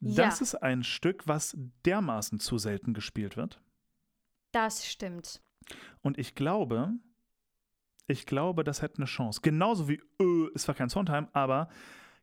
Ja. 0.00 0.26
Das 0.26 0.40
ist 0.40 0.54
ein 0.54 0.84
Stück, 0.84 1.26
was 1.26 1.56
dermaßen 1.84 2.38
zu 2.38 2.58
selten 2.58 2.94
gespielt 2.94 3.36
wird. 3.36 3.60
Das 4.56 4.86
stimmt. 4.86 5.42
Und 6.00 6.16
ich 6.16 6.34
glaube, 6.34 6.94
ich 8.06 8.24
glaube, 8.24 8.64
das 8.64 8.80
hätte 8.80 8.96
eine 8.96 9.04
Chance. 9.04 9.42
Genauso 9.42 9.86
wie, 9.86 10.00
äh, 10.18 10.48
ist 10.54 10.62
zwar 10.62 10.74
kein 10.74 10.88
Sondheim, 10.88 11.28
aber 11.34 11.68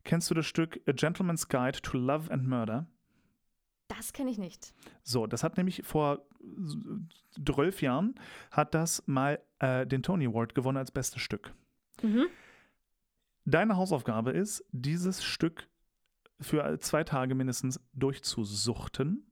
kennst 0.02 0.32
du 0.32 0.34
das 0.34 0.44
Stück 0.44 0.80
A 0.88 0.90
Gentleman's 0.90 1.48
Guide 1.48 1.80
to 1.80 1.96
Love 1.96 2.32
and 2.32 2.48
Murder? 2.48 2.88
Das 3.86 4.12
kenne 4.12 4.32
ich 4.32 4.38
nicht. 4.38 4.74
So, 5.04 5.28
das 5.28 5.44
hat 5.44 5.56
nämlich 5.58 5.84
vor 5.84 6.26
zwölf 7.36 7.80
Jahren, 7.80 8.16
hat 8.50 8.74
das 8.74 9.04
mal 9.06 9.40
äh, 9.60 9.86
den 9.86 10.02
Tony 10.02 10.26
Award 10.26 10.56
gewonnen 10.56 10.78
als 10.78 10.90
bestes 10.90 11.22
Stück. 11.22 11.54
Mhm. 12.02 12.26
Deine 13.44 13.76
Hausaufgabe 13.76 14.32
ist, 14.32 14.64
dieses 14.72 15.22
Stück 15.22 15.68
für 16.40 16.80
zwei 16.80 17.04
Tage 17.04 17.36
mindestens 17.36 17.78
durchzusuchten. 17.92 19.24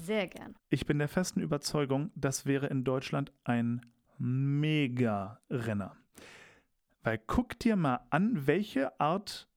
Sehr 0.00 0.28
gern. 0.28 0.54
Ich 0.70 0.86
bin 0.86 0.98
der 0.98 1.08
festen 1.08 1.40
Überzeugung, 1.40 2.10
das 2.14 2.46
wäre 2.46 2.68
in 2.68 2.84
Deutschland 2.84 3.32
ein 3.44 3.84
Mega-Renner. 4.18 5.96
Weil 7.02 7.18
guck 7.18 7.58
dir 7.58 7.76
mal 7.76 8.00
an, 8.10 8.46
welche 8.46 8.98
Art 9.00 9.48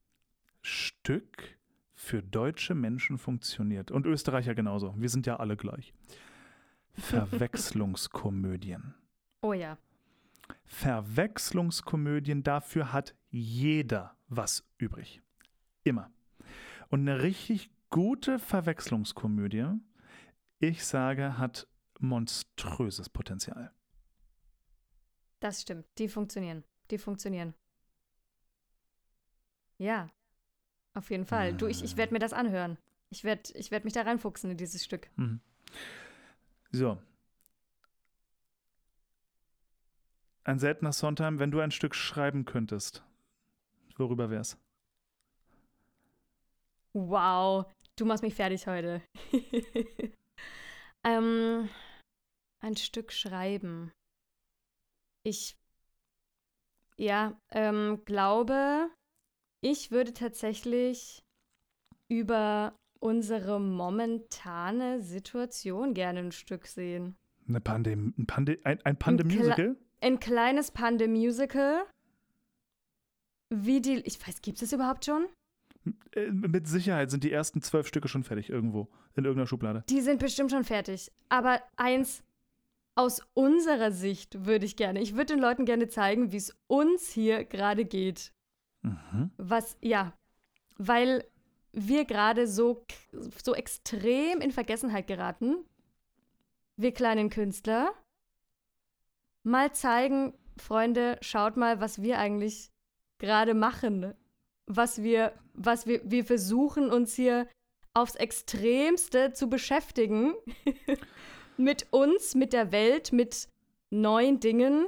Stück 0.62 1.58
für 1.94 2.22
deutsche 2.22 2.76
Menschen 2.76 3.18
funktioniert. 3.18 3.92
Und 3.92 4.06
Österreicher 4.06 4.56
genauso. 4.56 4.94
Wir 4.98 5.10
sind 5.10 5.26
ja 5.26 5.38
alle 5.38 5.56
gleich. 5.56 5.94
Verwechslungskomödien. 6.94 8.96
Oh 9.42 9.54
ja. 9.54 9.78
Verwechslungskomödien, 10.66 12.44
dafür 12.44 12.92
hat 12.92 13.16
jeder 13.30 14.18
was 14.28 14.66
übrig. 14.78 15.22
Immer. 15.84 16.12
Und 16.90 17.02
eine 17.02 17.24
richtig 17.24 17.72
gute 17.90 18.40
Verwechslungskomödie, 18.40 19.68
ich 20.64 20.86
sage, 20.86 21.38
hat 21.38 21.68
monströses 22.00 23.10
Potenzial. 23.10 23.74
Das 25.42 25.62
stimmt. 25.62 25.86
Die 25.98 26.08
funktionieren. 26.08 26.64
Die 26.90 26.98
funktionieren. 26.98 27.54
Ja. 29.78 30.10
Auf 30.94 31.10
jeden 31.10 31.26
Fall. 31.26 31.54
Du, 31.54 31.68
ich, 31.68 31.84
ich 31.84 31.98
werde 31.98 32.14
mir 32.14 32.20
das 32.20 32.32
anhören. 32.32 32.78
Ich 33.10 33.24
werde 33.26 33.52
ich 33.56 33.72
werd 33.72 33.84
mich 33.84 33.94
da 33.94 34.04
reinfuchsen 34.04 34.52
in 34.52 34.58
dieses 34.58 34.86
Stück. 34.86 35.10
Mhm. 35.18 35.42
So. 36.72 36.98
Ein 40.46 40.60
seltener 40.60 40.94
Sondheim, 40.94 41.40
wenn 41.40 41.52
du 41.52 41.60
ein 41.60 41.72
Stück 41.72 41.94
schreiben 41.94 42.46
könntest, 42.46 43.04
worüber 43.98 44.30
wär's? 44.30 44.58
Wow, 46.94 47.66
du 47.96 48.06
machst 48.06 48.24
mich 48.24 48.36
fertig 48.36 48.68
heute. 48.68 49.02
ähm, 51.04 51.70
ein 52.62 52.78
Stück 52.78 53.12
schreiben. 53.12 53.92
Ich, 55.24 55.58
ja, 56.98 57.40
ähm, 57.52 58.02
glaube, 58.06 58.90
ich 59.62 59.92
würde 59.92 60.14
tatsächlich 60.14 61.24
über 62.10 62.76
unsere 63.00 63.60
momentane 63.60 65.02
Situation 65.02 65.94
gerne 65.94 66.20
ein 66.20 66.32
Stück 66.32 66.68
sehen. 66.68 67.18
Eine 67.48 67.60
Pandem 67.60 68.14
ein, 68.18 68.26
Pande 68.26 68.60
ein, 68.64 68.82
ein 68.86 68.98
Pandemusical? 68.98 69.76
Ein 70.00 70.20
kleines 70.20 70.72
Pande-Musical. 70.72 71.86
Wie 73.50 73.82
die, 73.82 73.98
ich 74.06 74.26
weiß, 74.26 74.42
gibt 74.42 74.62
es 74.62 74.70
das 74.70 74.74
überhaupt 74.74 75.06
schon? 75.06 75.28
Äh, 76.16 76.32
Mit 76.32 76.68
Sicherheit 76.68 77.12
sind 77.12 77.24
die 77.24 77.32
ersten 77.32 77.62
zwölf 77.62 77.88
Stücke 77.88 78.08
schon 78.08 78.24
fertig 78.24 78.50
irgendwo, 78.50 78.88
in 79.16 79.26
irgendeiner 79.26 79.48
Schublade. 79.48 79.84
Die 79.90 80.02
sind 80.02 80.20
bestimmt 80.20 80.52
schon 80.52 80.64
fertig. 80.64 81.12
Aber 81.30 81.62
eins 81.76 82.24
aus 82.96 83.22
unserer 83.34 83.92
Sicht 83.92 84.46
würde 84.46 84.66
ich 84.66 84.76
gerne. 84.76 85.02
Ich 85.02 85.14
würde 85.14 85.34
den 85.34 85.40
Leuten 85.40 85.66
gerne 85.66 85.88
zeigen, 85.88 86.32
wie 86.32 86.38
es 86.38 86.56
uns 86.68 87.10
hier 87.10 87.44
gerade 87.44 87.86
geht. 87.86 88.32
Mhm. 88.82 89.32
Was, 89.38 89.78
ja, 89.82 90.14
weil 90.78 91.24
wir 91.72 92.06
gerade 92.06 92.48
so, 92.48 92.86
so 93.44 93.56
extrem 93.56 94.42
in 94.42 94.52
Vergessenheit 94.52 95.08
geraten 95.08 95.56
wir 96.76 96.94
kleinen 96.94 97.30
Künstler, 97.30 97.94
mal 99.44 99.74
zeigen, 99.74 100.34
Freunde, 100.58 101.18
schaut 101.22 101.58
mal, 101.58 101.82
was 101.82 102.02
wir 102.02 102.20
eigentlich 102.20 102.72
gerade 103.18 103.54
machen. 103.54 104.14
Was 104.66 105.04
wir, 105.04 105.34
was 105.54 105.88
wir, 105.88 106.02
wir 106.04 106.26
versuchen 106.26 106.90
uns 106.90 107.16
hier 107.16 107.48
aufs 107.94 108.16
Extremste 108.16 109.34
zu 109.34 109.48
beschäftigen. 109.50 110.34
mit 111.58 111.88
uns, 111.92 112.36
mit 112.36 112.54
der 112.54 112.72
Welt, 112.72 113.12
mit 113.12 113.48
neuen 113.90 114.40
Dingen. 114.40 114.88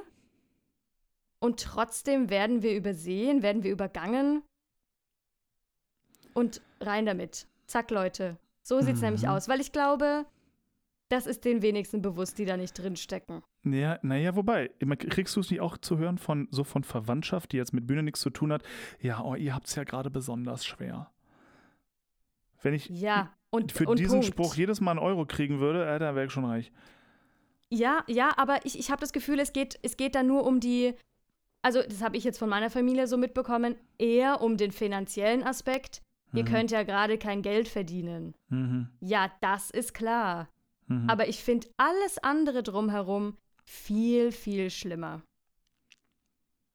Und 1.39 1.59
trotzdem 1.59 2.29
werden 2.29 2.63
wir 2.63 2.75
übersehen, 2.75 3.43
werden 3.43 3.63
wir 3.63 3.71
übergangen. 3.71 4.41
Und 6.33 6.61
rein 6.81 7.05
damit. 7.05 7.47
Zack, 7.67 7.91
Leute. 7.91 8.37
So 8.63 8.81
sieht 8.81 8.95
es 8.95 9.01
mhm. 9.01 9.05
nämlich 9.05 9.27
aus. 9.27 9.47
Weil 9.47 9.61
ich 9.61 9.71
glaube, 9.71 10.25
das 11.09 11.27
ist 11.27 11.45
den 11.45 11.61
wenigsten 11.61 12.01
bewusst, 12.01 12.37
die 12.37 12.45
da 12.45 12.57
nicht 12.57 12.73
drinstecken. 12.73 13.43
Ja, 13.65 13.97
naja, 14.03 14.35
wobei, 14.35 14.69
kriegst 15.09 15.35
du 15.35 15.39
es 15.39 15.49
nicht 15.49 15.59
auch 15.59 15.77
zu 15.77 15.97
hören 15.97 16.19
von 16.19 16.47
so 16.51 16.63
von 16.63 16.83
Verwandtschaft, 16.83 17.51
die 17.51 17.57
jetzt 17.57 17.73
mit 17.73 17.87
Bühne 17.87 18.03
nichts 18.03 18.19
zu 18.19 18.29
tun 18.29 18.53
hat? 18.53 18.63
Ja, 19.01 19.23
oh, 19.23 19.35
ihr 19.35 19.55
habt 19.55 19.67
es 19.67 19.75
ja 19.75 19.83
gerade 19.83 20.11
besonders 20.11 20.65
schwer. 20.65 21.09
Wenn 22.61 22.75
ich 22.75 22.87
ja, 22.89 23.31
und, 23.49 23.71
für 23.71 23.87
und 23.87 23.99
diesen 23.99 24.21
Punkt. 24.21 24.25
Spruch 24.27 24.55
jedes 24.55 24.81
Mal 24.81 24.91
einen 24.91 24.99
Euro 24.99 25.25
kriegen 25.25 25.59
würde, 25.59 25.85
äh, 25.85 25.97
dann 25.97 26.15
wäre 26.15 26.27
ich 26.27 26.31
schon 26.31 26.45
reich. 26.45 26.71
Ja, 27.69 28.03
ja, 28.07 28.31
aber 28.37 28.65
ich, 28.65 28.77
ich 28.77 28.91
habe 28.91 29.01
das 29.01 29.13
Gefühl, 29.13 29.39
es 29.39 29.51
geht, 29.51 29.79
es 29.81 29.97
geht 29.97 30.13
da 30.13 30.21
nur 30.21 30.45
um 30.45 30.59
die, 30.59 30.93
also 31.63 31.81
das 31.81 32.03
habe 32.03 32.17
ich 32.17 32.23
jetzt 32.23 32.37
von 32.37 32.49
meiner 32.49 32.69
Familie 32.69 33.07
so 33.07 33.17
mitbekommen, 33.17 33.75
eher 33.97 34.41
um 34.41 34.57
den 34.57 34.71
finanziellen 34.71 35.41
Aspekt. 35.43 36.03
Mhm. 36.31 36.37
Ihr 36.37 36.45
könnt 36.45 36.71
ja 36.71 36.83
gerade 36.83 37.17
kein 37.17 37.41
Geld 37.41 37.67
verdienen. 37.67 38.35
Mhm. 38.49 38.89
Ja, 38.99 39.31
das 39.41 39.71
ist 39.71 39.93
klar. 39.93 40.49
Mhm. 40.87 41.09
Aber 41.09 41.27
ich 41.27 41.43
finde 41.43 41.67
alles 41.77 42.19
andere 42.19 42.61
drumherum 42.61 43.37
viel, 43.69 44.31
viel 44.31 44.69
schlimmer. 44.69 45.23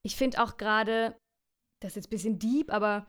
Ich 0.03 0.15
finde 0.15 0.43
auch 0.43 0.57
gerade, 0.57 1.15
das 1.81 1.91
ist 1.91 1.95
jetzt 1.95 2.07
ein 2.07 2.09
bisschen 2.09 2.39
deep, 2.39 2.71
aber 2.71 3.07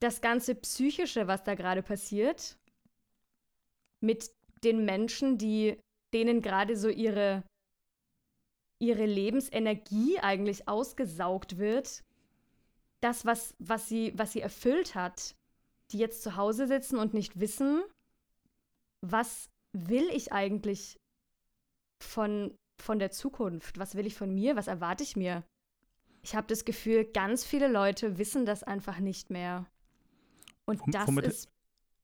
das 0.00 0.20
ganze 0.20 0.54
Psychische, 0.54 1.26
was 1.26 1.42
da 1.44 1.54
gerade 1.54 1.82
passiert, 1.82 2.58
mit 4.00 4.30
den 4.64 4.84
Menschen, 4.84 5.38
die 5.38 5.78
denen 6.12 6.42
gerade 6.42 6.76
so 6.76 6.88
ihre, 6.88 7.44
ihre 8.80 9.06
Lebensenergie 9.06 10.18
eigentlich 10.18 10.68
ausgesaugt 10.68 11.58
wird, 11.58 12.02
das, 13.00 13.24
was, 13.24 13.54
was, 13.58 13.88
sie, 13.88 14.12
was 14.16 14.32
sie 14.32 14.40
erfüllt 14.40 14.94
hat, 14.94 15.34
die 15.90 15.98
jetzt 15.98 16.22
zu 16.22 16.36
Hause 16.36 16.66
sitzen 16.66 16.98
und 16.98 17.14
nicht 17.14 17.38
wissen, 17.40 17.82
was 19.04 19.48
will 19.72 20.08
ich 20.12 20.32
eigentlich 20.32 20.96
von, 22.02 22.54
von 22.82 22.98
der 22.98 23.10
Zukunft? 23.10 23.78
Was 23.78 23.94
will 23.94 24.06
ich 24.06 24.14
von 24.14 24.34
mir? 24.34 24.56
Was 24.56 24.66
erwarte 24.66 25.02
ich 25.02 25.16
mir? 25.16 25.44
Ich 26.22 26.34
habe 26.34 26.46
das 26.46 26.64
Gefühl, 26.64 27.04
ganz 27.04 27.44
viele 27.44 27.68
Leute 27.68 28.18
wissen 28.18 28.46
das 28.46 28.62
einfach 28.62 28.98
nicht 28.98 29.30
mehr. 29.30 29.66
Und 30.66 30.80
das 30.86 31.08
womit, 31.08 31.26
ist 31.26 31.48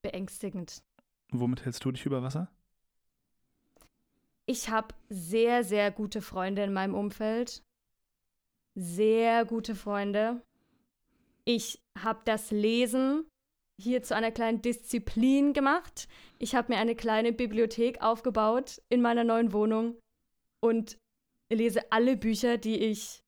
beängstigend. 0.03 0.83
Womit 1.31 1.64
hältst 1.64 1.85
du 1.85 1.93
dich 1.93 2.05
über 2.05 2.22
Wasser? 2.22 2.51
Ich 4.47 4.70
habe 4.70 4.95
sehr, 5.09 5.62
sehr 5.62 5.91
gute 5.91 6.22
Freunde 6.22 6.62
in 6.64 6.72
meinem 6.72 6.95
Umfeld. 6.95 7.62
Sehr 8.74 9.45
gute 9.45 9.74
Freunde. 9.74 10.43
Ich 11.45 11.81
habe 11.97 12.20
das 12.24 12.51
Lesen 12.51 13.29
hier 13.81 14.03
zu 14.03 14.16
einer 14.16 14.33
kleinen 14.33 14.62
Disziplin 14.62 15.53
gemacht. 15.53 16.09
Ich 16.39 16.55
habe 16.55 16.72
mir 16.72 16.79
eine 16.79 16.97
kleine 16.97 17.33
Bibliothek 17.33 18.03
aufgebaut 18.03 18.83
in 18.89 19.01
meiner 19.01 19.22
neuen 19.22 19.53
Wohnung 19.53 19.97
und 20.63 20.99
lese 21.53 21.93
alle 21.93 22.17
Bücher, 22.17 22.59
die 22.59 22.77
ich 22.77 23.21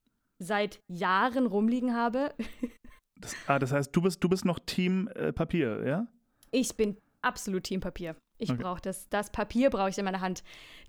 seit 0.43 0.81
Jahren 0.89 1.47
rumliegen 1.47 1.95
habe. 1.95 2.35
Das, 3.23 3.37
ah, 3.49 3.59
das 3.59 3.71
heißt, 3.71 3.95
du 3.95 4.01
bist, 4.01 4.25
du 4.25 4.31
bist 4.31 4.47
noch 4.47 4.59
Team 4.59 5.07
äh, 5.09 5.31
Papier, 5.31 5.87
ja? 5.87 6.07
Ich 6.53 6.75
bin 6.75 6.97
absolut 7.21 7.65
Team 7.65 7.81
Papier. 7.81 8.17
Ich 8.39 8.51
okay. 8.51 8.63
brauche 8.63 8.81
das. 8.81 9.11
Das 9.11 9.31
Papier 9.31 9.69
brauche 9.69 9.91
ich 9.91 9.99
in 9.99 10.07
meiner 10.07 10.23
Hand. 10.23 10.43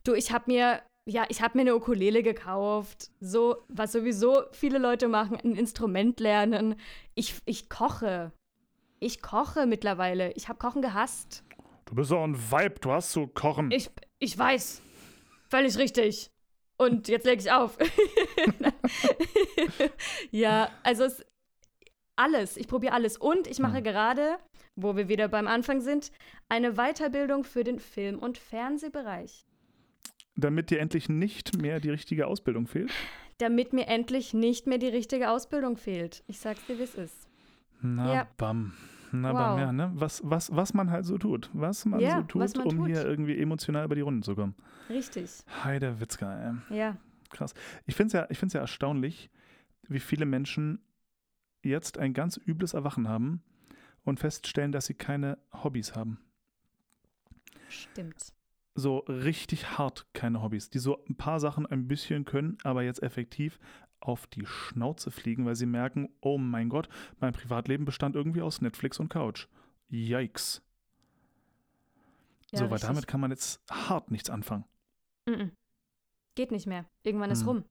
Du, 0.06 0.14
ich 0.14 0.32
habe 0.32 0.46
mir, 0.48 0.82
ja, 1.06 1.26
ich 1.28 1.42
habe 1.42 1.58
mir 1.58 1.64
eine 1.64 1.76
Ukulele 1.76 2.24
gekauft. 2.24 3.12
So, 3.20 3.58
was 3.68 3.92
sowieso 3.92 4.44
viele 4.54 4.78
Leute 4.78 5.10
machen, 5.10 5.38
ein 5.44 5.58
Instrument 5.58 6.22
lernen. 6.22 6.76
Ich, 7.16 7.38
ich 7.44 7.68
koche. 7.68 8.32
Ich 9.02 9.22
koche 9.22 9.66
mittlerweile. 9.66 10.32
Ich 10.34 10.48
habe 10.48 10.58
Kochen 10.58 10.82
gehasst. 10.82 11.44
Du 11.86 11.96
bist 11.96 12.12
doch 12.12 12.24
ein 12.24 12.38
Vibe, 12.38 12.80
du 12.80 12.92
hast 12.92 13.12
zu 13.12 13.28
kochen. 13.28 13.72
Ich, 13.72 13.90
ich 14.20 14.38
weiß. 14.38 14.82
Völlig 15.52 15.78
richtig. 15.78 16.32
Und 16.78 17.10
jetzt 17.10 17.26
lege 17.26 17.42
ich 17.42 17.52
auf. 17.52 17.78
ja, 20.32 20.72
also 20.82 21.04
es, 21.04 21.26
alles. 22.16 22.56
Ich 22.56 22.70
probiere 22.70 22.94
alles. 22.94 23.18
Und 23.18 23.48
ich 23.48 23.60
mache 23.60 23.78
hm. 23.78 23.84
gerade, 23.84 24.38
wo 24.76 24.96
wir 24.96 25.10
wieder 25.10 25.28
beim 25.28 25.48
Anfang 25.48 25.82
sind, 25.82 26.12
eine 26.48 26.76
Weiterbildung 26.76 27.44
für 27.44 27.66
den 27.66 27.80
Film- 27.80 28.18
und 28.18 28.38
Fernsehbereich. 28.38 29.46
Damit 30.38 30.72
dir 30.72 30.80
endlich 30.80 31.10
nicht 31.10 31.62
mehr 31.62 31.82
die 31.82 31.90
richtige 31.90 32.28
Ausbildung 32.28 32.66
fehlt? 32.66 32.92
Damit 33.38 33.74
mir 33.74 33.88
endlich 33.88 34.34
nicht 34.34 34.68
mehr 34.68 34.78
die 34.78 34.88
richtige 34.88 35.30
Ausbildung 35.30 35.76
fehlt. 35.76 36.24
Ich 36.28 36.40
sag's 36.40 36.66
dir, 36.66 36.80
wie 36.80 36.84
es 36.84 36.96
ist. 36.96 37.28
Na, 37.82 38.14
ja. 38.14 38.28
bam. 38.38 38.72
Na, 39.12 39.30
wow. 39.30 39.38
bam, 39.38 39.60
ja, 39.60 39.72
ne? 39.72 39.92
Was, 39.94 40.22
was, 40.24 40.56
was 40.56 40.74
man 40.74 40.90
halt 40.90 41.06
so 41.06 41.18
tut. 41.18 41.50
Was 41.54 41.86
man 41.86 42.00
ja, 42.00 42.18
so 42.18 42.24
tut, 42.24 42.56
man 42.56 42.68
um 42.68 42.78
tut. 42.78 42.88
hier 42.88 43.06
irgendwie 43.06 43.38
emotional 43.38 43.86
über 43.86 43.96
die 43.96 44.02
Runden 44.02 44.24
zu 44.24 44.36
kommen. 44.36 44.56
Richtig. 44.90 45.30
Heide 45.64 46.00
Witzka, 46.00 46.60
ey. 46.70 46.78
Ja. 46.78 46.98
Krass. 47.30 47.54
Ich 47.86 47.96
finde 47.96 48.26
es 48.28 48.42
ja, 48.42 48.48
ja 48.60 48.60
erstaunlich, 48.62 49.30
wie 49.88 50.00
viele 50.00 50.26
Menschen 50.26 50.80
jetzt 51.64 51.98
ein 51.98 52.14
ganz 52.14 52.38
übles 52.38 52.74
Erwachen 52.74 53.08
haben 53.08 53.42
und 54.04 54.20
feststellen, 54.20 54.72
dass 54.72 54.86
sie 54.86 54.94
keine 54.94 55.38
Hobbys 55.64 55.96
haben. 55.96 56.20
Stimmt. 57.70 58.34
So 58.74 59.00
richtig 59.00 59.78
hart 59.78 60.08
keine 60.14 60.42
Hobbys, 60.42 60.70
die 60.70 60.80
so 60.80 61.04
ein 61.06 61.16
paar 61.16 61.40
Sachen 61.40 61.66
ein 61.66 61.88
bisschen 61.88 62.26
können, 62.26 62.58
aber 62.64 62.84
jetzt 62.84 63.04
effektiv 63.04 63.60
auf 64.02 64.28
die 64.28 64.46
Schnauze 64.46 65.12
fliegen, 65.12 65.46
weil 65.46 65.56
sie 65.56 65.66
merken, 65.66 66.10
oh 66.22 66.38
mein 66.38 66.70
Gott, 66.70 66.90
mein 67.20 67.34
Privatleben 67.34 67.86
bestand 67.86 68.16
irgendwie 68.16 68.42
aus 68.42 68.62
Netflix 68.62 69.00
und 69.00 69.10
Couch. 69.10 69.48
Yikes. 69.90 70.62
Ja, 72.52 72.60
so, 72.60 72.66
weil 72.66 72.74
richtig. 72.74 72.88
damit 72.88 73.08
kann 73.08 73.22
man 73.22 73.32
jetzt 73.32 73.62
hart 73.70 74.12
nichts 74.12 74.30
anfangen. 74.30 74.66
Mm 75.26 75.32
-mm. 75.32 75.52
Geht 76.36 76.52
nicht 76.52 76.68
mehr. 76.68 76.86
Irgendwann 77.04 77.32
ist 77.32 77.44
mhm. 77.44 77.48
rum. 77.48 77.66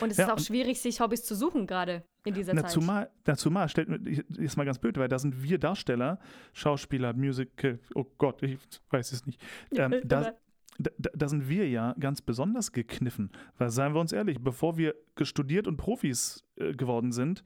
Und 0.00 0.10
es 0.10 0.16
ja, 0.16 0.24
ist 0.24 0.30
auch 0.32 0.38
schwierig, 0.38 0.80
sich 0.80 1.00
Hobbys 1.00 1.24
zu 1.24 1.34
suchen, 1.34 1.66
gerade 1.66 2.04
in 2.24 2.34
dieser 2.34 2.54
na, 2.54 2.62
Zeit. 2.62 2.70
Zumal, 2.70 3.10
na, 3.26 3.36
zumal 3.36 3.68
stellt 3.68 3.88
ist 4.06 4.56
mal 4.56 4.64
ganz 4.64 4.78
blöd, 4.78 4.96
weil 4.98 5.08
da 5.08 5.18
sind 5.18 5.42
wir 5.42 5.58
Darsteller, 5.58 6.18
Schauspieler, 6.52 7.12
Musical, 7.12 7.78
oh 7.94 8.04
Gott, 8.18 8.42
ich 8.42 8.58
weiß 8.90 9.12
es 9.12 9.26
nicht. 9.26 9.40
Ähm, 9.72 10.00
da, 10.04 10.34
da, 10.78 10.90
da, 11.14 11.28
sind 11.28 11.48
wir 11.48 11.68
ja 11.68 11.94
ganz 12.00 12.20
besonders 12.20 12.72
gekniffen. 12.72 13.30
Weil, 13.58 13.70
seien 13.70 13.94
wir 13.94 14.00
uns 14.00 14.12
ehrlich, 14.12 14.40
bevor 14.40 14.76
wir 14.76 14.94
studiert 15.22 15.66
und 15.66 15.76
Profis 15.76 16.44
äh, 16.56 16.72
geworden 16.72 17.12
sind, 17.12 17.44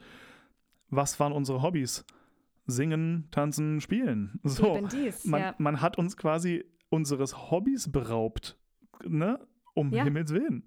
was 0.90 1.18
waren 1.20 1.32
unsere 1.32 1.62
Hobbys? 1.62 2.04
Singen, 2.66 3.28
tanzen, 3.30 3.80
spielen. 3.80 4.40
So, 4.44 4.76
Eben 4.76 4.88
dies, 4.88 5.24
man, 5.24 5.40
ja. 5.40 5.54
man 5.58 5.80
hat 5.80 5.98
uns 5.98 6.16
quasi 6.16 6.64
unseres 6.90 7.50
Hobbys 7.50 7.90
beraubt, 7.90 8.58
ne? 9.04 9.40
Um 9.74 9.92
ja. 9.92 10.04
Himmels 10.04 10.32
Willen. 10.32 10.64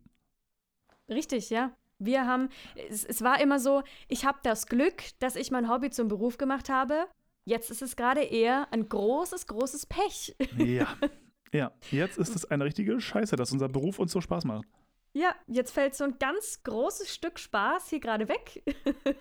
Richtig, 1.10 1.50
ja. 1.50 1.76
Wir 2.00 2.26
haben, 2.26 2.50
es, 2.90 3.04
es 3.06 3.22
war 3.22 3.40
immer 3.42 3.60
so, 3.60 3.84
ich 4.08 4.26
habe 4.26 4.40
das 4.44 4.66
Glück, 4.66 5.04
dass 5.20 5.36
ich 5.36 5.52
mein 5.52 5.70
Hobby 5.70 5.92
zum 5.92 6.08
Beruf 6.08 6.38
gemacht 6.38 6.70
habe. 6.70 7.06
Jetzt 7.46 7.70
ist 7.70 7.82
es 7.82 7.96
gerade 7.96 8.22
eher 8.22 8.72
ein 8.72 8.88
großes, 8.88 9.48
großes 9.48 9.86
Pech. 9.86 10.36
Ja. 10.58 10.88
Ja, 11.54 11.72
jetzt 11.92 12.18
ist 12.18 12.36
es 12.36 12.46
eine 12.46 12.64
richtige 12.64 13.00
Scheiße, 13.00 13.36
dass 13.36 13.52
unser 13.52 13.68
Beruf 13.68 14.00
uns 14.00 14.12
so 14.12 14.22
Spaß 14.22 14.46
macht. 14.46 14.66
Ja, 15.14 15.36
jetzt 15.48 15.72
fällt 15.72 15.96
so 15.96 16.06
ein 16.06 16.18
ganz 16.20 16.64
großes 16.64 17.14
Stück 17.14 17.38
Spaß 17.38 17.90
hier 17.90 18.00
gerade 18.00 18.30
weg. 18.30 18.64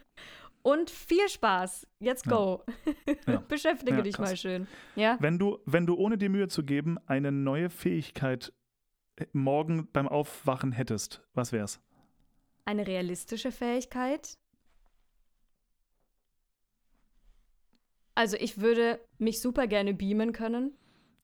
Und 0.62 0.90
viel 0.90 1.28
Spaß. 1.28 1.86
Jetzt 1.98 2.28
go. 2.28 2.62
Ja. 3.06 3.14
Ja. 3.34 3.38
Beschäftige 3.48 3.96
ja, 3.96 4.02
dich 4.02 4.18
mal 4.18 4.36
schön. 4.36 4.68
Ja? 4.94 5.16
Wenn, 5.20 5.38
du, 5.38 5.58
wenn 5.64 5.86
du 5.86 5.96
ohne 5.96 6.18
dir 6.18 6.30
Mühe 6.30 6.48
zu 6.48 6.62
geben 6.62 6.98
eine 7.06 7.32
neue 7.32 7.70
Fähigkeit 7.70 8.52
äh, 9.16 9.26
morgen 9.32 9.88
beim 9.92 10.06
Aufwachen 10.06 10.72
hättest, 10.72 11.22
was 11.34 11.52
wär's? 11.52 11.80
Eine 12.64 12.86
realistische 12.86 13.50
Fähigkeit? 13.50 14.38
Also 18.14 18.36
ich 18.36 18.60
würde 18.60 19.00
mich 19.18 19.40
super 19.40 19.66
gerne 19.66 19.94
beamen 19.94 20.32
können. 20.32 20.76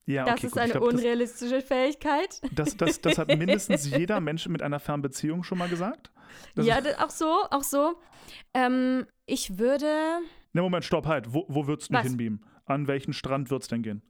Ja, 0.07 0.23
das 0.23 0.41
ist 0.41 0.53
gut. 0.53 0.61
eine 0.61 0.71
glaub, 0.71 0.83
unrealistische 0.85 1.55
das, 1.55 1.63
Fähigkeit. 1.65 2.41
Das, 2.53 2.77
das, 2.77 3.01
das 3.01 3.17
hat 3.17 3.27
mindestens 3.37 3.89
jeder 3.89 4.21
Mensch 4.21 4.47
mit 4.47 4.63
einer 4.63 4.79
Fernbeziehung 4.79 5.43
schon 5.43 5.57
mal 5.57 5.67
gesagt. 5.67 6.11
Das 6.55 6.65
ja, 6.65 6.79
auch 6.99 7.09
so, 7.09 7.43
auch 7.51 7.63
so. 7.63 7.95
Ähm, 8.53 9.05
ich 9.25 9.59
würde. 9.59 10.19
Ne, 10.53 10.61
Moment, 10.61 10.85
stopp, 10.85 11.05
halt. 11.05 11.33
Wo, 11.33 11.45
wo 11.49 11.67
würdest 11.67 11.93
du 11.93 11.99
hinbeamen? 11.99 12.43
An 12.65 12.87
welchen 12.87 13.11
Strand 13.11 13.49
wird 13.49 13.63
es 13.63 13.67
denn 13.67 13.83
gehen? 13.83 14.01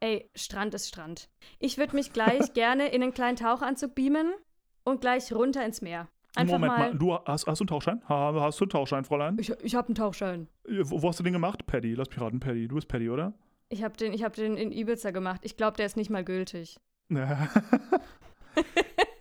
Ey, 0.00 0.28
Strand 0.34 0.74
ist 0.74 0.88
Strand. 0.88 1.28
Ich 1.60 1.78
würde 1.78 1.94
mich 1.94 2.12
gleich 2.12 2.52
gerne 2.54 2.88
in 2.88 3.02
einen 3.02 3.14
kleinen 3.14 3.36
Tauchanzug 3.36 3.94
beamen 3.94 4.32
und 4.82 5.00
gleich 5.00 5.32
runter 5.32 5.64
ins 5.64 5.82
Meer. 5.82 6.08
Einfach 6.34 6.54
Moment 6.54 6.72
mal. 6.72 6.90
mal, 6.90 6.98
du 6.98 7.14
hast, 7.14 7.46
hast 7.46 7.60
du 7.60 7.62
einen 7.62 7.68
Tauchschein? 7.68 8.02
Ha, 8.08 8.34
hast 8.40 8.60
du 8.60 8.64
einen 8.64 8.70
Tauchschein, 8.70 9.04
Fräulein? 9.04 9.36
Ich, 9.38 9.50
ich 9.62 9.74
habe 9.76 9.88
einen 9.88 9.94
Tauchschein. 9.94 10.48
Wo, 10.82 11.02
wo 11.02 11.08
hast 11.08 11.20
du 11.20 11.22
den 11.22 11.32
gemacht? 11.32 11.64
Paddy, 11.66 11.94
lass 11.94 12.10
mich 12.10 12.20
raten, 12.20 12.40
Paddy. 12.40 12.66
Du 12.68 12.74
bist 12.74 12.88
Paddy, 12.88 13.08
oder? 13.08 13.34
Ich 13.70 13.82
habe 13.82 13.96
den, 13.96 14.12
ich 14.12 14.22
hab 14.24 14.34
den 14.34 14.56
in 14.56 14.72
Ibiza 14.72 15.10
gemacht. 15.10 15.40
Ich 15.44 15.56
glaube, 15.56 15.76
der 15.76 15.86
ist 15.86 15.96
nicht 15.96 16.10
mal 16.10 16.24
gültig. 16.24 16.78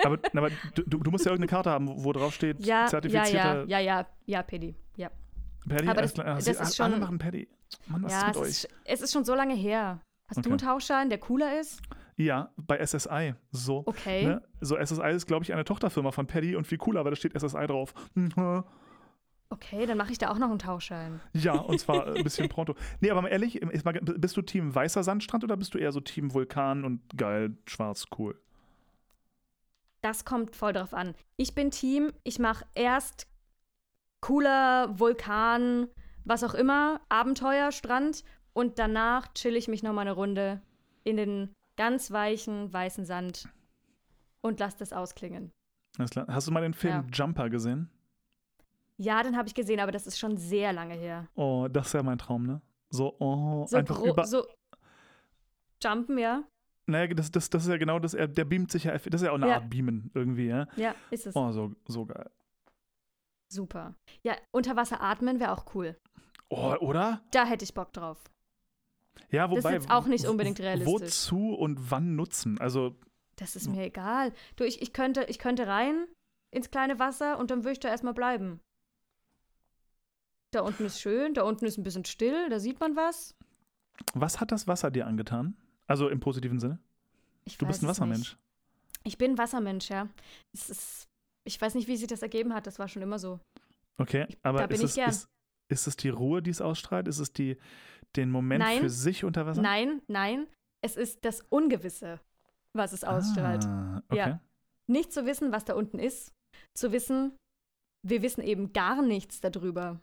aber 0.03 0.17
aber 0.35 0.49
du, 0.75 0.83
du 0.83 1.11
musst 1.11 1.25
ja 1.25 1.31
irgendeine 1.31 1.49
Karte 1.49 1.69
haben, 1.69 1.87
wo, 1.87 2.03
wo 2.05 2.11
drauf 2.13 2.33
steht, 2.33 2.65
Ja, 2.65 2.81
ja, 2.81 2.87
zertifizierter 2.87 3.65
ja, 3.65 3.79
ja, 3.79 3.99
ja, 3.99 4.05
ja, 4.25 4.43
Pedi. 4.43 4.75
Ja, 4.95 5.09
Paddy. 5.67 5.87
aber 5.89 6.01
das- 6.01 6.13
klar. 6.13 6.27
Ah, 6.27 6.35
das 6.35 6.45
sie- 6.45 6.51
ist 6.51 6.79
alle 6.81 6.91
schon- 6.93 6.99
machen 7.01 7.17
Paddy. 7.17 7.47
Mann, 7.87 8.03
was 8.03 8.11
ja 8.13 8.19
ist 8.21 8.27
es, 8.27 8.35
mit 8.35 8.37
euch? 8.43 8.49
ist, 8.49 8.69
es 8.85 9.01
ist 9.01 9.13
schon 9.13 9.25
so 9.25 9.35
lange 9.35 9.53
her. 9.55 9.99
Hast 10.29 10.37
Okay. 10.39 10.43
du 10.43 10.49
einen 10.51 10.57
Tauchschein, 10.59 11.09
der 11.09 11.17
cooler 11.19 11.59
ist? 11.59 11.81
Ja, 12.15 12.51
bei 12.57 12.77
SSI. 12.79 13.35
So. 13.51 13.83
Okay. 13.85 14.25
Ne? 14.25 14.41
So, 14.61 14.75
SSI 14.77 15.11
ist, 15.11 15.27
glaube 15.27 15.43
ich, 15.43 15.53
eine 15.53 15.63
Tochterfirma 15.65 16.11
von 16.11 16.25
Paddy 16.27 16.55
und 16.55 16.65
viel 16.65 16.77
cooler, 16.77 17.03
weil 17.05 17.11
da 17.11 17.15
steht 17.15 17.33
SSI 17.39 17.67
drauf. 17.67 17.93
Okay, 19.49 19.85
dann 19.85 19.97
mache 19.97 20.11
ich 20.11 20.17
da 20.17 20.29
auch 20.29 20.37
noch 20.37 20.49
einen 20.49 20.59
Tauchschein. 20.59 21.21
Ja, 21.33 21.53
und 21.53 21.79
zwar 21.79 22.07
ein 22.15 22.23
bisschen 22.23 22.49
pronto. 22.49 22.75
Nee, 22.99 23.11
aber 23.11 23.21
mal 23.21 23.29
ehrlich, 23.29 23.59
bist 23.61 24.35
du 24.35 24.41
Team 24.41 24.73
weißer 24.75 25.03
Sandstrand 25.03 25.43
oder 25.43 25.55
bist 25.55 25.73
du 25.73 25.77
eher 25.77 25.91
so 25.91 26.01
Team 26.01 26.33
Vulkan 26.33 26.83
und 26.83 27.01
geil, 27.17 27.57
schwarz, 27.65 28.05
cool? 28.17 28.39
Das 30.01 30.25
kommt 30.25 30.55
voll 30.55 30.73
drauf 30.73 30.93
an. 30.93 31.15
Ich 31.37 31.55
bin 31.55 31.71
Team, 31.71 32.11
ich 32.23 32.39
mache 32.39 32.65
erst 32.75 33.27
cooler 34.21 34.99
Vulkan, 34.99 35.87
was 36.25 36.43
auch 36.43 36.53
immer, 36.53 36.99
Abenteuer, 37.09 37.71
Strand 37.71 38.23
und 38.53 38.79
danach 38.79 39.33
chill 39.33 39.55
ich 39.55 39.67
mich 39.67 39.81
nochmal 39.81 40.07
eine 40.07 40.15
Runde 40.15 40.61
in 41.03 41.17
den 41.17 41.53
ganz 41.77 42.11
weichen, 42.11 42.71
weißen 42.73 43.05
Sand 43.05 43.47
und 44.41 44.59
lass 44.59 44.75
das 44.75 44.91
ausklingen. 44.91 45.51
Hast 45.97 46.47
du 46.47 46.51
mal 46.51 46.61
den 46.61 46.73
Film 46.73 46.93
Ja. 46.93 47.05
Jumper 47.11 47.49
gesehen? 47.49 47.89
Ja, 48.97 49.21
den 49.23 49.37
habe 49.37 49.47
ich 49.47 49.53
gesehen, 49.55 49.79
aber 49.79 49.91
das 49.91 50.07
ist 50.07 50.17
schon 50.19 50.37
sehr 50.37 50.73
lange 50.73 50.95
her. 50.95 51.27
Oh, 51.35 51.67
das 51.71 51.87
ist 51.87 51.93
ja 51.93 52.03
mein 52.03 52.17
Traum, 52.17 52.45
ne? 52.45 52.61
So, 52.89 53.15
oh, 53.19 53.65
So, 53.67 53.77
einfach 53.77 54.01
über. 54.01 54.25
so 54.25 54.45
Jumpen, 55.83 56.17
ja? 56.17 56.43
Naja, 56.87 57.13
das, 57.13 57.31
das, 57.31 57.49
das 57.49 57.63
ist 57.63 57.69
ja 57.69 57.77
genau 57.77 57.99
das, 57.99 58.13
er- 58.13 58.27
der 58.27 58.45
beamt 58.45 58.71
sich 58.71 58.85
ja, 58.85 58.93
das 58.97 59.05
ist 59.05 59.21
ja 59.23 59.31
auch 59.31 59.35
eine 59.35 59.49
Ja. 59.49 59.55
Art 59.55 59.69
Beamen 59.69 60.09
irgendwie, 60.13 60.47
ja? 60.47 60.67
Ja, 60.77 60.95
ist 61.11 61.27
es. 61.27 61.35
Oh, 61.35 61.51
so, 61.51 61.73
so 61.87 62.05
geil. 62.05 62.29
Super. 63.49 63.93
Ja, 64.23 64.35
unter 64.51 64.75
Wasser 64.75 65.01
atmen 65.01 65.39
wäre 65.39 65.51
auch 65.51 65.73
cool. 65.75 65.97
Oh, 66.49 66.75
oder? 66.79 67.21
Da 67.31 67.45
hätte 67.45 67.65
ich 67.65 67.73
Bock 67.73 67.91
drauf. 67.93 68.23
Ja, 69.29 69.47
Das 69.47 69.57
ist 69.57 69.63
wobei. 69.63 69.73
jetzt 69.73 69.91
auch 69.91 70.05
nicht 70.07 70.25
unbedingt 70.25 70.59
realistisch. 70.59 70.91
Wozu 70.93 71.53
und 71.55 71.91
wann 71.91 72.15
nutzen? 72.15 72.59
Also, 72.59 72.95
Das 73.35 73.55
ist 73.55 73.67
mir 73.69 73.83
egal. 73.83 74.33
Du, 74.55 74.63
ich, 74.63 74.81
ich, 74.81 74.93
könnte, 74.93 75.25
ich 75.25 75.39
könnte 75.39 75.67
rein 75.67 76.07
ins 76.51 76.71
kleine 76.71 76.99
Wasser 76.99 77.37
und 77.37 77.51
dann 77.51 77.59
würde 77.63 77.73
ich 77.73 77.79
da 77.79 77.89
erstmal 77.89 78.13
bleiben. 78.13 78.61
Da 80.57 80.63
unten 80.63 80.85
ist 80.85 80.99
schön, 80.99 81.35
da 81.35 81.43
unten 81.43 81.67
ist 81.67 81.77
ein 81.77 81.83
bisschen 81.83 82.03
still, 82.03 82.49
da 82.49 82.59
sieht 82.59 82.79
man 82.79 82.95
was. 82.95 83.35
was 84.15 84.41
hat 84.41 84.51
das 84.51 84.65
Wasser 84.65 84.89
dir 84.89 85.05
angetan? 85.05 85.55
Also 85.85 86.09
im 86.09 86.19
positiven 86.19 86.59
Sinne? 86.59 86.79
Ich 87.45 87.59
Du 87.59 87.67
bist 87.67 87.83
ein 87.83 87.87
Wassermensch. 87.87 88.31
Nicht. 88.31 88.37
Ich 89.03 89.19
bin 89.19 89.33
ein 89.33 89.37
Wassermensch, 89.37 89.91
ja. 89.91 90.09
Es 90.55 90.71
ist, 90.71 91.07
ich 91.47 91.61
weiß 91.61 91.75
nicht, 91.75 91.87
wie 91.87 91.95
sich 91.95 92.07
das 92.07 92.23
ergeben 92.23 92.55
hat, 92.55 92.65
das 92.65 92.79
war 92.79 92.87
schon 92.87 93.03
immer 93.03 93.19
so. 93.19 93.39
Okay, 94.01 94.25
aber 94.41 94.61
da 94.61 94.65
bin 94.65 94.81
ist, 94.81 94.97
ich 94.97 95.03
es, 95.03 95.17
ist, 95.17 95.29
ist 95.71 95.85
es 95.85 95.95
die 95.95 96.09
Ruhe, 96.09 96.41
die 96.41 96.49
es 96.49 96.59
ausstrahlt? 96.59 97.07
Ist 97.07 97.19
es 97.19 97.31
die, 97.31 97.57
den 98.15 98.31
Moment 98.31 98.63
Nein. 98.63 98.79
für 98.79 98.89
sich 98.89 99.25
unter 99.25 99.45
Wasser? 99.45 99.61
Nein, 99.61 100.01
nein, 100.07 100.47
es 100.83 100.95
ist 100.95 101.23
das 101.23 101.41
Ungewisse, 101.49 102.19
was 102.73 102.93
es 102.93 103.03
ausstrahlt. 103.03 103.63
Ah, 103.63 104.01
okay. 104.09 104.17
Ja. 104.17 104.41
Nicht 104.87 105.13
zu 105.13 105.27
wissen, 105.27 105.51
was 105.51 105.65
da 105.65 105.75
unten 105.75 105.99
ist, 105.99 106.33
zu 106.73 106.91
wissen, 106.91 107.37
wir 108.03 108.23
wissen 108.23 108.41
eben 108.41 108.73
gar 108.73 109.03
nichts 109.03 109.39
darüber, 109.39 110.01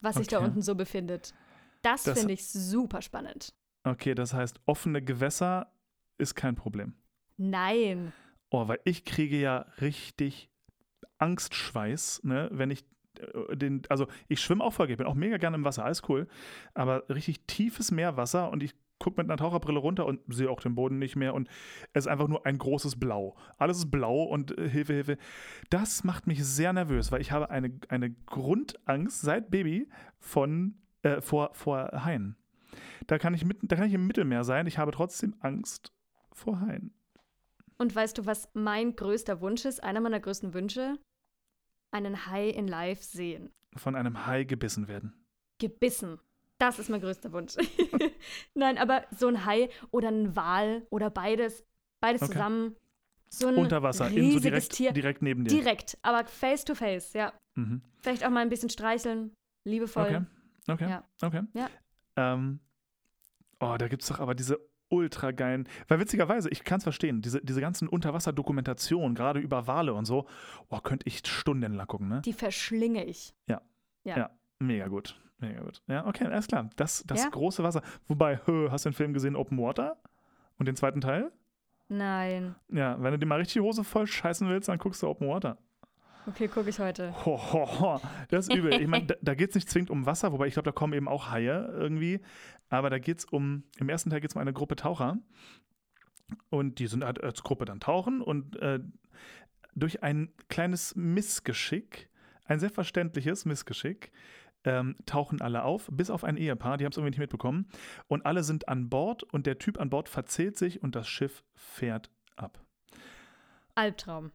was 0.00 0.16
sich 0.16 0.26
da 0.28 0.38
Okay. 0.38 0.46
unten 0.46 0.62
so 0.62 0.74
befindet. 0.74 1.34
Das, 1.82 2.02
Das- 2.04 2.18
finde 2.18 2.34
ich 2.34 2.48
super 2.48 3.02
spannend. 3.02 3.54
Okay, 3.84 4.14
das 4.14 4.34
heißt, 4.34 4.60
offene 4.66 5.00
Gewässer 5.02 5.72
ist 6.18 6.34
kein 6.34 6.54
Problem. 6.56 6.94
Nein. 7.36 8.12
Oh, 8.50 8.66
weil 8.68 8.80
ich 8.84 9.04
kriege 9.04 9.36
ja 9.38 9.66
richtig 9.80 10.50
Angstschweiß, 11.18 12.22
ne, 12.24 12.48
wenn 12.52 12.70
ich 12.70 12.84
äh, 13.20 13.56
den, 13.56 13.82
also 13.88 14.06
ich 14.28 14.40
schwimme 14.40 14.64
auch 14.64 14.72
voll, 14.72 14.90
ich 14.90 14.96
bin 14.96 15.06
auch 15.06 15.14
mega 15.14 15.36
gerne 15.36 15.56
im 15.56 15.64
Wasser, 15.64 15.84
alles 15.84 16.02
cool, 16.08 16.28
aber 16.74 17.08
richtig 17.08 17.46
tiefes 17.46 17.90
Meerwasser 17.90 18.50
und 18.50 18.62
ich 18.62 18.74
gucke 18.98 19.20
mit 19.20 19.30
einer 19.30 19.36
Taucherbrille 19.36 19.78
runter 19.78 20.06
und 20.06 20.20
sehe 20.28 20.50
auch 20.50 20.60
den 20.60 20.74
Boden 20.74 20.98
nicht 20.98 21.16
mehr 21.16 21.34
und 21.34 21.48
es 21.92 22.04
ist 22.04 22.08
einfach 22.08 22.28
nur 22.28 22.44
ein 22.46 22.58
großes 22.58 22.98
Blau. 22.98 23.36
Alles 23.56 23.78
ist 23.78 23.90
blau 23.90 24.24
und 24.24 24.56
äh, 24.58 24.68
Hilfe, 24.68 24.94
Hilfe. 24.94 25.18
Das 25.70 26.04
macht 26.04 26.26
mich 26.26 26.44
sehr 26.44 26.72
nervös, 26.72 27.12
weil 27.12 27.20
ich 27.20 27.32
habe 27.32 27.50
eine, 27.50 27.78
eine 27.88 28.10
Grundangst 28.10 29.20
seit 29.20 29.50
Baby 29.50 29.88
von, 30.18 30.76
äh, 31.02 31.20
vor, 31.20 31.50
vor 31.54 31.90
Haien. 32.04 32.36
Da 33.06 33.18
kann, 33.18 33.34
ich 33.34 33.44
mit, 33.44 33.58
da 33.62 33.76
kann 33.76 33.86
ich 33.86 33.94
im 33.94 34.06
Mittelmeer 34.06 34.44
sein, 34.44 34.66
ich 34.66 34.78
habe 34.78 34.92
trotzdem 34.92 35.34
Angst 35.40 35.92
vor 36.32 36.60
Haien. 36.60 36.92
Und 37.78 37.94
weißt 37.94 38.18
du, 38.18 38.26
was 38.26 38.48
mein 38.54 38.96
größter 38.96 39.40
Wunsch 39.40 39.64
ist? 39.64 39.82
Einer 39.82 40.00
meiner 40.00 40.20
größten 40.20 40.52
Wünsche? 40.52 40.98
Einen 41.92 42.26
Hai 42.26 42.48
in 42.48 42.66
Live 42.66 43.02
sehen. 43.02 43.50
Von 43.76 43.94
einem 43.94 44.26
Hai 44.26 44.44
gebissen 44.44 44.88
werden. 44.88 45.14
Gebissen. 45.58 46.18
Das 46.58 46.78
ist 46.78 46.90
mein 46.90 47.00
größter 47.00 47.32
Wunsch. 47.32 47.54
Nein, 48.54 48.78
aber 48.78 49.04
so 49.16 49.28
ein 49.28 49.44
Hai 49.44 49.70
oder 49.90 50.08
ein 50.08 50.34
Wal 50.34 50.86
oder 50.90 51.08
beides, 51.10 51.64
beides 52.00 52.22
Okay. 52.22 52.32
zusammen. 52.32 52.76
So 53.30 53.48
ein 53.48 53.56
Unter 53.56 53.82
Wasser, 53.82 54.10
in 54.10 54.32
so 54.32 54.40
direkt, 54.40 54.70
Tier. 54.72 54.92
direkt 54.92 55.22
neben 55.22 55.44
dir. 55.44 55.50
Direkt, 55.50 55.98
aber 56.02 56.24
face 56.24 56.64
to 56.64 56.74
face, 56.74 57.12
ja. 57.12 57.32
Mhm. 57.54 57.82
Vielleicht 58.00 58.24
auch 58.24 58.30
mal 58.30 58.40
ein 58.40 58.48
bisschen 58.48 58.70
streicheln, 58.70 59.32
liebevoll. 59.64 60.06
Okay. 60.06 60.22
Okay. 60.68 60.88
Ja. 60.90 61.04
Okay. 61.22 61.42
Ja. 61.52 61.68
Ähm, 62.16 62.60
oh, 63.60 63.76
da 63.78 63.88
gibt 63.88 64.02
es 64.02 64.08
doch 64.08 64.18
aber 64.18 64.34
diese 64.34 64.58
ultra 64.88 65.32
geilen, 65.32 65.68
weil 65.88 66.00
witzigerweise, 66.00 66.48
ich 66.48 66.64
kann 66.64 66.78
es 66.78 66.84
verstehen, 66.84 67.20
diese, 67.20 67.42
diese 67.42 67.60
ganzen 67.60 67.86
Unterwasserdokumentationen, 67.88 69.14
gerade 69.14 69.38
über 69.40 69.66
Wale 69.66 69.92
und 69.92 70.06
so, 70.06 70.26
oh, 70.70 70.80
könnte 70.80 71.06
ich 71.06 71.26
stundenlang 71.26 71.86
gucken, 71.86 72.08
ne? 72.08 72.22
Die 72.24 72.32
verschlinge 72.32 73.04
ich. 73.04 73.34
Mega 74.60 74.88
gut. 74.88 75.20
Mega 75.38 75.60
gut. 75.62 75.82
Ja, 75.86 76.06
okay, 76.06 76.24
alles 76.24 76.46
klar. 76.48 76.68
Das, 76.76 77.04
das 77.06 77.22
Ja. 77.24 77.28
große 77.30 77.62
Wasser. 77.62 77.82
Wobei, 78.06 78.38
hast 78.70 78.84
du 78.84 78.90
den 78.90 78.94
Film 78.94 79.12
gesehen, 79.12 79.36
Open 79.36 79.58
Water? 79.58 79.96
Und 80.58 80.66
den 80.66 80.74
zweiten 80.76 81.00
Teil? 81.00 81.30
Nein. 81.88 82.56
Ja, 82.68 83.00
wenn 83.00 83.12
du 83.12 83.18
dir 83.18 83.26
mal 83.26 83.36
richtig 83.38 83.54
die 83.54 83.60
Hose 83.60 83.84
voll 83.84 84.06
scheißen 84.06 84.48
willst, 84.48 84.68
dann 84.68 84.78
guckst 84.78 85.02
du 85.02 85.08
Open 85.08 85.28
Water. 85.28 85.56
Okay, 86.26 86.48
gucke 86.48 86.68
ich 86.68 86.78
heute. 86.78 87.14
Ho, 87.24 87.38
ho, 87.52 87.80
ho. 87.80 88.00
Das 88.28 88.48
ist 88.48 88.54
übel. 88.54 88.74
Ich 88.74 88.86
meine, 88.88 89.06
da, 89.06 89.14
da 89.22 89.34
geht 89.34 89.50
es 89.50 89.54
nicht 89.54 89.70
zwingend 89.70 89.90
um 89.90 90.04
Wasser, 90.04 90.32
wobei 90.32 90.46
ich 90.46 90.52
glaube, 90.54 90.66
da 90.66 90.72
kommen 90.72 90.92
eben 90.92 91.08
auch 91.08 91.30
Haie 91.30 91.66
irgendwie. 91.72 92.20
Aber 92.68 92.90
da 92.90 92.98
geht 92.98 93.20
es 93.20 93.24
um, 93.24 93.62
im 93.78 93.88
ersten 93.88 94.10
Teil 94.10 94.20
geht 94.20 94.30
es 94.30 94.36
um 94.36 94.42
eine 94.42 94.52
Gruppe 94.52 94.76
Taucher. 94.76 95.16
Und 96.50 96.78
die 96.80 96.86
sind 96.88 97.04
halt 97.04 97.22
als 97.22 97.42
Gruppe 97.42 97.64
dann 97.64 97.80
tauchen 97.80 98.20
und 98.20 98.56
äh, 98.56 98.80
durch 99.74 100.02
ein 100.02 100.30
kleines 100.50 100.94
Missgeschick, 100.94 102.10
ein 102.44 102.58
selbstverständliches 102.60 103.46
Missgeschick, 103.46 104.12
ähm, 104.64 104.96
tauchen 105.06 105.40
alle 105.40 105.62
auf, 105.62 105.88
bis 105.92 106.10
auf 106.10 106.24
ein 106.24 106.36
Ehepaar, 106.36 106.76
die 106.76 106.84
haben 106.84 106.92
es 106.92 106.96
irgendwie 106.96 107.10
nicht 107.10 107.20
mitbekommen. 107.20 107.68
Und 108.06 108.26
alle 108.26 108.42
sind 108.42 108.68
an 108.68 108.88
Bord 108.88 109.22
und 109.22 109.46
der 109.46 109.58
Typ 109.58 109.80
an 109.80 109.90
Bord 109.90 110.08
verzählt 110.08 110.56
sich 110.56 110.82
und 110.82 110.94
das 110.94 111.08
Schiff 111.08 111.44
fährt 111.54 112.10
ab. 112.36 112.60
Albtraum. 113.74 114.32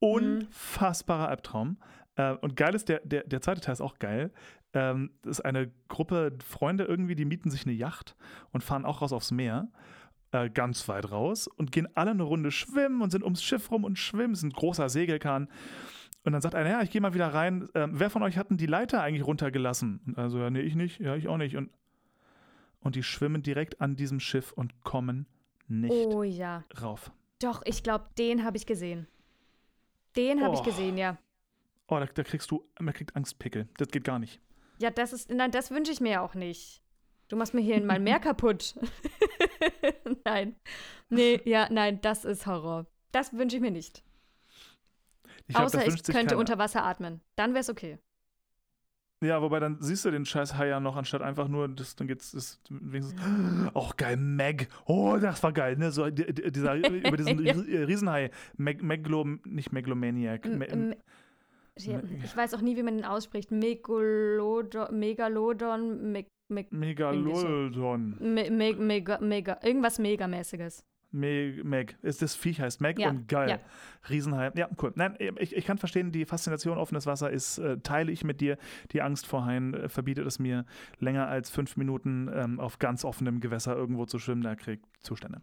Unfassbarer 0.00 1.28
Albtraum. 1.28 1.78
Äh, 2.16 2.32
und 2.34 2.56
geil 2.56 2.74
ist, 2.74 2.88
der, 2.88 3.00
der, 3.04 3.24
der 3.24 3.40
zweite 3.40 3.60
Teil 3.60 3.74
ist 3.74 3.80
auch 3.80 3.98
geil. 3.98 4.32
Ähm, 4.72 5.10
das 5.22 5.38
ist 5.38 5.44
eine 5.44 5.70
Gruppe 5.88 6.36
Freunde 6.44 6.84
irgendwie, 6.84 7.14
die 7.14 7.24
mieten 7.24 7.50
sich 7.50 7.66
eine 7.66 7.74
Yacht 7.74 8.16
und 8.52 8.64
fahren 8.64 8.84
auch 8.84 9.02
raus 9.02 9.12
aufs 9.12 9.30
Meer. 9.30 9.68
Äh, 10.32 10.48
ganz 10.48 10.88
weit 10.88 11.10
raus 11.10 11.46
und 11.46 11.72
gehen 11.72 11.86
alle 11.94 12.12
eine 12.12 12.22
Runde 12.22 12.50
schwimmen 12.50 13.02
und 13.02 13.10
sind 13.10 13.22
ums 13.22 13.42
Schiff 13.42 13.70
rum 13.70 13.84
und 13.84 13.98
schwimmen. 13.98 14.32
Es 14.32 14.38
ist 14.38 14.44
ein 14.44 14.50
großer 14.50 14.88
Segelkahn. 14.88 15.48
Und 16.24 16.32
dann 16.32 16.40
sagt 16.40 16.54
einer, 16.54 16.70
ja, 16.70 16.82
ich 16.82 16.90
gehe 16.90 17.00
mal 17.00 17.14
wieder 17.14 17.34
rein. 17.34 17.68
Ähm, 17.74 17.92
wer 17.94 18.08
von 18.10 18.22
euch 18.22 18.38
hat 18.38 18.50
denn 18.50 18.56
die 18.56 18.66
Leiter 18.66 19.02
eigentlich 19.02 19.26
runtergelassen? 19.26 20.00
Und 20.06 20.18
also, 20.18 20.38
ja, 20.38 20.50
nee, 20.50 20.60
ich 20.60 20.74
nicht. 20.76 21.00
Ja, 21.00 21.16
ich 21.16 21.26
auch 21.28 21.36
nicht. 21.36 21.56
Und, 21.56 21.70
und 22.80 22.94
die 22.94 23.02
schwimmen 23.02 23.42
direkt 23.42 23.80
an 23.80 23.96
diesem 23.96 24.20
Schiff 24.20 24.52
und 24.52 24.82
kommen 24.84 25.26
nicht 25.68 25.92
Oh 25.92 26.22
ja. 26.22 26.64
rauf. 26.80 27.10
Doch, 27.40 27.62
ich 27.64 27.82
glaube, 27.82 28.06
den 28.18 28.44
habe 28.44 28.56
ich 28.56 28.66
gesehen. 28.66 29.08
Den 30.16 30.42
habe 30.44 30.54
ich 30.54 30.60
Oh. 30.60 30.64
gesehen, 30.64 30.96
ja. 30.96 31.16
Oh, 31.88 31.98
da, 31.98 32.06
da 32.06 32.22
kriegst 32.22 32.50
du, 32.50 32.64
man 32.78 32.94
kriegt 32.94 33.16
Angstpickel. 33.16 33.68
Das 33.78 33.88
geht 33.88 34.04
gar 34.04 34.18
nicht. 34.20 34.40
Ja, 34.78 34.90
das 34.90 35.12
ist, 35.12 35.30
nein, 35.30 35.50
das 35.50 35.70
wünsche 35.72 35.90
ich 35.92 36.00
mir 36.00 36.22
auch 36.22 36.34
nicht. 36.34 36.82
Du 37.28 37.36
machst 37.36 37.52
mir 37.54 37.60
hier 37.62 37.80
mein 37.82 38.04
Meer 38.04 38.20
kaputt. 38.20 38.74
nein. 40.24 40.54
Nee, 41.08 41.40
ja, 41.44 41.68
nein, 41.70 42.00
das 42.00 42.24
ist 42.24 42.46
Horror. 42.46 42.86
Das 43.10 43.32
wünsche 43.32 43.56
ich 43.56 43.62
mir 43.62 43.70
nicht. 43.70 44.02
Ich 45.52 45.56
glaub, 45.56 45.66
Außer 45.66 45.84
das 45.84 45.94
ich 45.96 46.02
könnte 46.04 46.28
keiner. 46.28 46.38
unter 46.38 46.56
Wasser 46.56 46.82
atmen. 46.82 47.20
Dann 47.36 47.50
wäre 47.52 47.60
es 47.60 47.68
okay. 47.68 47.98
Ja, 49.22 49.42
wobei 49.42 49.60
dann 49.60 49.76
siehst 49.82 50.02
du 50.06 50.10
den 50.10 50.24
scheiß 50.24 50.56
Hai 50.56 50.68
ja 50.68 50.80
noch, 50.80 50.96
anstatt 50.96 51.20
einfach 51.20 51.46
nur, 51.46 51.68
das, 51.68 51.94
dann 51.94 52.08
geht's, 52.08 52.32
das, 52.32 52.58
wenigstens, 52.70 53.20
auch 53.74 53.96
geil, 53.96 54.16
Meg, 54.16 54.68
oh, 54.86 55.18
das 55.20 55.42
war 55.42 55.52
geil, 55.52 55.76
ne, 55.76 55.92
so, 55.92 56.08
die- 56.10 56.32
die- 56.32 56.50
dieser, 56.50 56.74
über 56.74 57.16
diesen 57.18 57.38
Ries- 57.38 57.86
Riesenhai, 57.86 58.30
Meg, 58.56 58.82
Meglo, 58.82 59.24
nicht 59.44 59.72
Megalomaniac, 59.72 60.46
Me, 60.46 60.96
ich 61.76 62.36
weiß 62.36 62.54
auch 62.54 62.62
nie, 62.62 62.76
wie 62.76 62.82
man 62.82 62.96
den 62.96 63.04
ausspricht. 63.04 63.50
Megalodon, 63.50 64.98
Megalodon, 64.98 66.12
Me, 66.12 66.24
Me, 66.48 66.66
Megalodon, 66.70 68.16
Me, 68.20 68.50
Me, 68.50 68.74
Mega, 68.74 69.18
Mega, 69.20 69.58
irgendwas 69.62 69.98
Megamäßiges. 69.98 70.84
Meg, 71.12 71.64
Meg, 71.64 71.96
ist 72.02 72.22
das 72.22 72.34
Viech 72.34 72.60
heißt 72.60 72.80
Meg 72.80 72.98
Ja, 72.98 73.10
und 73.10 73.28
geil, 73.28 73.50
ja. 73.50 73.58
Riesenhai, 74.08 74.50
ja, 74.54 74.68
cool. 74.80 74.92
Nein, 74.96 75.16
ich, 75.38 75.54
ich 75.54 75.64
kann 75.64 75.78
verstehen, 75.78 76.12
die 76.12 76.24
Faszination 76.24 76.78
offenes 76.78 77.06
Wasser 77.06 77.30
ist, 77.30 77.58
äh, 77.58 77.78
teile 77.78 78.10
ich 78.10 78.24
mit 78.24 78.40
dir, 78.40 78.56
die 78.92 79.02
Angst 79.02 79.26
vor 79.26 79.44
Haien 79.44 79.74
äh, 79.74 79.88
verbietet 79.88 80.26
es 80.26 80.38
mir, 80.38 80.64
länger 80.98 81.28
als 81.28 81.50
fünf 81.50 81.76
Minuten 81.76 82.30
ähm, 82.34 82.60
auf 82.60 82.78
ganz 82.78 83.04
offenem 83.04 83.40
Gewässer 83.40 83.76
irgendwo 83.76 84.06
zu 84.06 84.18
schwimmen, 84.18 84.42
da 84.42 84.54
krieg 84.54 84.80
ich 84.82 85.02
Zustände. 85.02 85.40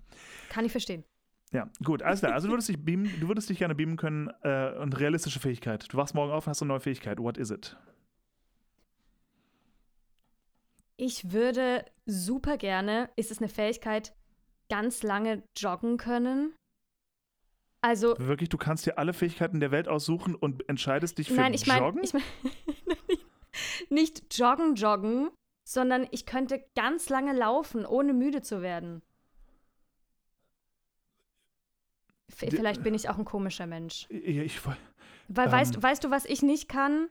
Kann 0.50 0.66
ich 0.66 0.72
verstehen. 0.72 1.04
Ja, 1.52 1.68
gut, 1.84 2.04
alles 2.04 2.20
klar. 2.20 2.34
Also 2.34 2.48
du 2.48 2.54
würdest 2.54 2.70
dich 2.70 2.84
beamen, 2.84 3.10
du 3.20 3.28
würdest 3.28 3.50
dich 3.50 3.58
gerne 3.58 3.74
beamen 3.74 3.98
können 3.98 4.30
äh, 4.44 4.72
und 4.78 5.00
realistische 5.00 5.40
Fähigkeit. 5.40 5.92
Du 5.92 5.98
wachst 5.98 6.14
morgen 6.14 6.32
auf 6.32 6.46
und 6.46 6.52
hast 6.52 6.62
eine 6.62 6.70
neue 6.70 6.80
Fähigkeit. 6.80 7.18
What 7.20 7.38
is 7.38 7.50
it? 7.50 7.76
Ich 10.96 11.32
würde 11.32 11.86
super 12.06 12.58
gerne, 12.58 13.10
ist 13.16 13.32
es 13.32 13.40
eine 13.40 13.48
Fähigkeit, 13.48 14.14
ganz 14.70 15.04
lange 15.04 15.44
joggen 15.58 15.98
können? 15.98 16.56
Also, 17.82 18.16
Wirklich, 18.18 18.50
du 18.50 18.58
kannst 18.58 18.86
dir 18.86 18.98
alle 18.98 19.14
Fähigkeiten 19.14 19.60
der 19.60 19.72
Welt 19.72 19.88
aussuchen 19.88 20.36
und 20.36 20.68
entscheidest 20.68 21.18
dich 21.18 21.30
für 21.30 21.36
nein, 21.36 21.54
ich 21.54 21.66
meine, 21.66 21.86
Joggen? 21.86 22.04
ich 22.04 22.14
mein, 22.14 22.24
nicht 23.90 24.38
joggen, 24.38 24.76
joggen, 24.76 25.30
sondern 25.68 26.08
ich 26.12 26.26
könnte 26.26 26.66
ganz 26.76 27.10
lange 27.10 27.34
laufen, 27.34 27.86
ohne 27.86 28.14
müde 28.14 28.42
zu 28.42 28.62
werden. 28.62 29.02
V 32.30 32.48
vielleicht 32.50 32.84
bin 32.84 32.94
ich 32.94 33.10
auch 33.10 33.18
ein 33.18 33.26
komischer 33.26 33.66
Mensch. 33.66 34.08
Ja, 34.10 34.44
ich, 34.44 34.60
Weil 34.66 35.48
Ähm, 35.48 35.52
weißt, 35.52 35.82
weißt 35.82 36.04
du, 36.04 36.12
was 36.12 36.26
ich 36.26 36.42
nicht 36.42 36.70
kann? 36.70 37.10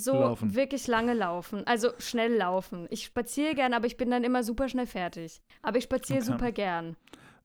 So 0.00 0.12
Laufen. 0.14 0.54
wirklich 0.54 0.86
lange 0.86 1.12
laufen. 1.12 1.66
Also 1.66 1.90
schnell 1.98 2.32
laufen. 2.36 2.86
Ich 2.90 3.04
spaziere 3.04 3.56
gern, 3.56 3.74
aber 3.74 3.86
ich 3.86 3.96
bin 3.96 4.10
dann 4.12 4.22
immer 4.22 4.44
super 4.44 4.68
schnell 4.68 4.86
fertig. 4.86 5.40
Aber 5.62 5.78
ich 5.78 5.84
spaziere 5.84 6.20
Okay. 6.20 6.26
super 6.26 6.52
gern. 6.52 6.96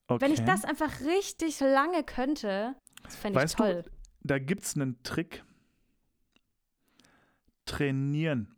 okay. 0.07 0.21
Wenn 0.23 0.31
ich 0.33 0.41
das 0.43 0.63
einfach 0.63 1.01
richtig 1.01 1.59
lange 1.61 2.03
könnte, 2.03 2.75
das 3.03 3.15
fände 3.15 3.39
ich 3.39 3.43
Weißt 3.43 3.57
toll. 3.57 3.81
du, 3.83 3.89
da 4.23 4.37
gibt 4.37 4.63
es 4.63 4.75
einen 4.75 5.01
Trick. 5.01 5.43
Trainieren. 7.65 8.52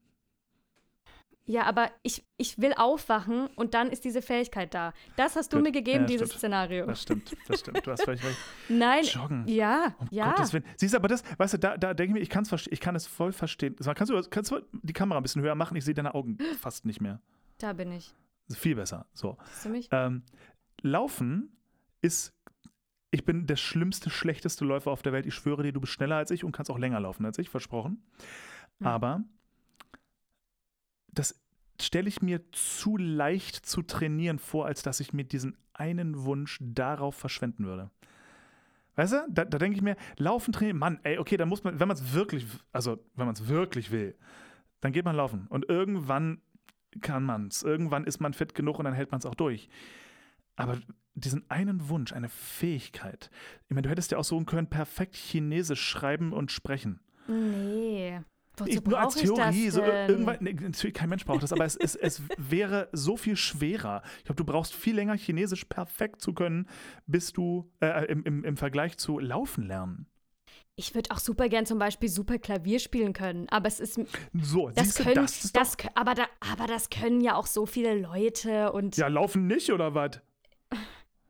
Ja, 1.48 1.64
aber 1.66 1.92
ich, 2.02 2.26
ich 2.38 2.58
will 2.58 2.74
aufwachen 2.76 3.48
und 3.56 3.76
dann 3.76 3.90
ist 3.92 4.04
diese 4.04 4.24
Fähigkeit 4.24 4.74
da. 4.74 4.94
Das 5.16 5.36
hast 5.36 5.54
du 5.54 5.58
Gut. 5.58 5.66
mir 5.68 5.72
gegeben, 5.72 6.02
Ja, 6.02 6.06
dieses 6.08 6.30
stimmt. 6.30 6.40
Szenario. 6.40 6.86
Das 6.88 7.04
stimmt, 7.04 7.38
das 7.48 7.60
stimmt. 7.60 7.86
Du 7.86 7.92
hast 7.92 8.04
völlig 8.04 8.24
recht. 8.24 8.38
Nein, 8.70 9.04
Joggen. 9.04 9.48
ja, 9.48 9.96
Um 10.00 10.08
ja. 10.10 10.32
Gottes 10.32 10.54
Willen. 10.54 10.66
Siehst 10.76 10.94
du, 10.94 10.98
aber 10.98 11.08
das, 11.08 11.24
weißt 11.38 11.54
du, 11.54 11.58
da, 11.60 11.78
da 11.78 11.94
denke 11.94 12.10
ich 12.10 12.14
mir, 12.16 12.20
ich, 12.22 12.30
kann's 12.30 12.52
ich 12.68 12.80
kann 12.80 12.96
es 12.96 13.06
voll 13.06 13.32
verstehen. 13.32 13.76
Kannst 13.76 14.10
du, 14.12 14.22
kannst 14.30 14.50
du 14.52 14.62
die 14.82 14.94
Kamera 14.94 15.20
ein 15.20 15.24
bisschen 15.24 15.44
höher 15.44 15.54
machen? 15.54 15.78
Ich 15.78 15.86
sehe 15.86 15.94
deine 15.94 16.16
Augen 16.16 16.40
fast 16.60 16.86
nicht 16.86 17.00
mehr. 17.00 17.22
Da 17.60 17.74
bin 17.74 17.92
ich. 17.92 18.12
Viel 18.50 18.76
besser. 18.76 19.06
So. 19.14 19.38
Siehst 19.46 19.66
du 19.66 19.70
mich? 19.70 19.88
Ähm, 19.92 20.24
Laufen 20.82 21.56
ist. 22.02 22.34
Ich 23.12 23.24
bin 23.24 23.46
der 23.48 23.56
schlimmste, 23.56 24.10
schlechteste 24.10 24.66
Läufer 24.66 24.90
auf 24.92 25.02
der 25.04 25.14
Welt. 25.14 25.26
Ich 25.26 25.36
schwöre 25.36 25.64
dir, 25.64 25.72
du 25.72 25.80
bist 25.80 25.94
schneller 25.94 26.18
als 26.18 26.32
ich 26.32 26.44
und 26.44 26.52
kannst 26.52 26.70
auch 26.70 26.78
länger 26.80 27.00
laufen 27.00 27.24
als 27.26 27.38
ich, 27.38 27.50
versprochen. 27.50 28.04
Hm. 28.80 28.88
Aber 28.88 29.24
das 31.20 31.42
stelle 31.82 32.08
ich 32.08 32.22
mir 32.22 32.42
zu 32.52 32.98
leicht 32.98 33.66
zu 33.66 33.82
trainieren 33.82 34.40
vor, 34.40 34.66
als 34.66 34.84
dass 34.84 35.00
ich 35.00 35.14
mir 35.14 35.24
diesen 35.24 35.58
einen 35.74 36.24
Wunsch 36.24 36.58
darauf 36.62 37.16
verschwenden 37.16 37.66
würde. 37.66 37.92
Weißt 38.96 39.14
du, 39.14 39.28
da, 39.30 39.44
da 39.44 39.58
denke 39.58 39.76
ich 39.76 39.84
mir, 39.84 39.98
laufen 40.18 40.54
trainieren, 40.54 40.78
Mann, 40.78 41.00
ey, 41.04 41.18
okay, 41.18 41.36
dann 41.36 41.50
muss 41.50 41.64
man, 41.64 41.80
wenn 41.80 41.88
man 41.88 41.98
es 41.98 42.14
wirklich, 42.14 42.46
also 42.72 42.98
wenn 43.16 43.26
man 43.26 43.36
es 43.36 43.48
wirklich 43.48 43.92
will, 43.92 44.16
dann 44.80 44.94
geht 44.94 45.04
man 45.04 45.16
laufen. 45.16 45.48
Und 45.48 45.68
irgendwann 45.68 46.42
kann 47.02 47.24
man 47.24 47.48
es. 47.48 47.64
Irgendwann 47.64 48.06
ist 48.06 48.22
man 48.22 48.34
fit 48.34 48.56
genug 48.56 48.80
und 48.80 48.86
dann 48.86 48.94
hält 48.94 49.12
man 49.12 49.20
es 49.20 49.26
auch 49.26 49.36
durch. 49.36 49.70
Aber 50.56 50.80
diesen 51.14 51.50
einen 51.50 51.90
Wunsch, 51.90 52.14
eine 52.14 52.30
Fähigkeit, 52.30 53.30
ich 53.68 53.72
meine, 53.72 53.84
du 53.84 53.90
hättest 53.90 54.12
ja 54.12 54.18
auch 54.18 54.24
so 54.24 54.40
können, 54.42 54.70
perfekt 54.70 55.16
Chinesisch 55.16 55.82
schreiben 55.82 56.32
und 56.32 56.52
sprechen. 56.52 57.02
Nee. 57.28 58.22
Wozu 58.58 58.72
Ich, 58.72 58.84
nur 58.84 59.00
als 59.00 59.16
Theorie, 59.16 59.70
so 59.70 59.82
irgendwann, 59.82 60.38
nee, 60.40 60.54
natürlich 60.54 60.94
kein 60.94 61.10
Mensch 61.10 61.26
braucht 61.26 61.44
das, 61.44 61.52
aber 61.52 61.66
es, 61.66 61.76
es, 61.76 61.96
es 61.96 62.22
wäre 62.38 62.90
so 62.92 63.18
viel 63.18 63.36
schwerer. 63.36 64.02
Ich 64.20 64.26
glaube, 64.26 64.38
du 64.38 64.46
brauchst 64.46 64.74
viel 64.74 64.96
länger 64.96 65.16
Chinesisch 65.16 65.66
perfekt 65.66 66.22
zu 66.22 66.34
können, 66.34 66.68
bis 67.06 67.34
du 67.34 67.72
äh, 67.82 68.06
im, 68.06 68.24
im, 68.24 68.44
im 68.44 68.58
Vergleich 68.58 68.98
zu 68.98 69.20
Laufen 69.20 69.68
lernen. 69.68 70.08
Ich 70.78 70.94
würde 70.94 71.12
auch 71.12 71.20
super 71.20 71.48
gern 71.48 71.66
zum 71.66 71.80
Beispiel 71.80 72.10
super 72.10 72.38
Klavier 72.38 72.80
spielen 72.80 73.14
können, 73.14 73.48
aber 73.50 73.68
es 73.68 73.80
ist 73.80 74.00
So, 74.34 74.70
das 74.70 74.88
siehst 74.88 75.00
du, 75.00 75.04
können, 75.04 75.16
das 75.16 75.46
ist 75.46 75.56
das, 75.56 75.78
aber, 75.94 76.16
da, 76.16 76.26
aber 76.42 76.68
das 76.68 76.90
können 76.90 77.22
ja 77.22 77.36
auch 77.36 77.46
so 77.46 77.66
viele 77.66 77.98
Leute 77.98 78.74
und 78.74 78.98
Ja, 78.98 79.08
laufen 79.08 79.48
nicht, 79.48 79.72
oder 79.72 79.96
was? 79.96 80.22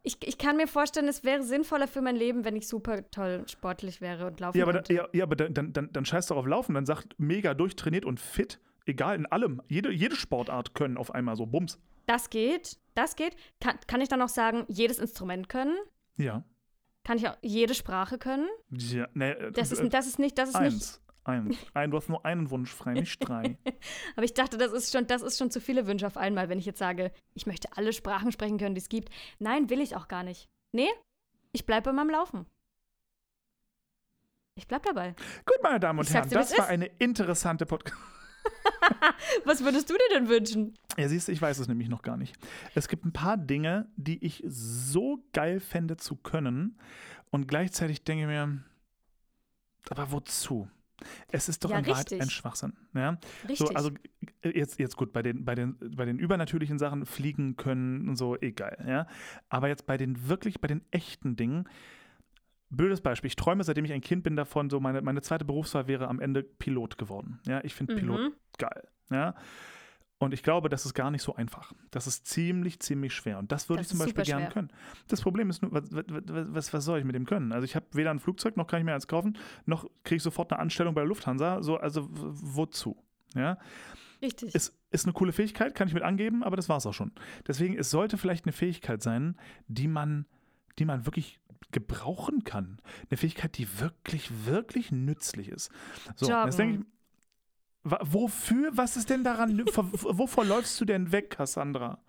Ich, 0.06 0.18
ich 0.28 0.38
kann 0.38 0.58
mir 0.58 0.68
vorstellen, 0.68 1.08
es 1.08 1.24
wäre 1.24 1.44
sinnvoller 1.44 1.88
für 1.88 2.02
mein 2.02 2.16
Leben, 2.16 2.46
wenn 2.46 2.56
ich 2.56 2.68
super 2.68 3.10
toll 3.12 3.44
sportlich 3.50 4.02
wäre 4.02 4.28
und 4.28 4.40
laufen 4.40 4.58
Ja, 4.58 4.64
aber, 4.64 4.74
könnte. 4.74 4.94
ja, 4.94 5.08
ja, 5.14 5.24
aber 5.24 5.36
dann, 5.36 5.54
dann, 5.54 5.74
dann, 5.74 5.92
dann 5.92 6.06
scheiß 6.06 6.28
doch 6.28 6.38
auf 6.38 6.46
Laufen. 6.46 6.76
Dann 6.76 6.86
sagt 6.86 7.16
mega 7.18 7.54
durchtrainiert 7.54 8.06
und 8.06 8.20
fit. 8.20 8.60
Egal, 8.86 9.16
in 9.16 9.26
allem. 9.26 9.62
Jede, 9.68 9.92
jede 9.92 10.16
Sportart 10.16 10.74
können 10.76 10.98
auf 10.98 11.14
einmal 11.14 11.36
so 11.36 11.46
Bums. 11.46 11.80
Das 12.06 12.30
geht, 12.30 12.78
das 12.94 13.16
geht. 13.16 13.36
Kann, 13.60 13.80
kann 13.88 14.00
ich 14.00 14.10
dann 14.10 14.20
noch 14.20 14.30
sagen, 14.30 14.64
jedes 14.68 15.00
Instrument 15.00 15.50
können? 15.50 15.76
Ja. 16.18 16.44
Kann 17.04 17.18
ich 17.18 17.28
auch 17.28 17.38
jede 17.42 17.74
Sprache 17.74 18.18
können? 18.18 18.48
ja 18.70 19.08
nee, 19.14 19.32
äh, 19.32 19.52
Das 19.52 19.72
äh, 19.72 19.84
ist, 19.84 19.94
das 19.94 20.08
ist 20.08 20.20
nicht, 20.20 20.38
das 20.38 20.50
ist 20.50 20.56
nicht. 20.60 20.64
eins. 20.66 20.74
Eins. 20.74 21.02
Ein, 21.26 21.58
du 21.90 21.98
hast 21.98 22.08
nur 22.08 22.24
einen 22.24 22.52
Wunsch 22.52 22.72
frei, 22.72 22.94
nicht 22.94 23.18
drei. 23.20 23.58
Aber 24.16 24.24
ich 24.24 24.34
dachte, 24.34 24.58
das 24.58 24.72
ist 24.72 24.92
schon, 24.92 25.08
das 25.08 25.22
ist 25.24 25.38
schon 25.38 25.50
zu 25.52 25.60
viele 25.60 25.88
Wünsche 25.88 26.06
auf 26.06 26.18
einmal, 26.18 26.50
wenn 26.50 26.60
ich 26.60 26.66
jetzt 26.66 26.80
sage, 26.80 27.12
ich 27.34 27.48
möchte 27.48 27.76
alle 27.76 27.94
Sprachen 27.94 28.32
sprechen 28.32 28.58
können, 28.58 28.76
die 28.76 28.82
es 28.82 28.90
gibt. 28.90 29.10
Nein, 29.40 29.70
will 29.70 29.82
ich 29.82 29.96
auch 29.96 30.08
gar 30.08 30.24
nicht. 30.24 30.48
Nee, 30.72 30.90
ich 31.52 31.66
bleibe 31.66 31.90
bei 31.90 31.94
meinem 31.94 32.12
Laufen. 32.12 32.46
Ich 34.56 34.68
bleib 34.68 34.84
dabei. 34.84 35.16
Gut, 35.46 35.58
meine 35.64 35.80
Damen 35.80 36.00
und 36.00 36.08
Ich 36.08 36.14
Herren, 36.14 36.30
dir, 36.30 36.36
das 36.36 36.52
war 36.58 36.66
ist. 36.66 36.72
eine 36.72 36.86
interessante 37.00 37.66
Podcast. 37.66 37.98
Was 39.46 39.64
würdest 39.64 39.90
du 39.90 39.94
dir 39.94 40.18
denn 40.18 40.30
wünschen? 40.30 40.78
Ja, 40.98 41.08
siehst 41.08 41.28
du, 41.28 41.32
ich 41.32 41.42
weiß 41.42 41.60
es 41.60 41.68
nämlich 41.68 41.90
noch 41.90 42.02
gar 42.02 42.18
nicht. 42.18 42.36
Es 42.74 42.88
gibt 42.88 43.06
ein 43.06 43.14
paar 43.14 43.38
Dinge, 43.38 43.88
die 43.96 44.24
ich 44.24 44.44
so 44.48 45.24
geil 45.34 45.60
fände 45.60 45.98
zu 45.98 46.16
können 46.16 46.78
und 47.32 47.48
gleichzeitig 47.48 48.04
denke 48.04 48.24
ich 48.24 48.28
mir, 48.28 48.64
aber 49.90 50.12
wozu? 50.12 50.68
Es 51.32 51.50
ist 51.50 51.64
doch 51.64 51.70
Ja, 51.70 51.80
in 51.80 51.88
Wahrheit 51.88 52.12
ein 52.14 52.30
Schwachsinn. 52.30 52.74
Ja? 52.94 53.18
Richtig. 53.48 53.58
So, 53.58 53.68
also 53.68 53.92
jetzt, 54.44 54.80
jetzt 54.80 54.96
gut, 54.96 55.12
bei 55.14 55.22
den, 55.22 55.44
bei, 55.46 55.56
den, 55.56 55.78
bei 55.96 56.06
den 56.06 56.20
übernatürlichen 56.20 56.80
Sachen 56.80 57.06
fliegen 57.06 57.56
können 57.58 58.08
und 58.10 58.16
so, 58.16 58.38
egal, 58.40 58.84
ja. 58.88 59.08
Aber 59.50 59.68
jetzt 59.68 59.86
bei 59.86 59.98
den 59.98 60.28
wirklich, 60.28 60.62
bei 60.62 60.68
den 60.68 60.82
echten 60.92 61.36
Dingen, 61.36 61.68
blödes 62.70 63.02
Beispiel, 63.02 63.28
ich 63.28 63.36
träume, 63.36 63.64
seitdem 63.64 63.86
ich 63.86 63.94
ein 63.94 64.02
Kind 64.02 64.24
bin, 64.24 64.36
davon, 64.36 64.70
so 64.70 64.80
meine, 64.80 65.02
meine 65.02 65.22
zweite 65.22 65.46
Berufswahl 65.46 65.88
wäre 65.88 66.08
am 66.08 66.20
Ende 66.20 66.44
Pilot 66.44 66.98
geworden. 66.98 67.40
Ja, 67.46 67.64
ich 67.64 67.74
finde 67.74 67.96
Pilot 67.96 68.22
Mhm. 68.22 68.34
geil. 68.58 68.88
Ja. 69.12 69.36
Und 70.18 70.34
ich 70.34 70.44
glaube, 70.44 70.70
das 70.70 70.86
ist 70.86 70.94
gar 70.94 71.12
nicht 71.12 71.22
so 71.22 71.36
einfach. 71.36 71.74
Das 71.92 72.08
ist 72.08 72.26
ziemlich, 72.26 72.80
ziemlich 72.80 73.14
schwer. 73.14 73.38
Und 73.38 73.52
das 73.52 73.68
würde 73.68 73.82
Das 73.82 73.92
ich 73.92 73.98
zum 73.98 74.06
Beispiel 74.06 74.24
gerne 74.24 74.48
können. 74.48 74.72
Das 75.10 75.22
Problem 75.22 75.50
ist 75.50 75.62
nur, 75.62 75.74
was, 75.74 75.90
was, 75.92 76.74
was, 76.74 76.86
soll 76.86 77.00
ich 77.00 77.06
mit 77.06 77.16
dem 77.16 77.26
können? 77.26 77.52
Also 77.52 77.66
ich 77.66 77.76
habe 77.76 77.86
weder 77.92 78.12
ein 78.12 78.20
Flugzeug, 78.20 78.56
noch 78.56 78.68
kann 78.68 78.80
ich 78.80 78.86
mir 78.86 78.94
eins 78.94 79.08
kaufen, 79.08 79.38
noch 79.66 79.90
kriege 80.04 80.18
ich 80.18 80.24
sofort 80.24 80.52
eine 80.54 80.62
Anstellung 80.62 80.96
bei 80.96 81.02
der 81.02 81.10
Lufthansa. 81.10 81.62
So, 81.62 81.78
also 81.78 82.08
wozu? 82.10 82.96
Ja. 83.34 83.58
Richtig. 84.22 84.56
Ist, 84.56 84.74
ist 84.92 85.06
eine 85.06 85.14
coole 85.14 85.34
Fähigkeit, 85.34 85.76
kann 85.76 85.90
ich 85.90 85.94
mit 85.94 86.04
angeben, 86.04 86.44
aber 86.44 86.56
das 86.56 86.70
war 86.70 86.78
es 86.78 86.86
auch 86.86 86.94
schon. 86.94 87.12
Deswegen, 87.46 87.78
es 87.78 87.90
sollte 87.90 88.18
vielleicht 88.18 88.46
eine 88.46 88.54
Fähigkeit 88.54 89.04
sein, 89.04 89.36
die 89.68 89.90
man, 89.90 90.26
die 90.80 90.86
man 90.86 91.06
wirklich 91.06 91.42
gebrauchen 91.72 92.46
kann. 92.46 92.80
Eine 93.10 93.18
Fähigkeit, 93.18 93.58
die 93.58 93.68
wirklich, 93.82 94.46
wirklich 94.46 94.92
nützlich 94.92 95.50
ist. 95.50 95.70
So, 96.16 96.28
Joggen. 96.28 96.46
jetzt 96.46 96.60
denke 96.60 96.80
ich, 96.80 96.86
wofür, 97.86 98.72
was 98.76 98.98
ist 98.98 99.10
denn 99.10 99.24
daran, 99.24 99.58
wovor 99.68 100.44
läufst 100.46 100.80
du 100.82 100.86
denn 100.86 101.12
weg, 101.12 101.30
Cassandra? 101.32 102.00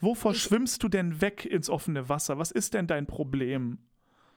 Wovor 0.00 0.32
Ich- 0.32 0.42
schwimmst 0.42 0.82
du 0.82 0.88
denn 0.88 1.20
weg 1.20 1.44
ins 1.44 1.70
offene 1.70 2.08
Wasser? 2.08 2.38
Was 2.38 2.50
ist 2.50 2.74
denn 2.74 2.86
dein 2.86 3.06
Problem? 3.06 3.78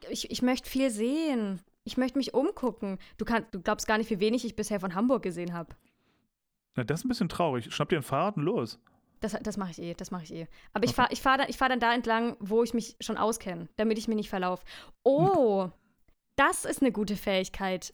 ich, 0.10 0.30
ich 0.32 0.41
möchte 0.41 0.70
viel 0.70 0.89
sehen. 0.91 1.62
Ich 1.86 1.97
möchte 1.97 2.18
mich 2.18 2.34
umgucken. 2.34 2.97
Du, 3.18 3.26
kann, 3.26 3.45
du 3.51 3.62
glaubst 3.62 3.88
gar 3.88 3.97
nicht, 3.97 4.10
wie 4.10 4.20
wenig 4.20 4.43
ich 4.45 4.56
bisher 4.56 4.80
von 4.80 4.95
Hamburg 4.95 5.24
gesehen 5.24 5.54
habe. 5.54 5.76
Na, 6.76 6.84
das 6.84 6.99
ist 6.99 7.06
ein 7.06 7.10
bisschen 7.10 7.30
traurig. 7.30 7.74
Schnapp 7.74 7.89
dir 7.89 7.97
ein 7.97 8.04
Fahrrad 8.04 8.36
und 8.38 8.43
los. 8.43 8.80
Das, 9.22 9.32
das 9.41 9.56
mache 9.58 9.72
ich 9.72 9.80
eh, 9.82 9.93
das 9.93 10.12
mache 10.12 10.24
ich 10.24 10.34
eh. 10.34 10.47
Aber 10.74 10.84
ich 10.84 10.89
Okay. 10.91 10.95
fahre 10.95 11.14
ich 11.14 11.22
fahr, 11.22 11.38
da- 11.38 11.47
ich 11.47 11.58
fahr 11.58 11.70
dann 11.70 11.80
da 11.80 11.93
entlang, 11.93 12.36
wo 12.41 12.64
ich 12.64 12.74
mich 12.74 12.97
schon 12.99 13.16
auskenne, 13.18 13.70
damit 13.78 13.97
ich 13.97 14.08
mich 14.10 14.18
nicht 14.18 14.30
verlaufe. 14.30 14.66
Oh, 15.04 15.70
das 16.36 16.66
ist 16.66 16.82
eine 16.82 16.91
gute 16.91 17.16
Fähigkeit, 17.16 17.93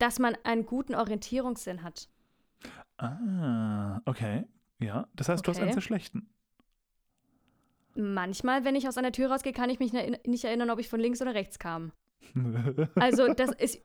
dass 0.00 0.18
man 0.18 0.36
einen 0.44 0.66
guten 0.66 0.94
Orientierungssinn 0.94 1.82
hat. 1.82 2.08
Ah, 2.98 4.00
okay. 4.04 4.44
Ja, 4.80 5.06
das 5.14 5.28
heißt, 5.28 5.46
du 5.46 5.50
hast 5.50 5.56
Okay. 5.58 5.64
einen 5.66 5.72
sehr 5.72 5.82
schlechten. 5.82 6.28
Manchmal, 7.94 8.64
wenn 8.64 8.76
ich 8.76 8.86
aus 8.88 8.96
einer 8.98 9.12
Tür 9.12 9.30
rausgehe, 9.30 9.52
kann 9.52 9.68
ich 9.70 9.78
mich 9.78 9.92
ne- 9.92 10.18
nicht 10.26 10.44
erinnern, 10.44 10.70
ob 10.70 10.78
ich 10.78 10.88
von 10.88 11.00
links 11.00 11.20
oder 11.20 11.34
rechts 11.34 11.58
kam. 11.58 11.92
Also, 12.94 13.32
das 13.34 13.50
ist. 13.52 13.80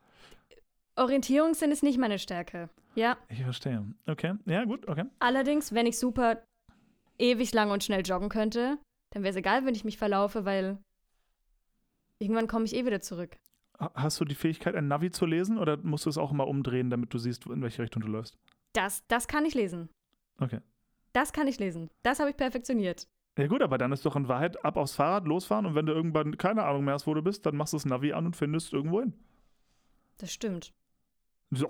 Orientierungssinn 0.98 1.70
ist 1.72 1.82
nicht 1.82 1.98
meine 1.98 2.18
Stärke. 2.18 2.70
Ja. 2.94 3.18
ich 3.28 3.42
verstehe. 3.42 3.84
Okay, 4.06 4.34
ja, 4.46 4.64
gut, 4.64 4.88
okay. 4.88 5.04
Allerdings, 5.18 5.74
wenn 5.74 5.84
ich 5.86 5.98
super 5.98 6.42
ewig 7.18 7.52
lang 7.52 7.70
und 7.70 7.84
schnell 7.84 8.00
joggen 8.06 8.30
könnte, 8.30 8.78
dann 9.12 9.22
wäre 9.22 9.30
es 9.30 9.36
egal, 9.36 9.66
wenn 9.66 9.74
ich 9.74 9.84
mich 9.84 9.98
verlaufe, 9.98 10.46
weil 10.46 10.78
irgendwann 12.18 12.46
komme 12.46 12.64
ich 12.64 12.74
eh 12.74 12.86
wieder 12.86 13.02
zurück. 13.02 13.36
Ha- 13.78 13.92
Hast 13.94 14.20
du 14.20 14.24
die 14.24 14.34
Fähigkeit, 14.34 14.74
ein 14.74 14.88
Navi 14.88 15.10
zu 15.10 15.26
lesen 15.26 15.58
oder 15.58 15.76
musst 15.78 16.06
du 16.06 16.10
es 16.10 16.18
auch 16.18 16.30
immer 16.32 16.46
umdrehen, 16.46 16.90
damit 16.90 17.12
du 17.12 17.18
siehst, 17.18 17.46
in 17.46 17.62
welche 17.62 17.82
Richtung 17.82 18.02
du 18.02 18.08
läufst? 18.08 18.36
Das, 18.72 19.06
das 19.08 19.26
kann 19.28 19.44
ich 19.44 19.54
lesen. 19.54 19.88
Okay. 20.38 20.60
Das 21.12 21.32
kann 21.32 21.46
ich 21.48 21.58
lesen. 21.58 21.90
Das 22.02 22.20
habe 22.20 22.30
ich 22.30 22.36
perfektioniert. 22.36 23.08
Ja 23.38 23.46
gut, 23.48 23.62
aber 23.62 23.76
dann 23.78 23.92
ist 23.92 24.04
doch 24.06 24.16
in 24.16 24.28
Wahrheit 24.28 24.64
ab 24.64 24.76
aufs 24.76 24.94
Fahrrad, 24.94 25.26
losfahren 25.26 25.66
und 25.66 25.74
wenn 25.74 25.86
du 25.86 25.92
irgendwann 25.92 26.36
keine 26.38 26.64
Ahnung 26.64 26.84
mehr 26.84 26.94
hast, 26.94 27.06
wo 27.06 27.12
du 27.14 27.22
bist, 27.22 27.44
dann 27.46 27.56
machst 27.56 27.72
du 27.74 27.76
das 27.76 27.84
Navi 27.84 28.12
an 28.12 28.26
und 28.26 28.36
findest 28.36 28.72
irgendwo 28.72 29.00
hin. 29.00 29.12
Das 30.18 30.32
stimmt. 30.32 30.72
So, 31.50 31.68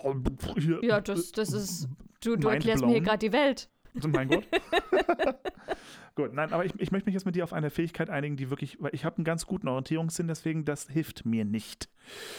Ja, 0.82 1.00
das, 1.00 1.32
das 1.32 1.52
ist. 1.52 1.88
Du, 2.22 2.36
du 2.36 2.48
erklärst 2.48 2.84
mir 2.84 2.92
hier 2.92 3.00
gerade 3.02 3.18
die 3.18 3.32
Welt. 3.32 3.68
Mein 4.07 4.28
Gott. 4.28 4.47
Gut, 6.14 6.32
nein, 6.32 6.53
aber 6.53 6.64
ich, 6.64 6.72
ich 6.78 6.90
möchte 6.92 7.07
mich 7.07 7.14
jetzt 7.14 7.26
mit 7.26 7.34
dir 7.36 7.44
auf 7.44 7.53
eine 7.53 7.70
Fähigkeit 7.70 8.09
einigen, 8.11 8.36
die 8.36 8.49
wirklich, 8.51 8.76
weil 8.80 8.94
ich 8.94 9.05
habe 9.05 9.16
einen 9.16 9.24
ganz 9.24 9.47
guten 9.47 9.68
Orientierungssinn, 9.68 10.28
deswegen 10.28 10.64
das 10.64 10.88
hilft 10.88 11.26
mir 11.26 11.44
nicht. 11.44 11.88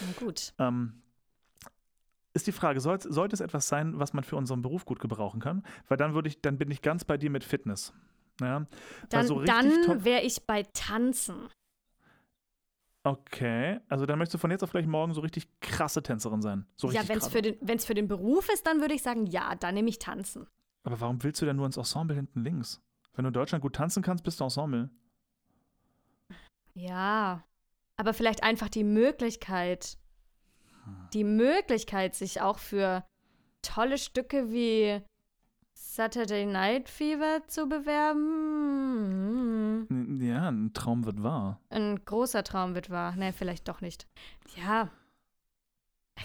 Na 0.00 0.12
gut. 0.26 0.52
Ähm, 0.58 1.02
ist 2.34 2.46
die 2.46 2.52
Frage, 2.52 2.80
soll, 2.80 3.00
sollte 3.00 3.34
es 3.34 3.40
etwas 3.40 3.68
sein, 3.68 3.98
was 3.98 4.12
man 4.12 4.24
für 4.24 4.36
unseren 4.36 4.62
Beruf 4.62 4.84
gut 4.84 4.98
gebrauchen 5.00 5.40
kann? 5.40 5.64
Weil 5.88 5.96
dann 5.96 6.14
würde 6.14 6.28
ich, 6.28 6.40
dann 6.40 6.58
bin 6.58 6.70
ich 6.70 6.82
ganz 6.82 7.04
bei 7.04 7.16
dir 7.16 7.30
mit 7.30 7.44
Fitness. 7.44 7.92
Ja, 8.40 8.66
Dann, 9.08 9.20
also 9.20 9.34
richtig 9.36 9.86
dann 9.86 10.04
wäre 10.04 10.22
ich 10.22 10.44
bei 10.46 10.62
Tanzen. 10.72 11.48
Okay, 13.04 13.80
also 13.88 14.06
dann 14.06 14.18
möchtest 14.18 14.34
du 14.34 14.38
von 14.38 14.50
jetzt 14.50 14.62
auf 14.62 14.70
gleich 14.72 14.86
morgen 14.86 15.14
so 15.14 15.20
richtig 15.20 15.48
krasse 15.60 16.02
Tänzerin 16.02 16.42
sein. 16.42 16.66
So 16.76 16.88
ja, 16.90 17.00
richtig 17.00 17.08
wenn 17.08 17.18
es 17.18 17.28
für, 17.28 17.42
den- 17.42 17.78
für 17.78 17.94
den 17.94 18.08
Beruf 18.08 18.48
ist, 18.52 18.66
dann 18.66 18.80
würde 18.80 18.94
ich 18.94 19.02
sagen, 19.02 19.26
ja, 19.26 19.54
dann 19.54 19.74
nehme 19.74 19.88
ich 19.88 19.98
Tanzen. 19.98 20.46
Aber 20.88 21.00
warum 21.02 21.22
willst 21.22 21.42
du 21.42 21.44
denn 21.44 21.56
nur 21.56 21.66
ins 21.66 21.76
Ensemble 21.76 22.16
hinten 22.16 22.42
links? 22.42 22.80
Wenn 23.12 23.24
du 23.24 23.28
in 23.28 23.34
Deutschland 23.34 23.60
gut 23.60 23.74
tanzen 23.76 24.02
kannst, 24.02 24.24
bist 24.24 24.40
du 24.40 24.44
Ensemble. 24.44 24.88
Ja. 26.72 27.44
Aber 27.98 28.14
vielleicht 28.14 28.42
einfach 28.42 28.70
die 28.70 28.84
Möglichkeit, 28.84 29.98
Hm. 30.84 31.08
die 31.12 31.24
Möglichkeit, 31.24 32.14
sich 32.14 32.40
auch 32.40 32.58
für 32.58 33.04
tolle 33.60 33.98
Stücke 33.98 34.50
wie 34.50 35.02
Saturday 35.74 36.46
Night 36.46 36.88
Fever 36.88 37.42
zu 37.48 37.68
bewerben. 37.68 38.16
N- 39.90 40.22
Ja, 40.22 40.48
ein 40.48 40.72
Traum 40.72 41.04
wird 41.04 41.22
wahr. 41.22 41.60
Ein 41.68 42.02
großer 42.02 42.42
Traum 42.44 42.74
wird 42.74 42.88
wahr. 42.88 43.14
Nee, 43.14 43.32
vielleicht 43.32 43.68
doch 43.68 43.82
nicht. 43.82 44.08
Ja, 44.56 44.88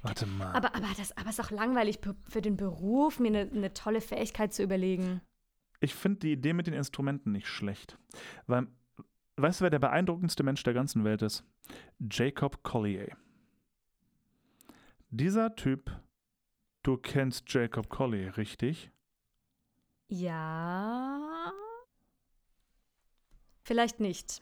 Warte 0.01 0.25
mal. 0.25 0.53
aber, 0.53 0.75
aber, 0.75 0.87
das, 0.97 1.15
aber 1.17 1.29
es 1.29 1.39
ist 1.39 1.45
auch 1.45 1.51
langweilig 1.51 1.99
für 2.27 2.41
den 2.41 2.57
Beruf, 2.57 3.19
mir 3.19 3.27
eine 3.27 3.45
ne 3.45 3.73
tolle 3.73 4.01
Fähigkeit 4.01 4.53
zu 4.53 4.63
überlegen. 4.63 5.21
Ich 5.79 5.93
finde 5.93 6.19
die 6.19 6.31
Idee 6.31 6.53
mit 6.53 6.67
den 6.67 6.73
Instrumenten 6.73 7.31
nicht 7.31 7.47
schlecht. 7.47 7.97
Weil, 8.47 8.67
weißt 9.35 9.59
du, 9.59 9.63
wer 9.63 9.69
der 9.69 9.79
beeindruckendste 9.79 10.43
Mensch 10.43 10.63
der 10.63 10.73
ganzen 10.73 11.03
Welt 11.03 11.21
ist? 11.21 11.43
Jacob 11.99 12.63
Collier. 12.63 13.15
Dieser 15.09 15.55
Typ, 15.55 15.91
du 16.83 16.97
kennst 16.97 17.51
Jacob 17.53 17.89
Collier, 17.89 18.35
richtig? 18.37 18.91
Ja. 20.07 21.51
Vielleicht 23.63 23.99
nicht. 23.99 24.41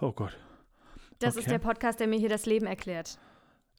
Oh 0.00 0.12
Gott. 0.12 0.36
Das 1.22 1.36
ist 1.36 1.42
Okay. 1.44 1.50
der 1.52 1.58
Podcast, 1.58 2.00
der 2.00 2.06
mir 2.08 2.18
hier 2.18 2.28
das 2.28 2.46
Leben 2.46 2.66
erklärt. 2.66 3.18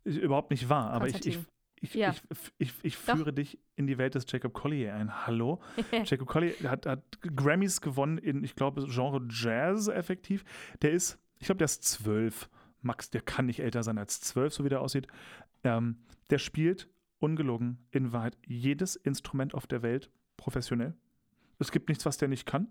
Ist 0.03 0.17
überhaupt 0.17 0.51
nicht 0.51 0.67
wahr, 0.69 0.91
aber 0.91 1.07
ich, 1.07 1.25
ich, 1.25 1.39
ich, 1.79 1.93
Ja. 1.93 2.13
ich, 2.57 2.73
ich 2.83 2.97
Doch. 3.05 3.15
führe 3.15 3.33
dich 3.33 3.59
in 3.75 3.87
die 3.87 3.97
Welt 3.97 4.15
des 4.15 4.25
Jacob 4.29 4.53
Collier 4.53 4.93
ein. 4.95 5.25
Hallo? 5.27 5.61
Jacob 6.05 6.27
Collier 6.27 6.53
hat, 6.69 6.85
hat 6.85 7.03
Grammys 7.35 7.81
gewonnen 7.81 8.17
in, 8.17 8.43
ich 8.43 8.55
glaube, 8.55 8.85
Genre 8.89 9.25
Jazz 9.29 9.87
effektiv. 9.87 10.43
Der 10.81 10.91
ist, 10.91 11.19
ich 11.39 11.45
glaube, 11.45 11.57
der 11.59 11.65
ist 11.65 11.83
zwölf. 11.83 12.49
Max, 12.81 13.09
der 13.09 13.21
kann 13.21 13.45
nicht 13.45 13.61
älter 13.61 13.81
sein 13.83 13.97
als 13.97 14.19
zwölf, 14.19 14.53
so 14.53 14.65
wie 14.65 14.69
der 14.69 14.81
aussieht. 14.81 15.07
Ähm, 15.63 15.97
der 16.29 16.37
spielt 16.37 16.89
ungelogen 17.19 17.87
in 17.91 18.11
Wahrheit 18.11 18.37
jedes 18.45 18.97
Instrument 18.97 19.53
auf 19.53 19.67
der 19.67 19.81
Welt 19.81 20.11
professionell. 20.35 20.93
Es 21.59 21.71
gibt 21.71 21.89
nichts, 21.89 22.05
was 22.05 22.17
der 22.17 22.27
nicht 22.27 22.45
kann. 22.45 22.67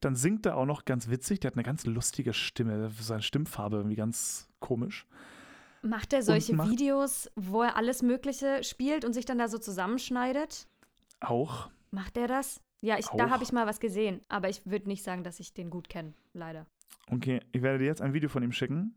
Dann 0.00 0.16
singt 0.16 0.46
er 0.46 0.56
auch 0.56 0.66
noch 0.66 0.84
ganz 0.84 1.08
witzig. 1.08 1.40
Der 1.40 1.50
hat 1.50 1.56
eine 1.56 1.64
ganz 1.64 1.84
lustige 1.86 2.32
Stimme. 2.32 2.90
Seine 3.00 3.22
Stimmfarbe 3.22 3.76
irgendwie 3.76 3.96
ganz 3.96 4.48
komisch. 4.60 5.06
Macht 5.82 6.12
er 6.12 6.22
solche 6.22 6.54
macht- 6.54 6.70
Videos, 6.70 7.28
wo 7.34 7.62
er 7.62 7.76
alles 7.76 8.02
Mögliche 8.02 8.62
spielt 8.62 9.04
und 9.04 9.12
sich 9.12 9.24
dann 9.24 9.38
da 9.38 9.48
so 9.48 9.58
zusammenschneidet? 9.58 10.68
Auch 11.20 11.70
Macht 11.90 12.16
er 12.16 12.26
das? 12.26 12.60
Ja, 12.80 12.98
ich, 12.98 13.06
da 13.06 13.30
habe 13.30 13.44
ich 13.44 13.52
mal 13.52 13.66
was 13.66 13.78
gesehen, 13.80 14.22
aber 14.28 14.48
ich 14.48 14.64
würde 14.66 14.88
nicht 14.88 15.04
sagen, 15.04 15.22
dass 15.24 15.38
ich 15.40 15.52
den 15.54 15.70
gut 15.70 15.88
kenne, 15.88 16.14
leider. 16.32 16.66
Okay, 17.08 17.40
ich 17.52 17.62
werde 17.62 17.78
dir 17.78 17.84
jetzt 17.84 18.00
ein 18.00 18.14
Video 18.14 18.28
von 18.28 18.42
ihm 18.42 18.50
schicken 18.52 18.94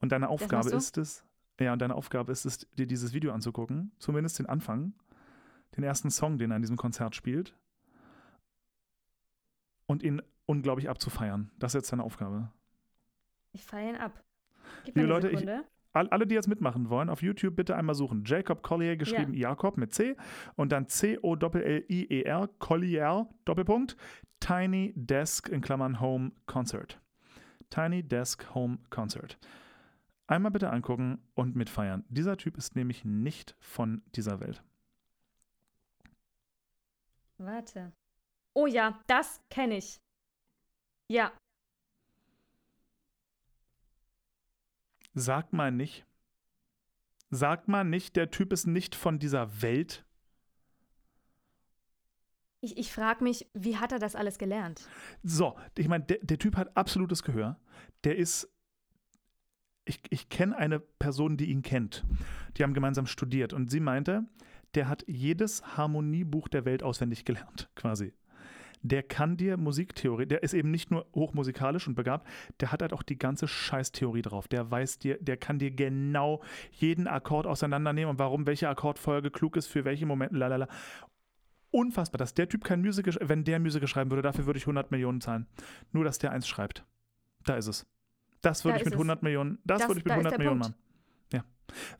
und 0.00 0.12
deine 0.12 0.28
Aufgabe 0.28 0.70
ist 0.70 0.96
es, 0.96 1.24
ja, 1.60 1.72
und 1.72 1.80
deine 1.80 1.94
Aufgabe 1.94 2.30
ist 2.32 2.46
es, 2.46 2.58
dir 2.78 2.86
dieses 2.86 3.12
Video 3.12 3.32
anzugucken, 3.32 3.90
zumindest 3.98 4.38
den 4.38 4.46
Anfang, 4.46 4.94
den 5.76 5.82
ersten 5.84 6.10
Song, 6.10 6.38
den 6.38 6.52
er 6.52 6.56
an 6.56 6.62
diesem 6.62 6.76
Konzert 6.76 7.14
spielt 7.16 7.54
und 9.88 10.04
ihn 10.04 10.22
unglaublich 10.46 10.88
abzufeiern. 10.88 11.50
Das 11.58 11.72
ist 11.74 11.80
jetzt 11.80 11.92
deine 11.92 12.04
Aufgabe. 12.04 12.52
Ich 13.50 13.64
feiere 13.64 13.90
ihn 13.90 13.96
ab. 13.96 14.22
Gib 14.84 14.94
Liebe 14.94 15.08
Leute, 15.08 15.30
ich- 15.30 15.44
alle, 15.92 16.26
die 16.28 16.34
jetzt 16.36 16.46
mitmachen 16.46 16.90
wollen, 16.90 17.08
auf 17.08 17.22
YouTube 17.22 17.56
bitte 17.56 17.74
einmal 17.74 17.96
suchen. 17.96 18.22
Jacob 18.24 18.62
Collier, 18.62 18.96
geschrieben 18.96 19.34
Jakob 19.34 19.76
mit 19.78 19.92
C 19.92 20.16
und 20.54 20.70
dann 20.70 20.86
C-O-L-L-I-E-R, 20.86 22.48
Collier, 22.60 23.28
Doppelpunkt, 23.44 23.96
Tiny 24.38 24.92
Desk 24.94 25.48
in 25.48 25.60
Klammern 25.60 25.98
Home 26.00 26.30
Concert. 26.46 27.00
Tiny 27.70 28.04
Desk 28.04 28.54
Home 28.54 28.78
Concert. 28.90 29.38
Einmal 30.28 30.52
bitte 30.52 30.70
angucken 30.70 31.18
und 31.34 31.56
mitfeiern. 31.56 32.04
Dieser 32.10 32.36
Typ 32.36 32.56
ist 32.58 32.76
nämlich 32.76 33.04
nicht 33.04 33.56
von 33.58 34.02
dieser 34.14 34.38
Welt. 34.40 34.62
Warte. 37.38 37.92
Oh 38.58 38.66
ja, 38.66 38.98
das 39.06 39.40
kenne 39.50 39.76
ich. 39.76 40.00
Ja, 41.08 41.32
Sag 45.14 45.52
mal 45.52 45.72
nicht, 45.72 46.06
sag 47.30 47.66
mal 47.66 47.84
nicht, 47.84 48.14
der 48.14 48.30
Typ 48.30 48.52
ist 48.52 48.66
nicht 48.66 48.94
von 48.94 49.18
dieser 49.18 49.62
Welt. 49.62 50.04
ich, 52.60 52.76
ich 52.76 52.92
frage 52.92 53.24
mich, 53.24 53.48
wie 53.52 53.76
hat 53.78 53.92
er 53.92 53.98
das 53.98 54.14
alles 54.14 54.38
gelernt? 54.38 54.88
So, 55.22 55.56
ich 55.76 55.88
meine, 55.88 56.04
der, 56.04 56.18
der 56.22 56.38
Typ 56.38 56.56
hat 56.56 56.76
absolutes 56.76 57.22
Gehör. 57.22 57.58
Der 58.04 58.16
ist. 58.16 58.48
Ich, 59.84 60.00
ich 60.10 60.28
kenne 60.28 60.56
eine 60.56 60.78
Person, 60.80 61.36
die 61.36 61.46
ihn 61.46 61.62
kennt. 61.62 62.04
Die 62.56 62.62
haben 62.62 62.74
gemeinsam 62.74 63.06
studiert 63.06 63.52
und 63.52 63.70
sie 63.70 63.80
meinte, 63.80 64.26
der 64.74 64.88
hat 64.88 65.04
jedes 65.08 65.76
Harmoniebuch 65.76 66.48
der 66.48 66.64
Welt 66.64 66.82
auswendig 66.82 67.24
gelernt, 67.24 67.70
quasi. 67.74 68.12
Der 68.82 69.02
kann 69.02 69.36
dir 69.36 69.56
Musiktheorie, 69.56 70.26
der 70.26 70.42
ist 70.42 70.54
eben 70.54 70.70
nicht 70.70 70.90
nur 70.90 71.06
hochmusikalisch 71.14 71.88
und 71.88 71.94
begabt, 71.94 72.26
der 72.60 72.70
hat 72.72 72.80
halt 72.82 72.92
auch 72.92 73.02
die 73.02 73.18
ganze 73.18 73.48
Scheißtheorie 73.48 74.22
drauf. 74.22 74.46
Der 74.48 74.70
weiß 74.70 74.98
dir, 74.98 75.18
der 75.20 75.36
kann 75.36 75.58
dir 75.58 75.70
genau 75.72 76.42
jeden 76.72 77.06
Akkord 77.08 77.46
auseinandernehmen 77.46 78.10
und 78.10 78.18
warum 78.18 78.46
welche 78.46 78.68
Akkordfolge 78.68 79.30
klug 79.30 79.56
ist 79.56 79.66
für 79.66 79.84
welche 79.84 80.06
Momente, 80.06 80.36
lalala. 80.36 80.68
Unfassbar, 81.70 82.18
dass 82.18 82.32
der 82.34 82.48
Typ 82.48 82.64
kein 82.64 82.80
Musical, 82.80 83.12
sch- 83.12 83.28
wenn 83.28 83.44
der 83.44 83.58
Musical 83.60 83.88
schreiben 83.88 84.10
würde, 84.10 84.22
dafür 84.22 84.46
würde 84.46 84.56
ich 84.58 84.64
100 84.64 84.90
Millionen 84.90 85.20
zahlen. 85.20 85.46
Nur, 85.92 86.04
dass 86.04 86.18
der 86.18 86.32
eins 86.32 86.48
schreibt. 86.48 86.84
Da 87.44 87.56
ist 87.56 87.66
es. 87.66 87.86
Das 88.40 88.64
würde 88.64 88.74
Da 88.74 88.78
ich 88.80 88.84
mit 88.86 88.94
es. 88.94 88.98
100 88.98 89.22
Millionen, 89.22 89.58
das, 89.64 89.80
Das- 89.80 89.88
würde 89.88 89.98
ich 89.98 90.04
mit 90.04 90.10
da 90.12 90.14
ist 90.14 90.18
100 90.20 90.32
der 90.32 90.38
Millionen 90.38 90.60
Punkt. 90.60 90.76
machen. 90.76 90.82
Ja. 91.34 91.44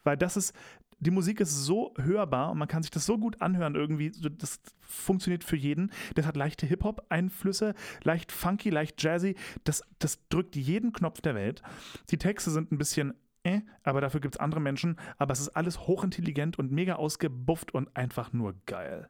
Weil 0.04 0.16
das 0.16 0.36
ist, 0.38 0.54
die 1.00 1.10
Musik 1.10 1.40
ist 1.40 1.64
so 1.64 1.94
hörbar 1.96 2.50
und 2.50 2.58
man 2.58 2.68
kann 2.68 2.82
sich 2.82 2.90
das 2.90 3.06
so 3.06 3.18
gut 3.18 3.40
anhören 3.40 3.74
irgendwie. 3.74 4.10
Das 4.10 4.60
funktioniert 4.80 5.44
für 5.44 5.56
jeden. 5.56 5.92
Das 6.14 6.26
hat 6.26 6.36
leichte 6.36 6.66
Hip-Hop-Einflüsse, 6.66 7.74
leicht 8.02 8.32
funky, 8.32 8.70
leicht 8.70 9.02
jazzy. 9.02 9.36
Das, 9.64 9.82
das 9.98 10.18
drückt 10.28 10.56
jeden 10.56 10.92
Knopf 10.92 11.20
der 11.20 11.34
Welt. 11.34 11.62
Die 12.10 12.18
Texte 12.18 12.50
sind 12.50 12.72
ein 12.72 12.78
bisschen 12.78 13.14
äh, 13.44 13.60
aber 13.84 14.00
dafür 14.00 14.20
gibt 14.20 14.34
es 14.34 14.40
andere 14.40 14.60
Menschen. 14.60 14.98
Aber 15.16 15.32
es 15.32 15.40
ist 15.40 15.50
alles 15.50 15.86
hochintelligent 15.86 16.58
und 16.58 16.72
mega 16.72 16.96
ausgebufft 16.96 17.72
und 17.72 17.96
einfach 17.96 18.32
nur 18.32 18.54
geil. 18.66 19.08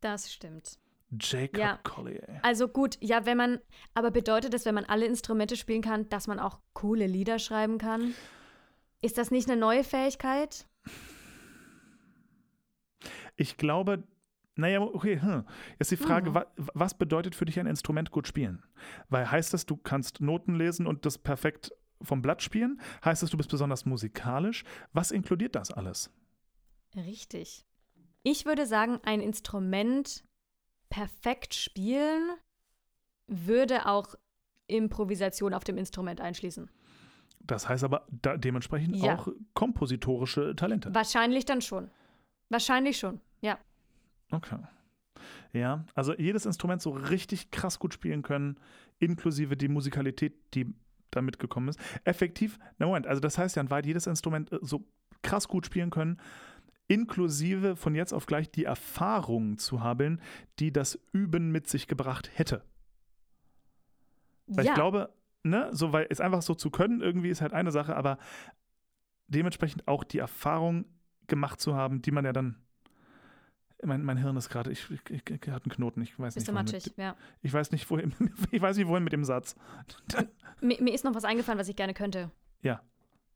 Das 0.00 0.32
stimmt. 0.32 0.78
Jacob 1.20 1.58
Ja. 1.58 1.78
Collier. 1.82 2.40
Also 2.42 2.68
gut, 2.68 2.98
ja, 3.00 3.24
wenn 3.24 3.36
man, 3.36 3.60
aber 3.94 4.10
bedeutet 4.10 4.52
das, 4.52 4.64
wenn 4.64 4.74
man 4.74 4.84
alle 4.84 5.06
Instrumente 5.06 5.56
spielen 5.56 5.82
kann, 5.82 6.08
dass 6.08 6.26
man 6.26 6.38
auch 6.38 6.58
coole 6.72 7.06
Lieder 7.06 7.38
schreiben 7.38 7.78
kann? 7.78 8.14
Ist 9.04 9.18
das 9.18 9.30
nicht 9.30 9.50
eine 9.50 9.60
neue 9.60 9.84
Fähigkeit? 9.84 10.66
Ich 13.36 13.58
glaube, 13.58 14.02
naja, 14.56 14.80
okay, 14.80 15.20
hm. 15.20 15.44
jetzt 15.78 15.90
die 15.90 15.98
Frage, 15.98 16.30
Mhm. 16.30 16.34
wa 16.34 16.46
was 16.72 16.96
bedeutet 16.96 17.34
für 17.34 17.44
dich 17.44 17.60
ein 17.60 17.66
Instrument 17.66 18.10
gut 18.10 18.26
spielen? 18.26 18.62
Weil 19.10 19.30
heißt 19.30 19.52
das, 19.52 19.66
du 19.66 19.76
kannst 19.76 20.22
Noten 20.22 20.54
lesen 20.54 20.86
und 20.86 21.04
das 21.04 21.18
perfekt 21.18 21.70
vom 22.00 22.22
Blatt 22.22 22.40
spielen? 22.40 22.80
Heißt 23.04 23.22
das, 23.22 23.28
du 23.28 23.36
bist 23.36 23.50
besonders 23.50 23.84
musikalisch? 23.84 24.64
Was 24.94 25.10
inkludiert 25.10 25.54
das 25.54 25.70
alles? 25.70 26.10
Richtig. 26.96 27.66
Ich 28.22 28.46
würde 28.46 28.64
sagen, 28.64 29.00
ein 29.02 29.20
Instrument 29.20 30.24
perfekt 30.88 31.52
spielen 31.52 32.30
würde 33.26 33.84
auch 33.84 34.14
Improvisation 34.66 35.52
auf 35.52 35.64
dem 35.64 35.76
Instrument 35.76 36.22
einschließen. 36.22 36.70
Das 37.46 37.68
heißt 37.68 37.84
aber 37.84 38.06
da 38.10 38.36
dementsprechend 38.36 38.96
Ja. 38.96 39.14
auch 39.16 39.28
kompositorische 39.54 40.56
Talente. 40.56 40.94
Wahrscheinlich 40.94 41.44
dann 41.44 41.60
schon. 41.60 41.90
Wahrscheinlich 42.48 42.98
schon, 42.98 43.20
ja. 43.40 43.58
Okay. 44.30 44.58
Ja, 45.52 45.84
also 45.94 46.14
jedes 46.16 46.46
Instrument 46.46 46.82
so 46.82 46.90
richtig 46.90 47.50
krass 47.50 47.78
gut 47.78 47.94
spielen 47.94 48.22
können, 48.22 48.58
inklusive 48.98 49.56
die 49.56 49.68
Musikalität, 49.68 50.34
die 50.54 50.74
da 51.10 51.22
mitgekommen 51.22 51.68
ist. 51.68 51.78
Effektiv, 52.04 52.58
na 52.78 52.86
Moment, 52.86 53.06
also 53.06 53.20
das 53.20 53.38
heißt 53.38 53.56
ja 53.56 53.70
weit 53.70 53.86
jedes 53.86 54.06
Instrument 54.06 54.50
äh, 54.52 54.58
so 54.62 54.84
krass 55.22 55.46
gut 55.48 55.66
spielen 55.66 55.90
können, 55.90 56.18
inklusive 56.88 57.76
von 57.76 57.94
jetzt 57.94 58.12
auf 58.12 58.26
gleich 58.26 58.50
die 58.50 58.64
Erfahrung 58.64 59.58
zu 59.58 59.82
haben, 59.82 60.20
die 60.58 60.72
das 60.72 60.98
Üben 61.12 61.50
mit 61.50 61.68
sich 61.68 61.86
gebracht 61.86 62.30
hätte. 62.34 62.62
Weil 64.46 64.66
ja, 64.66 64.72
ich 64.72 64.74
glaube, 64.74 65.12
ne, 65.44 65.68
so 65.72 65.92
weil 65.92 66.06
es 66.10 66.20
einfach 66.20 66.42
so 66.42 66.54
zu 66.54 66.70
können, 66.70 67.00
irgendwie 67.00 67.28
ist 67.28 67.40
halt 67.40 67.52
eine 67.52 67.70
Sache, 67.70 67.94
aber 67.94 68.18
dementsprechend 69.28 69.86
auch 69.86 70.04
die 70.04 70.18
Erfahrung 70.18 70.86
gemacht 71.26 71.60
zu 71.60 71.74
haben, 71.74 72.02
die 72.02 72.10
man 72.10 72.24
ja 72.24 72.32
dann. 72.32 72.56
Mein, 73.82 74.02
mein 74.02 74.16
Hirn 74.16 74.36
ist 74.36 74.48
gerade, 74.48 74.72
ich, 74.72 74.90
ich, 74.90 75.00
ich, 75.10 75.22
ich 75.28 75.50
hat 75.50 75.64
einen 75.64 75.72
Knoten, 75.72 76.00
ich 76.00 76.18
weiß 76.18 76.34
bist 76.34 76.46
nicht, 76.46 76.48
du 76.48 76.54
wohin 76.54 76.64
matschig, 76.64 76.86
mit, 76.86 76.96
ja. 76.96 77.16
ich 77.42 77.52
weiß 77.52 77.70
nicht, 77.70 77.90
wohin, 77.90 78.14
ich 78.50 78.62
weiß 78.62 78.78
nicht, 78.78 78.88
wohin 78.88 79.04
mit 79.04 79.12
dem 79.12 79.24
Satz. 79.24 79.56
Mir, 80.62 80.80
mir 80.80 80.94
ist 80.94 81.04
noch 81.04 81.14
was 81.14 81.24
eingefallen, 81.24 81.58
was 81.58 81.68
ich 81.68 81.76
gerne 81.76 81.92
könnte. 81.92 82.30
Ja. 82.62 82.80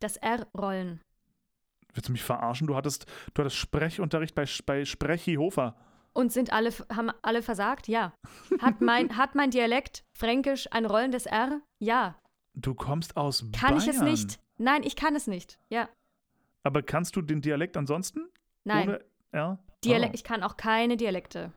Das 0.01 0.17
R-Rollen. 0.17 1.03
Willst 1.93 2.09
du 2.09 2.13
mich 2.13 2.23
verarschen? 2.23 2.67
Du 2.67 2.77
hattest, 2.77 3.07
du 3.35 3.43
hattest 3.43 3.57
Sprechunterricht 3.57 4.35
bei, 4.35 4.47
bei 4.65 4.87
Sprechi 4.87 5.35
Hofer. 5.35 5.77
Und 6.15 6.33
sind 6.33 6.53
alle, 6.53 6.71
haben 6.91 7.11
alle 7.21 7.43
versagt? 7.43 7.87
Ja. 7.87 8.15
Hat 8.61 8.81
mein, 8.81 9.19
hat 9.19 9.35
mein 9.35 9.51
Dialekt 9.51 10.05
Fränkisch 10.17 10.69
ein 10.73 10.87
rollendes 10.87 11.27
R? 11.27 11.61
Ja. 11.79 12.17
Du 12.55 12.75
kommst 12.75 13.17
aus 13.17 13.45
Kann 13.53 13.77
Bayern. 13.77 13.79
ich 13.79 13.89
es 13.89 14.01
nicht? 14.01 14.41
Nein, 14.59 14.83
ich 14.83 14.97
kann 14.97 15.15
es 15.15 15.27
nicht. 15.27 15.59
Ja. 15.69 15.89
Aber 16.65 16.83
kannst 16.83 17.15
du 17.17 17.23
den 17.23 17.41
Dialekt 17.41 17.77
ansonsten? 17.77 18.29
Nein. 18.65 18.89
Ohne 18.89 19.05
R? 19.33 19.59
Dialekt, 19.85 20.13
Oh. 20.13 20.15
ich 20.15 20.25
kann 20.25 20.43
auch 20.43 20.57
keine 20.57 20.97
Dialekte. 20.97 21.53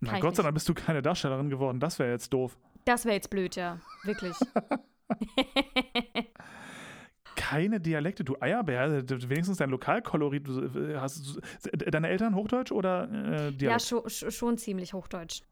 Na 0.00 0.12
kann 0.12 0.20
Gott 0.20 0.36
sei. 0.36 0.42
Dank 0.42 0.54
bist 0.54 0.68
du 0.68 0.74
keine 0.74 1.00
Darstellerin 1.02 1.48
geworden. 1.48 1.78
Das 1.80 1.98
wäre 1.98 2.10
jetzt 2.10 2.32
doof. 2.32 2.58
Das 2.84 3.04
wäre 3.04 3.14
jetzt 3.14 3.30
blöd, 3.30 3.56
ja. 3.56 3.78
Wirklich. 4.04 4.34
Keine 7.36 7.80
Dialekte, 7.80 8.24
du 8.24 8.36
Eierbär. 8.40 8.80
Also, 8.80 9.28
Wenigstens 9.28 9.58
dein 9.58 9.70
Lokalkolorit. 9.70 10.46
Du, 10.48 10.60
äh, 10.62 10.96
hast, 10.96 11.38
deine 11.72 12.08
Eltern 12.08 12.34
Hochdeutsch 12.34 12.72
oder 12.72 13.04
äh, 13.04 13.52
Dialekt? 13.52 13.60
ja, 13.62 13.78
schon, 13.78 14.08
schon 14.08 14.58
ziemlich 14.58 14.94
Hochdeutsch. 14.94 15.42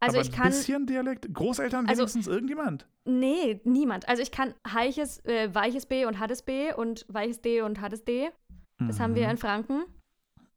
Also 0.00 0.18
Aber 0.18 0.26
ich 0.26 0.32
ein 0.32 0.36
kann. 0.36 0.48
bisschen 0.48 0.86
Dialekt? 0.86 1.32
Großeltern 1.32 1.86
Also- 1.88 2.00
wenigstens 2.00 2.26
irgendjemand? 2.26 2.86
Nee, 3.04 3.60
niemand. 3.64 4.08
Also 4.08 4.22
ich 4.22 4.30
kann 4.30 4.54
heiches, 4.66 5.24
äh, 5.24 5.54
weiches 5.54 5.86
B 5.86 6.04
und 6.06 6.18
hartes 6.18 6.42
B 6.42 6.72
und 6.72 7.04
weiches 7.08 7.40
D 7.40 7.62
und 7.62 7.80
hartes 7.80 8.04
D. 8.04 8.30
Das 8.78 8.98
haben 8.98 9.14
wir 9.14 9.28
in 9.30 9.36
Franken. 9.36 9.82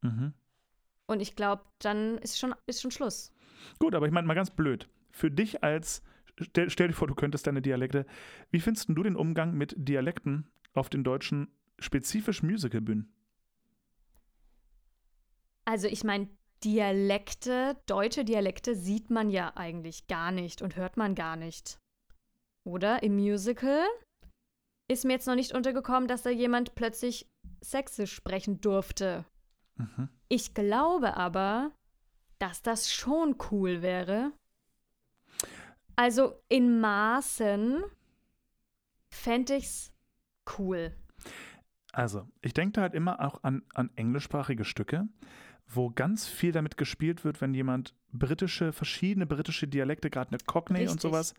Mhm. 0.00 0.32
Und 1.06 1.20
ich 1.20 1.36
glaube, 1.36 1.62
dann 1.80 2.16
ist 2.18 2.38
schon, 2.38 2.54
ist 2.66 2.80
schon 2.80 2.90
Schluss. 2.90 3.32
Gut, 3.78 3.94
aber 3.94 4.06
ich 4.06 4.12
meine 4.12 4.26
mal 4.26 4.32
ganz 4.34 4.50
blöd. 4.50 4.88
Für 5.10 5.30
dich 5.30 5.62
als, 5.62 6.02
stell, 6.40 6.70
stell 6.70 6.88
dir 6.88 6.94
vor, 6.94 7.06
du 7.08 7.14
könntest 7.14 7.46
deine 7.46 7.60
Dialekte. 7.60 8.06
Wie 8.50 8.60
findest 8.60 8.88
du 8.88 9.02
den 9.02 9.14
Umgang 9.16 9.52
mit 9.54 9.74
Dialekten 9.76 10.46
auf 10.72 10.88
den 10.88 11.04
deutschen, 11.04 11.48
spezifisch 11.78 12.42
Musicalbühnen? 12.42 13.12
Also 15.66 15.86
ich 15.88 16.04
meine, 16.04 16.28
Dialekte, 16.62 17.76
deutsche 17.86 18.24
Dialekte 18.24 18.74
sieht 18.74 19.10
man 19.10 19.30
ja 19.30 19.52
eigentlich 19.56 20.06
gar 20.06 20.30
nicht 20.30 20.62
und 20.62 20.76
hört 20.76 20.96
man 20.96 21.14
gar 21.14 21.36
nicht. 21.36 21.78
Oder 22.64 23.02
im 23.02 23.16
Musical 23.16 23.84
ist 24.88 25.04
mir 25.04 25.14
jetzt 25.14 25.26
noch 25.26 25.34
nicht 25.34 25.52
untergekommen, 25.52 26.08
dass 26.08 26.22
da 26.22 26.30
jemand 26.30 26.74
plötzlich 26.74 27.28
Sächsisch 27.60 28.12
sprechen 28.12 28.60
durfte. 28.60 29.24
Mhm. 29.76 30.08
Ich 30.28 30.54
glaube 30.54 31.16
aber, 31.16 31.72
dass 32.38 32.62
das 32.62 32.92
schon 32.92 33.36
cool 33.50 33.80
wäre. 33.80 34.32
Also 35.96 36.34
in 36.48 36.80
Maßen 36.80 37.82
fände 39.10 39.56
ich's 39.56 39.92
cool. 40.58 40.94
Also, 41.92 42.26
ich 42.42 42.52
denke 42.52 42.72
da 42.72 42.82
halt 42.82 42.94
immer 42.94 43.20
auch 43.20 43.44
an, 43.44 43.62
an 43.72 43.90
englischsprachige 43.94 44.64
Stücke, 44.64 45.08
wo 45.66 45.90
ganz 45.90 46.26
viel 46.26 46.52
damit 46.52 46.76
gespielt 46.76 47.24
wird, 47.24 47.40
wenn 47.40 47.54
jemand 47.54 47.94
britische, 48.12 48.72
verschiedene 48.72 49.26
britische 49.26 49.66
Dialekte, 49.66 50.08
gerade 50.10 50.28
eine 50.30 50.38
Cockney 50.46 50.80
und 50.82 50.84
Richtig. 50.88 51.00
sowas, 51.02 51.34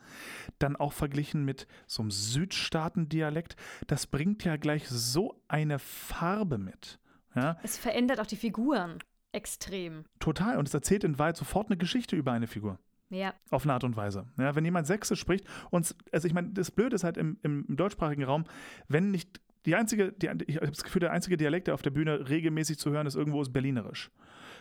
dann 0.60 0.76
auch 0.76 0.92
verglichen 0.94 1.46
mit 1.46 1.68
so 1.88 2.02
einem 2.02 2.12
Südstaaten-Dialekt, 2.12 3.56
das 3.88 4.08
bringt 4.08 4.44
ja 4.44 4.58
gleich 4.58 4.88
so 4.88 5.42
eine 5.48 5.80
Farbe 5.80 6.58
mit. 6.58 7.00
Ja, 7.36 7.58
Es 7.64 7.78
verändert 7.78 8.20
auch 8.20 8.26
die 8.28 8.36
Figuren 8.38 9.00
extrem. 9.32 10.06
total. 10.20 10.58
Und 10.58 10.68
es 10.68 10.74
erzählt 10.74 11.04
in 11.04 11.20
Wahrheit 11.20 11.38
sofort 11.38 11.68
eine 11.68 11.78
Geschichte 11.78 12.16
über 12.16 12.32
eine 12.32 12.48
Figur. 12.48 12.80
Ja, 13.10 13.34
Auf 13.52 13.64
eine 13.64 13.74
Art 13.74 13.84
und 13.84 13.96
Weise. 13.96 14.26
Ja, 14.38 14.56
wenn 14.56 14.66
jemand 14.66 14.88
Sächsisch 14.88 15.20
spricht, 15.20 15.46
und 15.70 15.96
also 16.12 16.28
ich 16.28 16.34
meine, 16.34 16.50
das 16.50 16.72
Blöde 16.72 16.96
ist 16.96 17.04
halt 17.04 17.18
im, 17.18 17.38
im 17.44 17.66
deutschsprachigen 17.70 18.24
Raum, 18.24 18.46
wenn 18.88 19.12
nicht 19.12 19.40
die 19.66 19.76
einzige, 19.76 20.12
die, 20.12 20.28
ich 20.48 20.58
habe 20.58 20.68
das 20.68 20.84
Gefühl, 20.84 21.00
der 21.00 21.12
einzige 21.12 21.38
Dialekt, 21.38 21.68
der 21.68 21.74
auf 21.74 21.82
der 21.82 21.90
Bühne 21.92 22.30
regelmäßig 22.30 22.78
zu 22.78 22.92
hören 22.92 23.08
ist, 23.08 23.16
irgendwo 23.16 23.42
ist 23.42 23.52
Berlinerisch. 23.52 24.12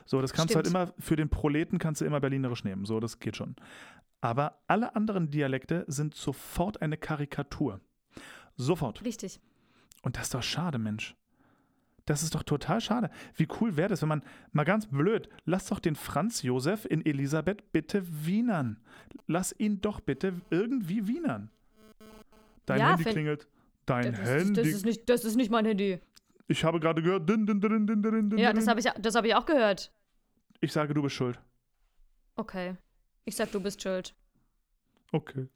So, 0.07 0.20
das 0.20 0.32
kannst 0.32 0.52
du 0.52 0.57
halt 0.57 0.66
Stimmt. 0.66 0.82
immer, 0.88 0.94
für 0.98 1.16
den 1.16 1.28
Proleten 1.30 1.78
kannst 1.78 2.00
du 2.00 2.05
immer 2.05 2.20
Berlinerisch 2.20 2.64
nehmen. 2.64 2.84
So, 2.84 3.00
das 3.00 3.18
geht 3.18 3.36
schon. 3.36 3.57
Aber 4.20 4.59
alle 4.66 4.96
anderen 4.96 5.30
Dialekte 5.30 5.84
sind 5.86 6.14
sofort 6.14 6.82
eine 6.82 6.96
Karikatur. 6.96 7.80
Sofort. 8.57 9.05
richtig. 9.05 9.40
Und 10.02 10.16
das 10.16 10.24
ist 10.24 10.34
doch 10.34 10.42
schade, 10.42 10.78
Mensch. 10.78 11.16
Das 12.07 12.22
ist 12.22 12.34
doch 12.34 12.42
total 12.42 12.82
schade. 12.82 13.11
Wie 13.34 13.48
cool 13.61 13.76
wäre 13.76 13.88
das, 13.88 14.02
wenn 14.02 14.11
man, 14.11 14.22
mal 14.52 14.64
ganz 14.64 14.86
blöd, 14.86 15.30
lass 15.46 15.66
doch 15.66 15.80
den 15.80 15.96
Franz 15.96 16.42
Josef 16.42 16.84
in 16.84 17.05
Elisabeth 17.05 17.72
bitte 17.72 18.05
wienern. 18.26 18.78
Lass 19.26 19.55
ihn 19.59 19.80
doch 19.80 20.00
bitte 20.00 20.34
irgendwie 20.50 21.09
wienern. 21.09 21.50
Dein 22.66 22.80
Ja, 22.80 22.90
Handy 22.90 23.05
klingelt. 23.05 23.48
Dein 23.87 24.12
Das 24.12 24.20
ist, 24.20 24.28
Handy. 24.28 24.53
das, 24.55 24.66
ist 24.68 24.85
nicht, 24.87 25.09
das 25.09 25.24
ist 25.24 25.37
nicht 25.37 25.51
mein 25.51 25.64
Handy. 25.66 26.01
ich 26.49 26.64
habe 26.64 26.80
gerade 26.80 27.03
gehört. 27.03 27.28
Din, 27.28 27.47
din, 27.47 27.61
din, 27.61 28.39
Ja, 28.39 28.53
das 28.53 28.66
habe 28.66 28.80
ich, 28.80 28.87
das 29.01 29.14
hab 29.14 29.24
ich 29.24 29.35
auch 29.35 29.47
gehört. 29.47 29.93
ich 30.61 30.72
sage, 30.72 30.95
du 30.95 31.03
bist 31.03 31.14
schuld. 31.14 31.39
Okay. 32.37 32.76
Ich 33.24 33.37
sag, 33.37 33.51
du 33.53 33.61
bist 33.61 33.80
schuld. 33.82 34.14
Okay. 35.12 35.49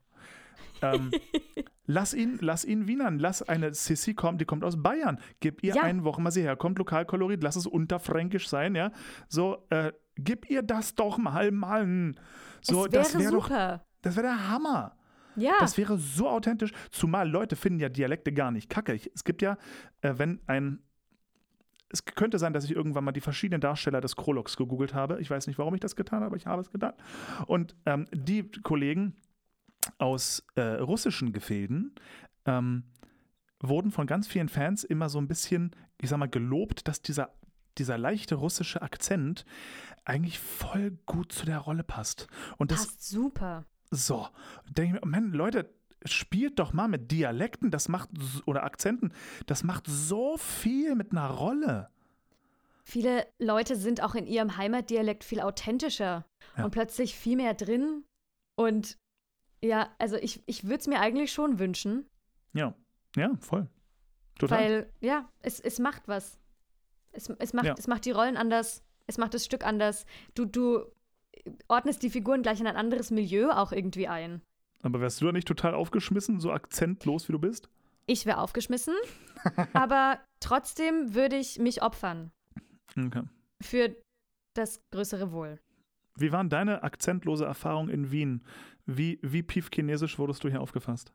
ähm, 0.83 1.11
lass 1.87 2.15
ihn, 2.15 2.39
lass 2.41 2.65
ihn 2.65 2.87
wienern. 2.87 3.19
Lass 3.19 3.43
eine 3.43 3.75
Sissy 3.75 4.15
kommen, 4.15 4.39
die 4.39 4.45
kommt 4.45 4.63
aus 4.65 4.81
Bayern. 4.83 5.19
Gib 5.41 5.63
ihr 5.65 5.75
Ja. 5.75 5.83
einen 5.83 6.05
Wochen 6.05 6.23
mal 6.23 6.31
sie 6.31 6.43
herkommt, 6.43 6.79
Lokalkolorit, 6.79 7.43
lass 7.43 7.57
es 7.57 7.67
unterfränkisch 7.67 8.49
sein, 8.49 8.75
ja. 8.75 8.93
So, 9.29 9.67
äh, 9.71 9.93
gib 10.17 10.49
ihr 10.51 10.63
das 10.63 10.95
doch 10.95 11.19
mal, 11.19 11.51
Mann. 11.51 12.19
So, 12.61 12.87
es 12.87 12.93
wäre 12.93 13.03
das 13.03 13.19
wäre 13.19 13.33
doch, 13.33 13.45
super. 13.49 13.85
das 14.03 14.17
wäre 14.17 14.27
der 14.29 14.49
Hammer. 14.49 14.97
Ja. 15.37 15.55
Das 15.61 15.79
wäre 15.79 15.99
so 15.99 16.29
authentisch. 16.29 16.73
Zumal 16.91 17.29
Leute 17.29 17.57
finden 17.57 17.81
ja 17.81 17.89
Dialekte 17.89 18.33
gar 18.33 18.51
nicht 18.51 18.69
kacke. 18.69 18.95
Ich, 18.95 19.11
es 19.15 19.25
gibt 19.25 19.43
ja, 19.43 19.57
äh, 20.01 20.15
wenn 20.17 20.41
ein. 20.47 20.81
Es 21.91 22.05
könnte 22.05 22.39
sein, 22.39 22.53
dass 22.53 22.65
ich 22.65 22.73
irgendwann 22.73 23.05
mal 23.05 23.13
die 23.13 23.23
verschiedenen 23.23 23.63
Darsteller 23.63 24.03
des 24.03 24.15
Kroloks 24.15 24.59
gegoogelt 24.59 24.93
habe. 24.93 25.21
Ich 25.23 25.31
weiß 25.31 25.47
nicht, 25.47 25.59
warum 25.59 25.75
ich 25.75 25.81
das 25.81 25.97
getan 25.97 26.19
habe, 26.19 26.27
aber 26.27 26.37
ich 26.37 26.47
habe 26.47 26.61
es 26.61 26.71
getan. 26.71 26.93
Und 27.47 27.77
ähm, 27.87 28.05
die 28.13 28.51
Kollegen 28.63 29.17
aus 29.97 30.45
äh, 30.55 30.61
russischen 30.61 31.33
Gefilden 31.33 31.95
ähm, 32.45 32.85
wurden 33.61 33.91
von 33.91 34.07
ganz 34.07 34.29
vielen 34.29 34.51
Fans 34.51 34.85
immer 34.85 35.09
so 35.09 35.19
ein 35.19 35.29
bisschen, 35.29 35.71
ich 35.99 36.11
sag 36.11 36.19
mal, 36.19 36.29
gelobt, 36.29 36.89
dass 36.89 37.01
dieser, 37.01 37.31
dieser 37.79 37.97
leichte 37.97 38.35
russische 38.35 38.83
Akzent 38.83 39.47
eigentlich 40.05 40.39
voll 40.39 40.99
gut 41.07 41.33
zu 41.33 41.47
der 41.47 41.59
Rolle 41.59 41.85
passt. 41.85 42.29
Und 42.57 42.71
das 42.71 42.87
Passt 42.87 43.09
super. 43.09 43.65
So, 43.91 44.29
denke 44.69 44.97
ich 44.97 45.05
mir, 45.05 45.09
Mann, 45.11 45.33
Leute, 45.33 45.73
spielt 46.05 46.59
doch 46.59 46.73
mal 46.73 46.89
mit 46.89 47.11
Dialekten, 47.11 47.71
das 47.71 47.89
macht, 47.89 48.11
oder 48.47 48.63
Akzenten, 48.65 49.13
das 49.47 49.65
macht 49.65 49.87
so 49.89 50.37
viel 50.37 50.95
mit 50.95 51.13
einer 51.13 51.29
Rolle. 51.31 51.91
Viele 52.85 53.27
Leute 53.39 53.77
sind 53.77 54.03
auch 54.03 54.15
in 54.15 54.27
ihrem 54.27 54.57
Heimatdialekt 54.57 55.25
viel 55.25 55.41
authentischer 55.41 56.25
Ja. 56.57 56.65
und 56.65 56.71
plötzlich 56.71 57.15
viel 57.15 57.37
mehr 57.37 57.55
drin. 57.55 58.05
Und 58.57 58.97
ja, 59.63 59.91
also 59.99 60.17
ich, 60.17 60.43
ich 60.47 60.65
würde 60.65 60.77
es 60.79 60.87
mir 60.87 61.01
eigentlich 61.01 61.33
schon 61.33 61.59
wünschen, 61.59 62.07
Ja, 62.55 62.75
ja, 63.17 63.31
voll. 63.41 63.69
Total. 64.39 64.59
weil 64.59 64.93
ja, 65.01 65.29
es, 65.41 65.59
es 65.61 65.79
macht 65.81 66.07
was. 66.09 66.39
Es, 67.13 67.29
es, 67.29 67.53
macht, 67.53 67.67
Ja. 67.67 67.75
es 67.77 67.89
macht 67.89 68.05
die 68.05 68.13
Rollen 68.13 68.37
anders 68.37 68.83
Es 69.07 69.19
macht 69.19 69.35
das 69.35 69.45
Stück 69.45 69.65
anders. 69.67 70.07
Du, 70.35 70.45
du 70.45 70.85
ordnest 71.69 72.03
die 72.03 72.11
Figuren 72.11 72.43
gleich 72.43 72.61
in 72.61 72.67
ein 72.67 72.77
anderes 72.77 73.11
Milieu 73.11 73.51
auch 73.51 73.73
irgendwie 73.73 74.09
ein. 74.09 74.43
Aber 74.83 75.01
wärst 75.01 75.21
du 75.21 75.27
da 75.27 75.33
nicht 75.33 75.49
total 75.49 75.75
aufgeschmissen, 75.75 76.41
so 76.41 76.53
akzentlos 76.53 77.29
wie 77.29 77.33
du 77.33 77.39
bist? 77.39 77.69
Ich 78.07 78.27
wäre 78.27 78.39
aufgeschmissen, 78.39 78.95
aber 79.73 80.19
trotzdem 80.41 81.15
würde 81.15 81.37
ich 81.37 81.59
mich 81.59 81.83
opfern. 81.83 82.31
Okay. 82.97 83.23
Für 83.61 83.95
das 84.55 84.81
größere 84.91 85.33
Wohl. 85.33 85.61
Wie 86.17 86.33
waren 86.33 86.49
deine 86.49 86.83
akzentlose 86.83 87.45
Erfahrungen 87.45 87.91
in 87.91 88.11
Wien? 88.11 88.43
Wie, 88.87 89.19
wie 89.23 89.43
piefchinesisch 89.43 90.19
wurdest 90.19 90.43
du 90.43 90.49
hier 90.49 90.61
aufgefasst? 90.61 91.13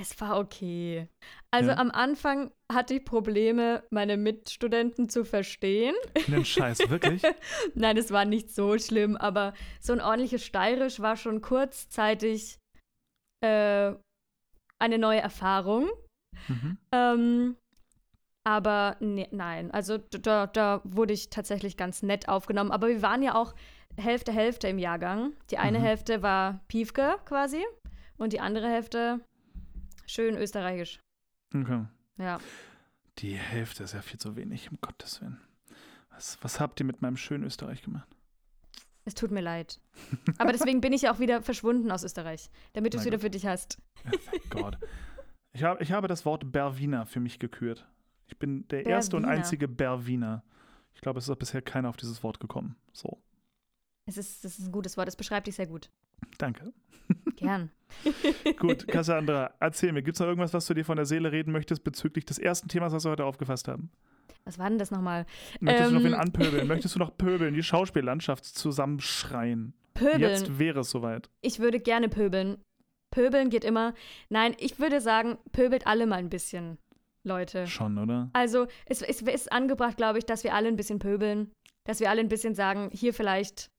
Es 0.00 0.20
war 0.20 0.38
okay. 0.38 1.08
Also 1.52 1.70
Ja. 1.70 1.76
am 1.76 1.90
Anfang 1.92 2.50
hatte 2.70 2.94
ich 2.94 3.04
Probleme, 3.04 3.84
meine 3.90 4.16
Mitstudenten 4.16 5.08
zu 5.08 5.24
verstehen. 5.24 5.94
Nen 6.26 6.44
Scheiß, 6.44 6.78
wirklich? 6.90 7.22
Nein, 7.74 7.96
es 7.96 8.10
war 8.10 8.24
nicht 8.24 8.50
so 8.50 8.76
schlimm, 8.78 9.16
aber 9.16 9.54
so 9.80 9.92
ein 9.92 10.00
ordentliches 10.00 10.44
Steirisch 10.44 10.98
war 11.00 11.16
schon 11.16 11.40
kurzzeitig 11.42 12.58
äh, 13.40 13.92
eine 14.80 14.98
neue 14.98 15.20
Erfahrung. 15.20 15.88
Mhm. 16.48 16.78
Ähm, 16.92 17.56
aber 18.46 18.96
ne, 19.00 19.28
nein, 19.30 19.70
also 19.70 19.96
da, 19.98 20.48
da 20.48 20.80
wurde 20.84 21.14
ich 21.14 21.30
tatsächlich 21.30 21.76
ganz 21.76 22.02
nett 22.02 22.28
aufgenommen. 22.28 22.72
Aber 22.72 22.88
wir 22.88 23.00
waren 23.00 23.22
ja 23.22 23.36
auch 23.36 23.54
Hälfte, 23.96 24.32
Hälfte 24.32 24.66
im 24.66 24.78
Jahrgang. 24.80 25.34
Die 25.50 25.58
eine 25.58 25.78
Mhm. 25.78 25.82
Hälfte 25.84 26.22
war 26.22 26.60
Piefke 26.66 27.16
quasi 27.26 27.64
und 28.18 28.32
die 28.32 28.40
andere 28.40 28.68
Hälfte 28.68 29.20
schön 30.06 30.36
österreichisch. 30.36 31.00
Okay. 31.54 31.84
Ja. 32.18 32.38
Die 33.18 33.36
Hälfte 33.36 33.84
ist 33.84 33.94
ja 33.94 34.02
viel 34.02 34.18
zu 34.18 34.36
wenig, 34.36 34.70
um 34.70 34.78
Gottes 34.80 35.20
Willen. 35.20 35.40
Was, 36.10 36.38
was 36.42 36.60
habt 36.60 36.80
ihr 36.80 36.86
mit 36.86 37.02
meinem 37.02 37.16
schönen 37.16 37.44
Österreich 37.44 37.82
gemacht? 37.82 38.08
Es 39.04 39.14
tut 39.14 39.30
mir 39.30 39.40
leid. 39.42 39.80
Aber 40.38 40.52
deswegen 40.52 40.80
bin 40.80 40.92
ich 40.92 41.02
ja 41.02 41.12
auch 41.12 41.18
wieder 41.18 41.42
verschwunden 41.42 41.90
aus 41.90 42.04
Österreich, 42.04 42.50
damit 42.72 42.94
du 42.94 42.98
es 42.98 43.04
wieder 43.04 43.18
für 43.18 43.30
dich 43.30 43.46
hast. 43.46 43.78
Ja, 44.04 44.12
God. 44.50 44.78
Ich, 45.52 45.62
hab, 45.62 45.80
ich 45.80 45.92
habe 45.92 46.08
das 46.08 46.24
Wort 46.24 46.50
Berwiner 46.50 47.06
für 47.06 47.20
mich 47.20 47.38
gekürt. 47.38 47.86
Ich 48.26 48.38
bin 48.38 48.66
der 48.68 48.86
erste 48.86 49.16
und 49.16 49.22
Berwiner. 49.22 49.38
einzige 49.42 49.68
Berwiner. 49.68 50.42
Ich 50.94 51.00
glaube, 51.00 51.18
es 51.18 51.26
ist 51.26 51.30
auch 51.30 51.36
bisher 51.36 51.60
keiner 51.62 51.88
auf 51.90 51.96
dieses 51.96 52.22
Wort 52.22 52.40
gekommen. 52.40 52.76
So, 52.92 53.22
Es 54.06 54.16
ist, 54.16 54.44
das 54.44 54.58
ist 54.58 54.66
ein 54.66 54.72
gutes 54.72 54.96
Wort, 54.96 55.08
es 55.08 55.16
beschreibt 55.16 55.46
dich 55.46 55.56
sehr 55.56 55.66
gut. 55.66 55.90
Danke. 56.38 56.72
Gern. 57.36 57.70
Gut, 58.58 58.88
Cassandra, 58.88 59.54
erzähl 59.60 59.92
mir, 59.92 60.02
gibt 60.02 60.16
es 60.16 60.20
noch 60.20 60.26
irgendwas, 60.26 60.52
was 60.52 60.66
du 60.66 60.74
dir 60.74 60.84
von 60.84 60.96
der 60.96 61.06
Seele 61.06 61.32
reden 61.32 61.52
möchtest 61.52 61.84
bezüglich 61.84 62.24
des 62.24 62.38
ersten 62.38 62.68
Themas, 62.68 62.92
was 62.92 63.04
wir 63.04 63.10
heute 63.12 63.24
aufgefasst 63.24 63.68
haben? 63.68 63.90
Was 64.44 64.58
war 64.58 64.68
denn 64.68 64.78
das 64.78 64.90
nochmal? 64.90 65.26
Möchtest 65.60 65.90
du 65.90 65.94
noch 65.94 66.00
Ähm, 66.00 66.06
wen 66.06 66.14
anpöbeln? 66.14 66.66
Möchtest 66.68 66.94
du 66.94 66.98
noch 66.98 67.16
pöbeln, 67.16 67.54
die 67.54 67.62
Schauspiellandschaft 67.62 68.44
zusammenschreien? 68.44 69.74
Pöbeln. 69.94 70.20
Jetzt 70.20 70.58
wäre 70.58 70.80
es 70.80 70.90
soweit. 70.90 71.30
Ich 71.40 71.60
würde 71.60 71.80
gerne 71.80 72.08
pöbeln. 72.08 72.58
Pöbeln 73.10 73.48
geht 73.48 73.64
immer. 73.64 73.94
Nein, 74.28 74.54
ich 74.58 74.78
würde 74.80 75.00
sagen, 75.00 75.38
pöbelt 75.52 75.86
alle 75.86 76.06
mal 76.06 76.16
ein 76.16 76.30
bisschen, 76.30 76.78
Leute. 77.22 77.66
Schon, 77.66 77.96
oder? 77.96 78.28
Also, 78.32 78.66
es, 78.86 79.02
es 79.02 79.22
ist 79.22 79.52
angebracht, 79.52 79.96
glaube 79.96 80.18
ich, 80.18 80.26
dass 80.26 80.44
wir 80.44 80.54
alle 80.54 80.68
ein 80.68 80.76
bisschen 80.76 80.98
pöbeln. 80.98 81.52
Dass 81.86 82.00
wir 82.00 82.10
alle 82.10 82.20
ein 82.20 82.28
bisschen 82.28 82.54
sagen, 82.54 82.90
hier 82.92 83.14
vielleicht 83.14 83.70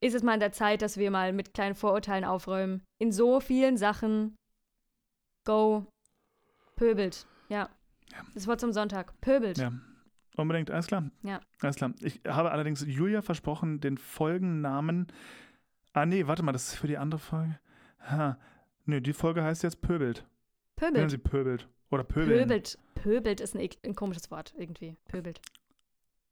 ist 0.00 0.14
es 0.14 0.22
mal 0.22 0.34
an 0.34 0.40
der 0.40 0.52
Zeit, 0.52 0.82
dass 0.82 0.96
wir 0.96 1.10
mal 1.10 1.32
mit 1.32 1.54
kleinen 1.54 1.74
Vorurteilen 1.74 2.24
aufräumen. 2.24 2.82
In 2.98 3.12
so 3.12 3.40
vielen 3.40 3.76
Sachen. 3.76 4.36
Go. 5.44 5.86
Pöbelt. 6.76 7.26
Ja. 7.48 7.70
Ja. 8.12 8.18
Das 8.34 8.46
Wort 8.46 8.60
zum 8.60 8.72
Sonntag. 8.72 9.18
Pöbelt. 9.20 9.58
Ja. 9.58 9.72
Unbedingt, 10.36 10.70
alles 10.70 10.86
klar. 10.86 11.10
Ja. 11.22 11.40
Alles 11.62 11.76
klar. 11.76 11.92
Ich 12.00 12.20
habe 12.26 12.50
allerdings 12.50 12.84
Julia 12.86 13.22
versprochen, 13.22 13.80
den 13.80 13.96
Folgennamen. 13.96 15.06
Ah, 15.94 16.04
nee, 16.04 16.26
warte 16.26 16.42
mal, 16.42 16.52
das 16.52 16.68
ist 16.68 16.74
für 16.74 16.88
die 16.88 16.98
andere 16.98 17.18
Folge. 17.18 17.58
Ha. 18.10 18.38
Nö, 18.84 19.00
die 19.00 19.14
Folge 19.14 19.42
heißt 19.42 19.62
jetzt 19.62 19.80
Pöbelt. 19.80 20.26
Pöbelt. 20.76 21.10
sie 21.10 21.18
pöbelt. 21.18 21.68
Oder 21.90 22.04
pöbeln. 22.04 22.40
Pöbelt. 22.40 22.78
Pöbelt 22.94 23.40
ist 23.40 23.56
ein, 23.56 23.68
ein 23.84 23.94
komisches 23.94 24.30
Wort 24.30 24.54
irgendwie. 24.58 24.96
Pöbelt. 25.08 25.40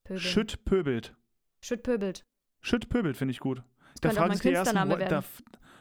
Pöbeln. 0.04 0.20
Schütt 0.20 0.64
pöbelt. 0.66 1.14
Schütt 1.62 1.82
pöbelt. 1.82 2.24
Schütt 2.64 2.88
pöbelt 2.88 3.16
finde 3.18 3.32
ich 3.32 3.40
gut. 3.40 3.62
Da 4.00 4.10
mein 4.14 4.32
sich 4.32 4.40
die 4.40 4.52
ersten, 4.52 4.76
wo- 4.90 4.96
da, 4.96 5.22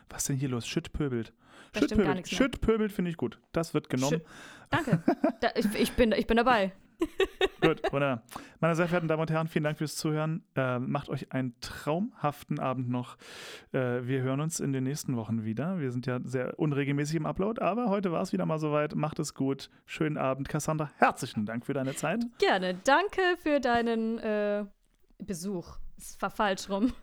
was 0.09 0.23
ist 0.23 0.29
denn 0.29 0.36
hier 0.36 0.49
los? 0.49 0.67
Schütt 0.67 0.91
pöbelt. 0.91 1.31
Gar 1.71 1.88
pöbelt. 1.88 2.27
Schütt 2.27 2.59
pöbelt 2.59 2.91
finde 2.91 3.09
ich 3.09 3.15
gut. 3.17 3.39
Das 3.53 3.73
wird 3.73 3.89
genommen. 3.89 4.19
Schütt- 4.19 4.25
Danke. 4.69 5.01
Da, 5.39 5.49
ich, 5.55 5.65
ich, 5.75 5.93
bin, 5.93 6.11
ich 6.11 6.27
bin 6.27 6.36
dabei. 6.38 6.73
Gut, 7.61 7.81
wunderbar. 7.91 8.23
Meine 8.59 8.75
sehr 8.75 8.88
verehrten 8.88 9.07
Damen 9.07 9.21
und 9.21 9.31
Herren, 9.31 9.47
vielen 9.47 9.63
Dank 9.63 9.77
fürs 9.77 9.95
Zuhören. 9.95 10.43
Äh, 10.55 10.79
macht 10.79 11.09
euch 11.09 11.31
einen 11.31 11.57
traumhaften 11.59 12.59
Abend 12.59 12.89
noch. 12.89 13.17
Äh, 13.71 14.05
wir 14.05 14.21
hören 14.21 14.39
uns 14.41 14.59
in 14.59 14.71
den 14.73 14.84
nächsten 14.84 15.15
Wochen 15.15 15.43
wieder. 15.43 15.79
Wir 15.79 15.91
sind 15.91 16.05
ja 16.05 16.19
sehr 16.23 16.59
unregelmäßig 16.59 17.15
im 17.15 17.25
Upload, 17.25 17.61
aber 17.61 17.89
heute 17.89 18.11
war 18.11 18.21
es 18.21 18.31
wieder 18.34 18.45
mal 18.45 18.59
soweit. 18.59 18.95
Macht 18.95 19.19
es 19.19 19.34
gut. 19.34 19.69
Schönen 19.86 20.17
Abend. 20.17 20.47
Cassandra, 20.49 20.91
herzlichen 20.97 21.45
Dank 21.45 21.65
für 21.65 21.73
deine 21.73 21.95
Zeit. 21.95 22.25
Gerne. 22.39 22.75
Danke 22.84 23.21
für 23.41 23.59
deinen 23.59 24.19
äh, 24.19 24.65
Besuch. 25.19 25.77
Es 26.09 26.21
war 26.21 26.29
falsch 26.29 26.69
rum. 26.69 26.93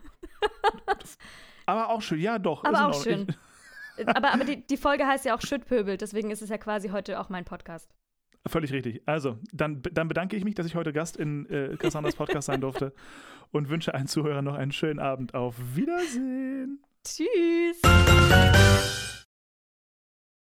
Aber 1.66 1.88
auch 1.90 2.03
schön. 2.03 2.20
Ja, 2.20 2.38
doch. 2.38 2.64
Aber 2.64 2.88
auch 2.88 2.96
Ordnung. 2.96 3.26
schön. 3.26 3.36
Aber, 4.07 4.32
aber 4.32 4.44
die, 4.44 4.66
die 4.66 4.78
Folge 4.78 5.07
heißt 5.07 5.26
ja 5.26 5.34
auch 5.34 5.42
Schüttpöbel, 5.42 5.98
deswegen 5.98 6.30
ist 6.30 6.40
es 6.40 6.48
ja 6.48 6.57
quasi 6.57 6.88
heute 6.88 7.20
auch 7.20 7.28
mein 7.28 7.44
Podcast. 7.44 7.90
Völlig 8.46 8.72
richtig. 8.72 9.03
Also, 9.05 9.36
dann, 9.53 9.82
dann 9.82 10.09
bedanke 10.09 10.36
ich 10.36 10.44
mich, 10.44 10.55
dass 10.55 10.64
ich 10.64 10.74
heute 10.74 10.94
Gast 10.94 11.18
in 11.18 11.44
äh, 11.51 11.76
Cassandras 11.76 12.14
Podcast 12.14 12.46
sein 12.46 12.62
durfte 12.62 12.94
und 13.51 13.68
wünsche 13.68 13.92
allen 13.92 14.07
Zuhörern 14.07 14.46
noch 14.46 14.55
einen 14.55 14.72
schönen 14.72 15.01
Abend. 15.01 15.34
Auf 15.34 15.57
Wiedersehen. 15.74 16.82
Tschüss. 17.05 17.82